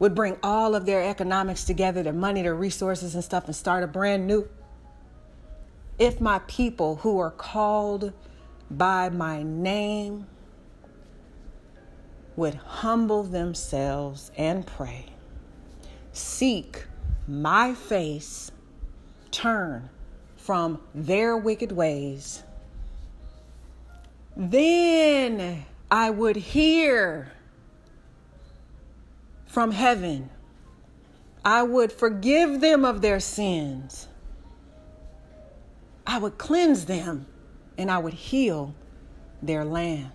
would 0.00 0.14
bring 0.14 0.36
all 0.42 0.74
of 0.74 0.86
their 0.86 1.02
economics 1.02 1.64
together, 1.64 2.02
their 2.02 2.12
money, 2.12 2.42
their 2.42 2.54
resources, 2.54 3.14
and 3.14 3.22
stuff, 3.22 3.44
and 3.44 3.54
start 3.54 3.84
a 3.84 3.86
brand 3.86 4.26
new. 4.26 4.48
If 5.98 6.20
my 6.20 6.38
people 6.48 6.96
who 6.96 7.18
are 7.18 7.30
called 7.30 8.14
by 8.70 9.10
my 9.10 9.42
name 9.42 10.26
would 12.36 12.54
humble 12.54 13.22
themselves 13.22 14.32
and 14.38 14.66
pray, 14.66 15.04
seek 16.12 16.84
my 17.26 17.74
face, 17.74 18.50
turn 19.30 19.88
from 20.36 20.80
their 20.94 21.36
wicked 21.36 21.72
ways. 21.72 22.42
Then 24.36 25.64
I 25.90 26.10
would 26.10 26.36
hear 26.36 27.32
from 29.46 29.72
heaven. 29.72 30.30
I 31.44 31.62
would 31.62 31.92
forgive 31.92 32.60
them 32.60 32.84
of 32.84 33.02
their 33.02 33.20
sins. 33.20 34.08
I 36.06 36.18
would 36.18 36.38
cleanse 36.38 36.86
them 36.86 37.26
and 37.78 37.90
I 37.90 37.98
would 37.98 38.14
heal 38.14 38.74
their 39.42 39.64
land. 39.64 40.10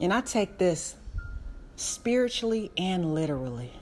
And 0.00 0.12
I 0.12 0.20
take 0.20 0.58
this 0.58 0.96
spiritually 1.78 2.70
and 2.76 3.14
literally. 3.14 3.72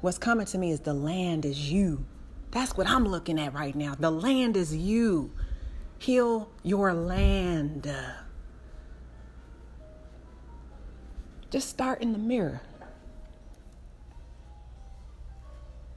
What's 0.00 0.18
coming 0.18 0.46
to 0.46 0.58
me 0.58 0.70
is 0.70 0.80
the 0.80 0.94
land 0.94 1.44
is 1.44 1.70
you. 1.70 2.04
That's 2.52 2.76
what 2.76 2.88
I'm 2.88 3.04
looking 3.04 3.40
at 3.40 3.54
right 3.54 3.74
now. 3.74 3.96
The 3.98 4.10
land 4.10 4.56
is 4.56 4.74
you. 4.74 5.32
Heal 5.98 6.48
your 6.62 6.94
land. 6.94 7.92
Just 11.50 11.68
start 11.68 12.00
in 12.00 12.12
the 12.12 12.18
mirror. 12.18 12.60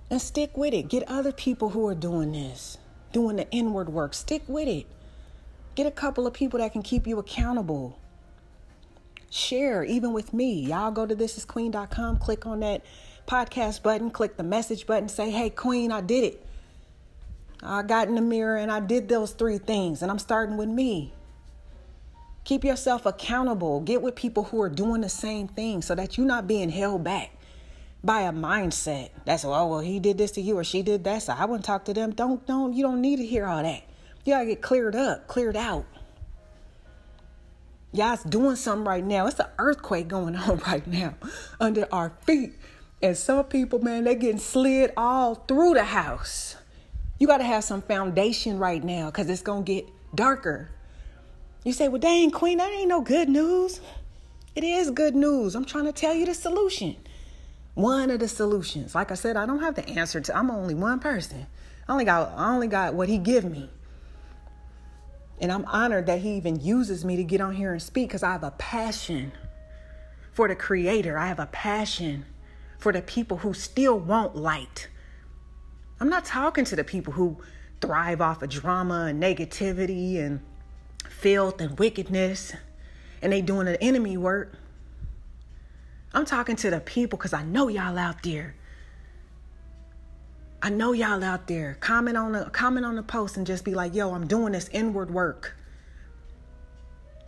And 0.09 0.19
stick 0.19 0.57
with 0.57 0.73
it. 0.73 0.89
Get 0.89 1.03
other 1.07 1.31
people 1.31 1.69
who 1.69 1.87
are 1.87 1.93
doing 1.93 2.31
this, 2.31 2.79
doing 3.13 3.35
the 3.35 3.49
inward 3.51 3.89
work. 3.89 4.15
Stick 4.15 4.41
with 4.47 4.67
it. 4.67 4.87
Get 5.75 5.85
a 5.85 5.91
couple 5.91 6.25
of 6.25 6.33
people 6.33 6.59
that 6.59 6.73
can 6.73 6.81
keep 6.81 7.05
you 7.05 7.19
accountable. 7.19 7.98
Share, 9.29 9.83
even 9.83 10.13
with 10.13 10.33
me. 10.33 10.65
Y'all 10.65 10.91
go 10.91 11.05
to 11.05 11.15
thisisqueen.com, 11.15 12.17
click 12.17 12.45
on 12.45 12.61
that 12.61 12.83
podcast 13.27 13.83
button, 13.83 14.09
click 14.09 14.37
the 14.37 14.43
message 14.43 14.87
button, 14.87 15.07
say, 15.07 15.29
hey, 15.29 15.49
Queen, 15.49 15.91
I 15.91 16.01
did 16.01 16.23
it. 16.23 16.45
I 17.61 17.83
got 17.83 18.07
in 18.07 18.15
the 18.15 18.21
mirror 18.21 18.57
and 18.57 18.71
I 18.71 18.79
did 18.79 19.09
those 19.09 19.31
three 19.31 19.57
things, 19.57 20.01
and 20.01 20.09
I'm 20.09 20.19
starting 20.19 20.57
with 20.57 20.69
me. 20.69 21.13
Keep 22.45 22.63
yourself 22.63 23.05
accountable. 23.05 23.81
Get 23.81 24.01
with 24.01 24.15
people 24.15 24.45
who 24.45 24.61
are 24.61 24.69
doing 24.69 25.01
the 25.01 25.09
same 25.09 25.47
thing 25.47 25.81
so 25.81 25.93
that 25.93 26.17
you're 26.17 26.25
not 26.25 26.47
being 26.47 26.69
held 26.69 27.03
back 27.03 27.31
by 28.03 28.21
a 28.21 28.31
mindset. 28.31 29.09
That's 29.25 29.45
oh 29.45 29.67
well, 29.67 29.79
he 29.79 29.99
did 29.99 30.17
this 30.17 30.31
to 30.31 30.41
you 30.41 30.57
or 30.57 30.63
she 30.63 30.81
did 30.81 31.03
that, 31.03 31.23
so 31.23 31.33
I 31.33 31.45
wouldn't 31.45 31.65
talk 31.65 31.85
to 31.85 31.93
them. 31.93 32.11
Don't 32.11 32.45
don't 32.47 32.73
you 32.73 32.81
don't 32.81 33.01
need 33.01 33.17
to 33.17 33.25
hear 33.25 33.45
all 33.45 33.61
that. 33.61 33.83
You 34.25 34.33
gotta 34.33 34.45
get 34.45 34.61
cleared 34.61 34.95
up, 34.95 35.27
cleared 35.27 35.55
out. 35.55 35.85
Y'all's 37.91 38.23
doing 38.23 38.55
something 38.55 38.85
right 38.85 39.03
now. 39.03 39.25
It's 39.27 39.39
an 39.39 39.47
earthquake 39.57 40.07
going 40.07 40.35
on 40.35 40.57
right 40.59 40.85
now 40.85 41.15
under 41.59 41.87
our 41.91 42.11
feet. 42.25 42.53
And 43.01 43.17
some 43.17 43.45
people, 43.45 43.79
man, 43.79 44.03
they 44.03 44.15
getting 44.15 44.39
slid 44.39 44.91
all 44.97 45.35
through 45.35 45.75
the 45.75 45.83
house. 45.83 46.55
You 47.17 47.27
got 47.27 47.37
to 47.37 47.43
have 47.43 47.63
some 47.63 47.81
foundation 47.81 48.59
right 48.59 48.83
now 48.83 49.07
because 49.07 49.29
it's 49.29 49.41
going 49.41 49.65
to 49.65 49.73
get 49.73 49.89
darker. 50.13 50.69
You 51.63 51.73
say, 51.73 51.87
well, 51.87 51.99
dang, 51.99 52.31
Queen, 52.31 52.57
that 52.57 52.71
ain't 52.71 52.89
no 52.89 53.01
good 53.01 53.29
news. 53.29 53.81
It 54.55 54.63
is 54.63 54.91
good 54.91 55.15
news. 55.15 55.55
I'm 55.55 55.65
trying 55.65 55.85
to 55.85 55.91
tell 55.91 56.13
you 56.13 56.25
the 56.25 56.33
solution. 56.33 56.95
One 57.73 58.09
of 58.09 58.19
the 58.19 58.27
solutions. 58.27 58.95
Like 58.95 59.11
I 59.11 59.15
said, 59.15 59.37
I 59.37 59.45
don't 59.45 59.61
have 59.61 59.75
the 59.75 59.87
answer 59.89 60.19
to, 60.21 60.37
I'm 60.37 60.51
only 60.51 60.75
one 60.75 60.99
person. 60.99 61.47
I 61.87 61.91
only 61.91 62.05
got, 62.05 62.31
I 62.37 62.53
only 62.53 62.67
got 62.67 62.93
what 62.93 63.09
he 63.09 63.17
give 63.17 63.45
me. 63.45 63.69
And 65.41 65.51
I'm 65.51 65.65
honored 65.65 66.05
that 66.07 66.19
he 66.19 66.35
even 66.35 66.59
uses 66.59 67.05
me 67.05 67.15
to 67.15 67.23
get 67.23 67.41
on 67.41 67.53
here 67.53 67.71
and 67.71 67.81
speak 67.81 68.09
because 68.09 68.23
I 68.23 68.31
have 68.31 68.43
a 68.43 68.51
passion 68.51 69.31
for 70.31 70.47
the 70.47 70.55
creator. 70.55 71.17
I 71.17 71.27
have 71.27 71.39
a 71.39 71.47
passion 71.47 72.25
for 72.77 72.91
the 72.91 73.01
people 73.01 73.37
who 73.37 73.53
still 73.53 73.97
want 73.99 74.35
light. 74.35 74.87
I'm 75.99 76.09
not 76.09 76.25
talking 76.25 76.65
to 76.65 76.75
the 76.75 76.83
people 76.83 77.13
who 77.13 77.37
thrive 77.81 78.21
off 78.21 78.41
of 78.41 78.49
drama 78.49 79.05
and 79.05 79.21
negativity 79.21 80.17
and 80.19 80.41
filth 81.09 81.61
and 81.61 81.77
wickedness 81.79 82.53
and 83.21 83.33
they 83.33 83.41
doing 83.41 83.65
the 83.65 83.81
enemy 83.83 84.17
work. 84.17 84.53
I'm 86.13 86.25
talking 86.25 86.55
to 86.57 86.69
the 86.69 86.79
people 86.79 87.17
because 87.17 87.33
I 87.33 87.43
know 87.43 87.67
y'all 87.67 87.97
out 87.97 88.23
there 88.23 88.55
I 90.61 90.69
know 90.69 90.91
y'all 90.91 91.23
out 91.23 91.47
there 91.47 91.77
comment 91.79 92.17
on 92.17 92.33
the 92.33 92.45
comment 92.45 92.85
on 92.85 92.95
the 92.95 93.03
post 93.03 93.37
and 93.37 93.47
just 93.47 93.63
be 93.63 93.73
like, 93.73 93.95
"Yo, 93.95 94.13
I'm 94.13 94.27
doing 94.27 94.51
this 94.51 94.69
inward 94.73 95.09
work." 95.09 95.55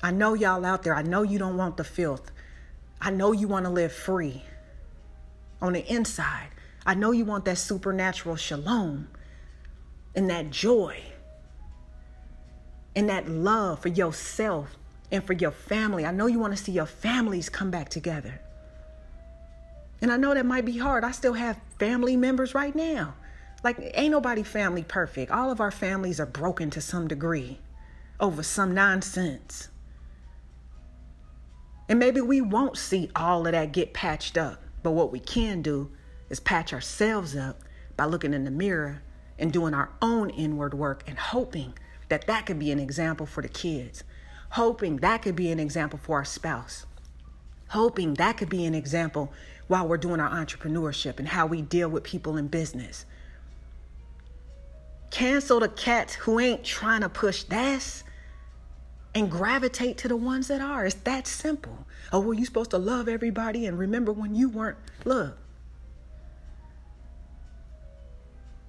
I 0.03 0.11
know 0.11 0.33
y'all 0.33 0.65
out 0.65 0.83
there. 0.83 0.95
I 0.95 1.03
know 1.03 1.21
you 1.21 1.39
don't 1.39 1.57
want 1.57 1.77
the 1.77 1.83
filth. 1.83 2.31
I 2.99 3.11
know 3.11 3.31
you 3.31 3.47
want 3.47 3.65
to 3.65 3.71
live 3.71 3.91
free 3.91 4.43
on 5.61 5.73
the 5.73 5.85
inside. 5.91 6.49
I 6.85 6.95
know 6.95 7.11
you 7.11 7.23
want 7.25 7.45
that 7.45 7.57
supernatural 7.57 8.35
shalom 8.35 9.07
and 10.15 10.29
that 10.29 10.49
joy 10.49 11.01
and 12.95 13.09
that 13.09 13.29
love 13.29 13.79
for 13.79 13.89
yourself 13.89 14.75
and 15.11 15.23
for 15.23 15.33
your 15.33 15.51
family. 15.51 16.05
I 16.05 16.11
know 16.11 16.25
you 16.27 16.39
want 16.39 16.57
to 16.57 16.63
see 16.63 16.71
your 16.71 16.85
families 16.85 17.49
come 17.49 17.71
back 17.71 17.89
together. 17.89 18.41
And 20.01 20.11
I 20.11 20.17
know 20.17 20.33
that 20.33 20.45
might 20.45 20.65
be 20.65 20.77
hard. 20.77 21.03
I 21.03 21.11
still 21.11 21.33
have 21.33 21.59
family 21.77 22.17
members 22.17 22.55
right 22.55 22.75
now. 22.75 23.13
Like, 23.63 23.77
ain't 23.93 24.11
nobody 24.11 24.43
family 24.43 24.83
perfect. 24.83 25.31
All 25.31 25.51
of 25.51 25.61
our 25.61 25.71
families 25.71 26.19
are 26.19 26.25
broken 26.25 26.69
to 26.71 26.81
some 26.81 27.07
degree 27.07 27.59
over 28.19 28.43
some 28.43 28.73
nonsense. 28.73 29.69
And 31.89 31.99
maybe 31.99 32.21
we 32.21 32.41
won't 32.41 32.77
see 32.77 33.09
all 33.15 33.45
of 33.45 33.51
that 33.51 33.71
get 33.71 33.93
patched 33.93 34.37
up. 34.37 34.63
But 34.83 34.91
what 34.91 35.11
we 35.11 35.19
can 35.19 35.61
do 35.61 35.91
is 36.29 36.39
patch 36.39 36.73
ourselves 36.73 37.35
up 37.35 37.59
by 37.97 38.05
looking 38.05 38.33
in 38.33 38.45
the 38.45 38.51
mirror 38.51 39.03
and 39.37 39.51
doing 39.51 39.73
our 39.73 39.89
own 40.01 40.29
inward 40.29 40.73
work 40.73 41.03
and 41.07 41.17
hoping 41.17 41.73
that 42.09 42.27
that 42.27 42.45
could 42.45 42.59
be 42.59 42.71
an 42.71 42.79
example 42.79 43.25
for 43.25 43.41
the 43.41 43.49
kids. 43.49 44.03
Hoping 44.51 44.97
that 44.97 45.21
could 45.21 45.35
be 45.35 45.51
an 45.51 45.59
example 45.59 45.99
for 46.01 46.17
our 46.17 46.25
spouse. 46.25 46.85
Hoping 47.69 48.15
that 48.15 48.37
could 48.37 48.49
be 48.49 48.65
an 48.65 48.75
example 48.75 49.31
while 49.67 49.87
we're 49.87 49.97
doing 49.97 50.19
our 50.19 50.29
entrepreneurship 50.29 51.19
and 51.19 51.27
how 51.27 51.45
we 51.45 51.61
deal 51.61 51.89
with 51.89 52.03
people 52.03 52.37
in 52.37 52.47
business. 52.47 53.05
Cancel 55.11 55.59
the 55.59 55.69
cats 55.69 56.15
who 56.15 56.39
ain't 56.39 56.63
trying 56.63 57.01
to 57.01 57.09
push 57.09 57.43
this 57.43 58.03
and 59.13 59.29
gravitate 59.29 59.97
to 59.99 60.07
the 60.07 60.15
ones 60.15 60.47
that 60.47 60.61
are. 60.61 60.85
It's 60.85 60.95
that 60.95 61.27
simple. 61.27 61.85
Oh, 62.13 62.21
well, 62.21 62.33
you 62.33 62.45
supposed 62.45 62.71
to 62.71 62.77
love 62.77 63.07
everybody 63.07 63.65
and 63.65 63.77
remember 63.77 64.11
when 64.13 64.33
you 64.35 64.49
weren't. 64.49 64.77
Look, 65.03 65.37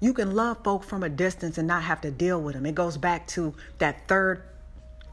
you 0.00 0.12
can 0.12 0.34
love 0.34 0.64
folk 0.64 0.82
from 0.82 1.04
a 1.04 1.08
distance 1.08 1.58
and 1.58 1.68
not 1.68 1.84
have 1.84 2.00
to 2.00 2.10
deal 2.10 2.42
with 2.42 2.54
them. 2.54 2.66
It 2.66 2.74
goes 2.74 2.96
back 2.96 3.26
to 3.28 3.54
that 3.78 4.08
third 4.08 4.42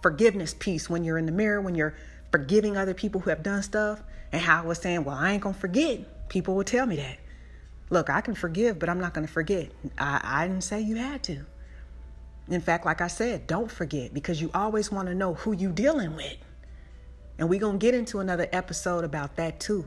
forgiveness 0.01 0.55
piece 0.57 0.89
when 0.89 1.03
you're 1.03 1.19
in 1.19 1.27
the 1.27 1.31
mirror, 1.31 1.61
when 1.61 1.75
you're 1.75 1.95
forgiving 2.31 2.75
other 2.75 2.95
people 2.95 3.21
who 3.21 3.29
have 3.29 3.43
done 3.43 3.61
stuff, 3.61 4.01
and 4.31 4.41
how 4.41 4.63
I 4.63 4.65
was 4.65 4.79
saying, 4.79 5.03
Well, 5.03 5.15
I 5.15 5.33
ain't 5.33 5.43
gonna 5.43 5.53
forget. 5.53 6.27
People 6.29 6.55
will 6.55 6.63
tell 6.63 6.87
me 6.87 6.95
that. 6.95 7.17
Look, 7.89 8.09
I 8.09 8.21
can 8.21 8.35
forgive, 8.35 8.79
but 8.79 8.89
I'm 8.89 8.99
not 8.99 9.13
gonna 9.13 9.27
forget. 9.27 9.71
I, 9.97 10.21
I 10.23 10.47
didn't 10.47 10.63
say 10.63 10.81
you 10.81 10.95
had 10.95 11.23
to. 11.23 11.45
In 12.49 12.61
fact, 12.61 12.85
like 12.85 12.99
I 12.99 13.07
said, 13.07 13.45
don't 13.45 13.71
forget 13.71 14.13
because 14.13 14.41
you 14.41 14.49
always 14.53 14.91
want 14.91 15.07
to 15.07 15.15
know 15.15 15.35
who 15.35 15.53
you 15.53 15.71
dealing 15.71 16.15
with. 16.15 16.37
And 17.37 17.47
we're 17.47 17.59
going 17.59 17.79
to 17.79 17.85
get 17.85 17.93
into 17.93 18.19
another 18.19 18.47
episode 18.51 19.03
about 19.03 19.35
that 19.35 19.59
too. 19.59 19.85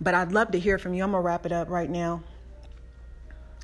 But 0.00 0.14
I'd 0.14 0.32
love 0.32 0.52
to 0.52 0.58
hear 0.58 0.78
from 0.78 0.94
you. 0.94 1.02
I'm 1.02 1.10
going 1.10 1.22
to 1.22 1.26
wrap 1.26 1.44
it 1.44 1.52
up 1.52 1.68
right 1.68 1.90
now. 1.90 2.22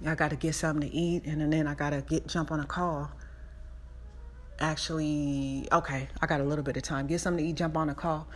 I 0.04 0.14
got 0.14 0.30
to 0.30 0.36
get 0.36 0.54
something 0.54 0.88
to 0.88 0.94
eat 0.94 1.26
and 1.26 1.52
then 1.52 1.66
I 1.66 1.74
got 1.74 1.90
to 1.90 2.02
get 2.02 2.26
jump 2.26 2.50
on 2.50 2.60
a 2.60 2.66
call. 2.66 3.10
Actually, 4.58 5.68
okay, 5.72 6.08
I 6.20 6.26
got 6.26 6.40
a 6.40 6.44
little 6.44 6.64
bit 6.64 6.76
of 6.76 6.82
time. 6.82 7.06
Get 7.06 7.20
something 7.20 7.42
to 7.44 7.50
eat, 7.50 7.56
jump 7.56 7.76
on 7.76 7.88
a 7.88 7.94
call. 7.94 8.26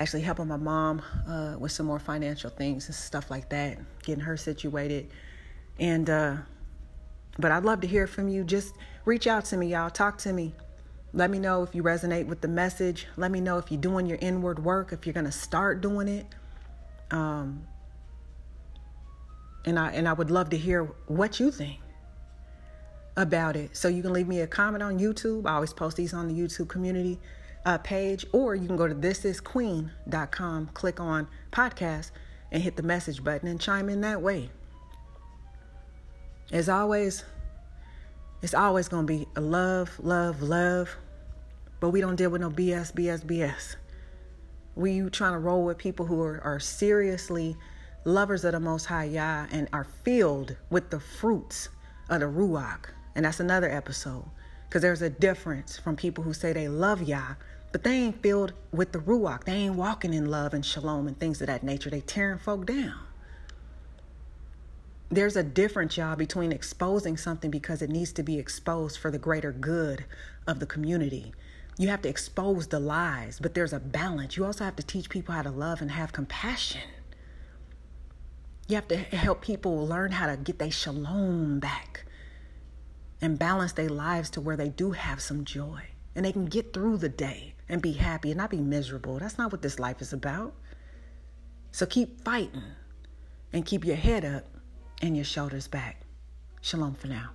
Actually, 0.00 0.22
helping 0.22 0.48
my 0.48 0.56
mom 0.56 1.02
uh, 1.28 1.56
with 1.58 1.72
some 1.72 1.84
more 1.84 1.98
financial 1.98 2.48
things 2.48 2.86
and 2.86 2.94
stuff 2.94 3.30
like 3.30 3.50
that, 3.50 3.76
getting 4.02 4.24
her 4.24 4.34
situated. 4.34 5.10
And, 5.78 6.08
uh, 6.08 6.36
but 7.38 7.52
I'd 7.52 7.64
love 7.64 7.82
to 7.82 7.86
hear 7.86 8.06
from 8.06 8.26
you. 8.26 8.42
Just 8.42 8.74
reach 9.04 9.26
out 9.26 9.44
to 9.46 9.58
me, 9.58 9.66
y'all. 9.66 9.90
Talk 9.90 10.16
to 10.20 10.32
me. 10.32 10.54
Let 11.12 11.28
me 11.30 11.38
know 11.38 11.62
if 11.64 11.74
you 11.74 11.82
resonate 11.82 12.24
with 12.24 12.40
the 12.40 12.48
message. 12.48 13.08
Let 13.18 13.30
me 13.30 13.42
know 13.42 13.58
if 13.58 13.70
you're 13.70 13.78
doing 13.78 14.06
your 14.06 14.16
inward 14.22 14.64
work, 14.64 14.94
if 14.94 15.04
you're 15.04 15.12
going 15.12 15.26
to 15.26 15.32
start 15.32 15.82
doing 15.82 16.08
it. 16.08 16.24
Um, 17.10 17.66
and 19.66 19.78
I 19.78 19.90
and 19.90 20.08
I 20.08 20.14
would 20.14 20.30
love 20.30 20.48
to 20.50 20.56
hear 20.56 20.84
what 21.08 21.38
you 21.38 21.50
think 21.50 21.78
about 23.18 23.54
it. 23.54 23.76
So 23.76 23.88
you 23.88 24.00
can 24.00 24.14
leave 24.14 24.28
me 24.28 24.40
a 24.40 24.46
comment 24.46 24.82
on 24.82 24.98
YouTube. 24.98 25.46
I 25.46 25.56
always 25.56 25.74
post 25.74 25.98
these 25.98 26.14
on 26.14 26.26
the 26.26 26.32
YouTube 26.32 26.68
community 26.68 27.20
uh, 27.64 27.78
page, 27.78 28.26
or 28.32 28.54
you 28.54 28.66
can 28.66 28.76
go 28.76 28.88
to 28.88 28.94
thisisqueen.com, 28.94 30.70
click 30.74 31.00
on 31.00 31.28
podcast, 31.52 32.10
and 32.52 32.62
hit 32.62 32.76
the 32.76 32.82
message 32.82 33.22
button 33.22 33.48
and 33.48 33.60
chime 33.60 33.88
in 33.88 34.00
that 34.00 34.22
way. 34.22 34.50
As 36.52 36.68
always, 36.68 37.24
it's 38.42 38.54
always 38.54 38.88
going 38.88 39.06
to 39.06 39.12
be 39.12 39.26
a 39.36 39.40
love, 39.40 39.90
love, 40.02 40.42
love. 40.42 40.96
But 41.78 41.90
we 41.90 42.00
don't 42.00 42.16
deal 42.16 42.30
with 42.30 42.40
no 42.40 42.50
BS, 42.50 42.92
BS, 42.92 43.24
BS. 43.24 43.76
We 44.74 45.08
trying 45.10 45.32
to 45.32 45.38
roll 45.38 45.64
with 45.64 45.78
people 45.78 46.06
who 46.06 46.20
are, 46.22 46.40
are 46.42 46.60
seriously 46.60 47.56
lovers 48.04 48.44
of 48.44 48.52
the 48.52 48.60
Most 48.60 48.86
High 48.86 49.04
Yah 49.04 49.46
and 49.50 49.68
are 49.72 49.86
filled 50.04 50.56
with 50.70 50.90
the 50.90 51.00
fruits 51.00 51.68
of 52.08 52.20
the 52.20 52.26
Ruach. 52.26 52.86
And 53.14 53.24
that's 53.24 53.40
another 53.40 53.70
episode. 53.70 54.24
Because 54.70 54.80
there's 54.80 55.02
a 55.02 55.10
difference 55.10 55.78
from 55.78 55.96
people 55.96 56.24
who 56.24 56.32
say 56.32 56.54
they 56.54 56.68
love 56.68 57.02
Yah, 57.02 57.34
but 57.72 57.84
they 57.84 57.92
ain't 57.92 58.22
filled 58.22 58.54
with 58.72 58.92
the 58.92 59.00
Ruach. 59.00 59.44
They 59.44 59.52
ain't 59.52 59.74
walking 59.74 60.14
in 60.14 60.30
love 60.30 60.54
and 60.54 60.64
shalom 60.64 61.06
and 61.06 61.18
things 61.18 61.42
of 61.42 61.48
that 61.48 61.62
nature. 61.62 61.90
They 61.90 62.00
tearing 62.00 62.38
folk 62.38 62.64
down 62.64 62.94
there's 65.10 65.34
a 65.34 65.42
difference, 65.42 65.96
y'all, 65.96 66.14
between 66.14 66.52
exposing 66.52 67.16
something 67.16 67.50
because 67.50 67.82
it 67.82 67.90
needs 67.90 68.12
to 68.12 68.22
be 68.22 68.38
exposed 68.38 68.98
for 68.98 69.10
the 69.10 69.18
greater 69.18 69.50
good 69.50 70.04
of 70.46 70.60
the 70.60 70.66
community. 70.66 71.32
You 71.76 71.88
have 71.88 72.02
to 72.02 72.08
expose 72.08 72.68
the 72.68 72.78
lies, 72.78 73.40
but 73.40 73.54
there's 73.54 73.72
a 73.72 73.80
balance. 73.80 74.36
You 74.36 74.44
also 74.44 74.64
have 74.64 74.76
to 74.76 74.82
teach 74.84 75.10
people 75.10 75.34
how 75.34 75.42
to 75.42 75.50
love 75.50 75.80
and 75.82 75.90
have 75.90 76.12
compassion. 76.12 76.82
You 78.68 78.76
have 78.76 78.86
to 78.88 78.96
help 78.96 79.40
people 79.40 79.84
learn 79.84 80.12
how 80.12 80.28
to 80.28 80.36
get 80.36 80.60
their 80.60 80.70
shalom 80.70 81.58
back 81.58 82.04
and 83.20 83.38
balance 83.38 83.72
their 83.72 83.88
lives 83.88 84.30
to 84.30 84.40
where 84.40 84.56
they 84.56 84.68
do 84.68 84.92
have 84.92 85.20
some 85.20 85.44
joy 85.44 85.82
and 86.14 86.24
they 86.24 86.32
can 86.32 86.46
get 86.46 86.72
through 86.72 86.96
the 86.96 87.08
day 87.08 87.54
and 87.68 87.82
be 87.82 87.92
happy 87.92 88.30
and 88.30 88.38
not 88.38 88.50
be 88.50 88.60
miserable. 88.60 89.18
That's 89.18 89.38
not 89.38 89.52
what 89.52 89.62
this 89.62 89.78
life 89.78 90.00
is 90.00 90.12
about. 90.12 90.54
So 91.72 91.86
keep 91.86 92.22
fighting 92.24 92.62
and 93.52 93.64
keep 93.64 93.84
your 93.84 93.96
head 93.96 94.24
up 94.24 94.46
and 95.02 95.16
your 95.16 95.24
shoulders 95.24 95.68
back. 95.68 96.02
Shalom 96.60 96.94
for 96.94 97.06
now. 97.06 97.30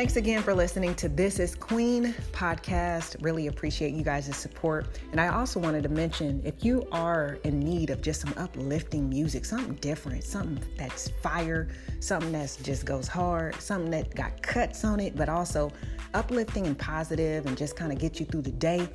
Thanks 0.00 0.16
again 0.16 0.42
for 0.42 0.54
listening 0.54 0.94
to 0.94 1.10
This 1.10 1.38
is 1.38 1.54
Queen 1.54 2.14
podcast. 2.32 3.22
Really 3.22 3.48
appreciate 3.48 3.92
you 3.92 4.02
guys' 4.02 4.34
support. 4.34 4.98
And 5.12 5.20
I 5.20 5.28
also 5.28 5.60
wanted 5.60 5.82
to 5.82 5.90
mention 5.90 6.40
if 6.42 6.64
you 6.64 6.88
are 6.90 7.36
in 7.44 7.60
need 7.60 7.90
of 7.90 8.00
just 8.00 8.22
some 8.22 8.32
uplifting 8.38 9.10
music, 9.10 9.44
something 9.44 9.74
different, 9.74 10.24
something 10.24 10.58
that's 10.78 11.10
fire, 11.22 11.68
something 12.00 12.32
that 12.32 12.56
just 12.62 12.86
goes 12.86 13.08
hard, 13.08 13.56
something 13.56 13.90
that 13.90 14.14
got 14.14 14.40
cuts 14.40 14.86
on 14.86 15.00
it, 15.00 15.16
but 15.16 15.28
also 15.28 15.70
uplifting 16.14 16.66
and 16.66 16.78
positive 16.78 17.44
and 17.44 17.58
just 17.58 17.76
kind 17.76 17.92
of 17.92 17.98
get 17.98 18.18
you 18.18 18.24
through 18.24 18.40
the 18.40 18.52
day. 18.52 18.88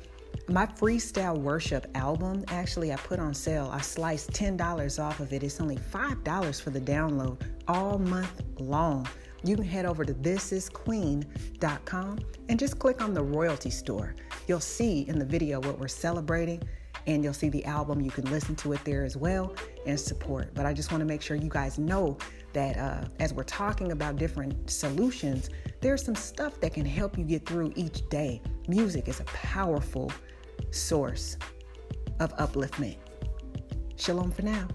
My 0.48 0.66
freestyle 0.66 1.38
worship 1.38 1.86
album, 1.94 2.44
actually, 2.48 2.92
I 2.92 2.96
put 2.96 3.20
on 3.20 3.32
sale. 3.32 3.70
I 3.72 3.80
sliced 3.80 4.32
$10 4.32 5.00
off 5.00 5.20
of 5.20 5.32
it. 5.32 5.44
It's 5.44 5.60
only 5.60 5.76
$5 5.76 6.60
for 6.60 6.70
the 6.70 6.80
download 6.80 7.40
all 7.68 7.96
month 7.96 8.42
long 8.58 9.06
you 9.48 9.56
can 9.56 9.64
head 9.64 9.86
over 9.86 10.04
to 10.04 10.14
thisisqueen.com 10.14 12.18
and 12.48 12.58
just 12.58 12.78
click 12.78 13.02
on 13.02 13.14
the 13.14 13.22
royalty 13.22 13.70
store. 13.70 14.14
You'll 14.46 14.60
see 14.60 15.06
in 15.08 15.18
the 15.18 15.24
video 15.24 15.60
what 15.60 15.78
we're 15.78 15.88
celebrating 15.88 16.62
and 17.06 17.22
you'll 17.22 17.34
see 17.34 17.48
the 17.48 17.64
album. 17.64 18.00
You 18.00 18.10
can 18.10 18.24
listen 18.30 18.56
to 18.56 18.72
it 18.72 18.84
there 18.84 19.04
as 19.04 19.16
well 19.16 19.54
and 19.86 19.98
support. 19.98 20.54
But 20.54 20.66
I 20.66 20.72
just 20.72 20.90
want 20.90 21.00
to 21.00 21.06
make 21.06 21.22
sure 21.22 21.36
you 21.36 21.48
guys 21.48 21.78
know 21.78 22.16
that 22.52 22.78
uh, 22.78 23.04
as 23.20 23.32
we're 23.32 23.44
talking 23.44 23.92
about 23.92 24.16
different 24.16 24.70
solutions, 24.70 25.50
there's 25.80 26.04
some 26.04 26.14
stuff 26.14 26.60
that 26.60 26.74
can 26.74 26.86
help 26.86 27.18
you 27.18 27.24
get 27.24 27.46
through 27.46 27.72
each 27.76 28.08
day. 28.08 28.40
Music 28.68 29.08
is 29.08 29.20
a 29.20 29.24
powerful 29.24 30.10
source 30.70 31.36
of 32.18 32.34
upliftment. 32.36 32.96
Shalom 33.96 34.30
for 34.30 34.42
now. 34.42 34.68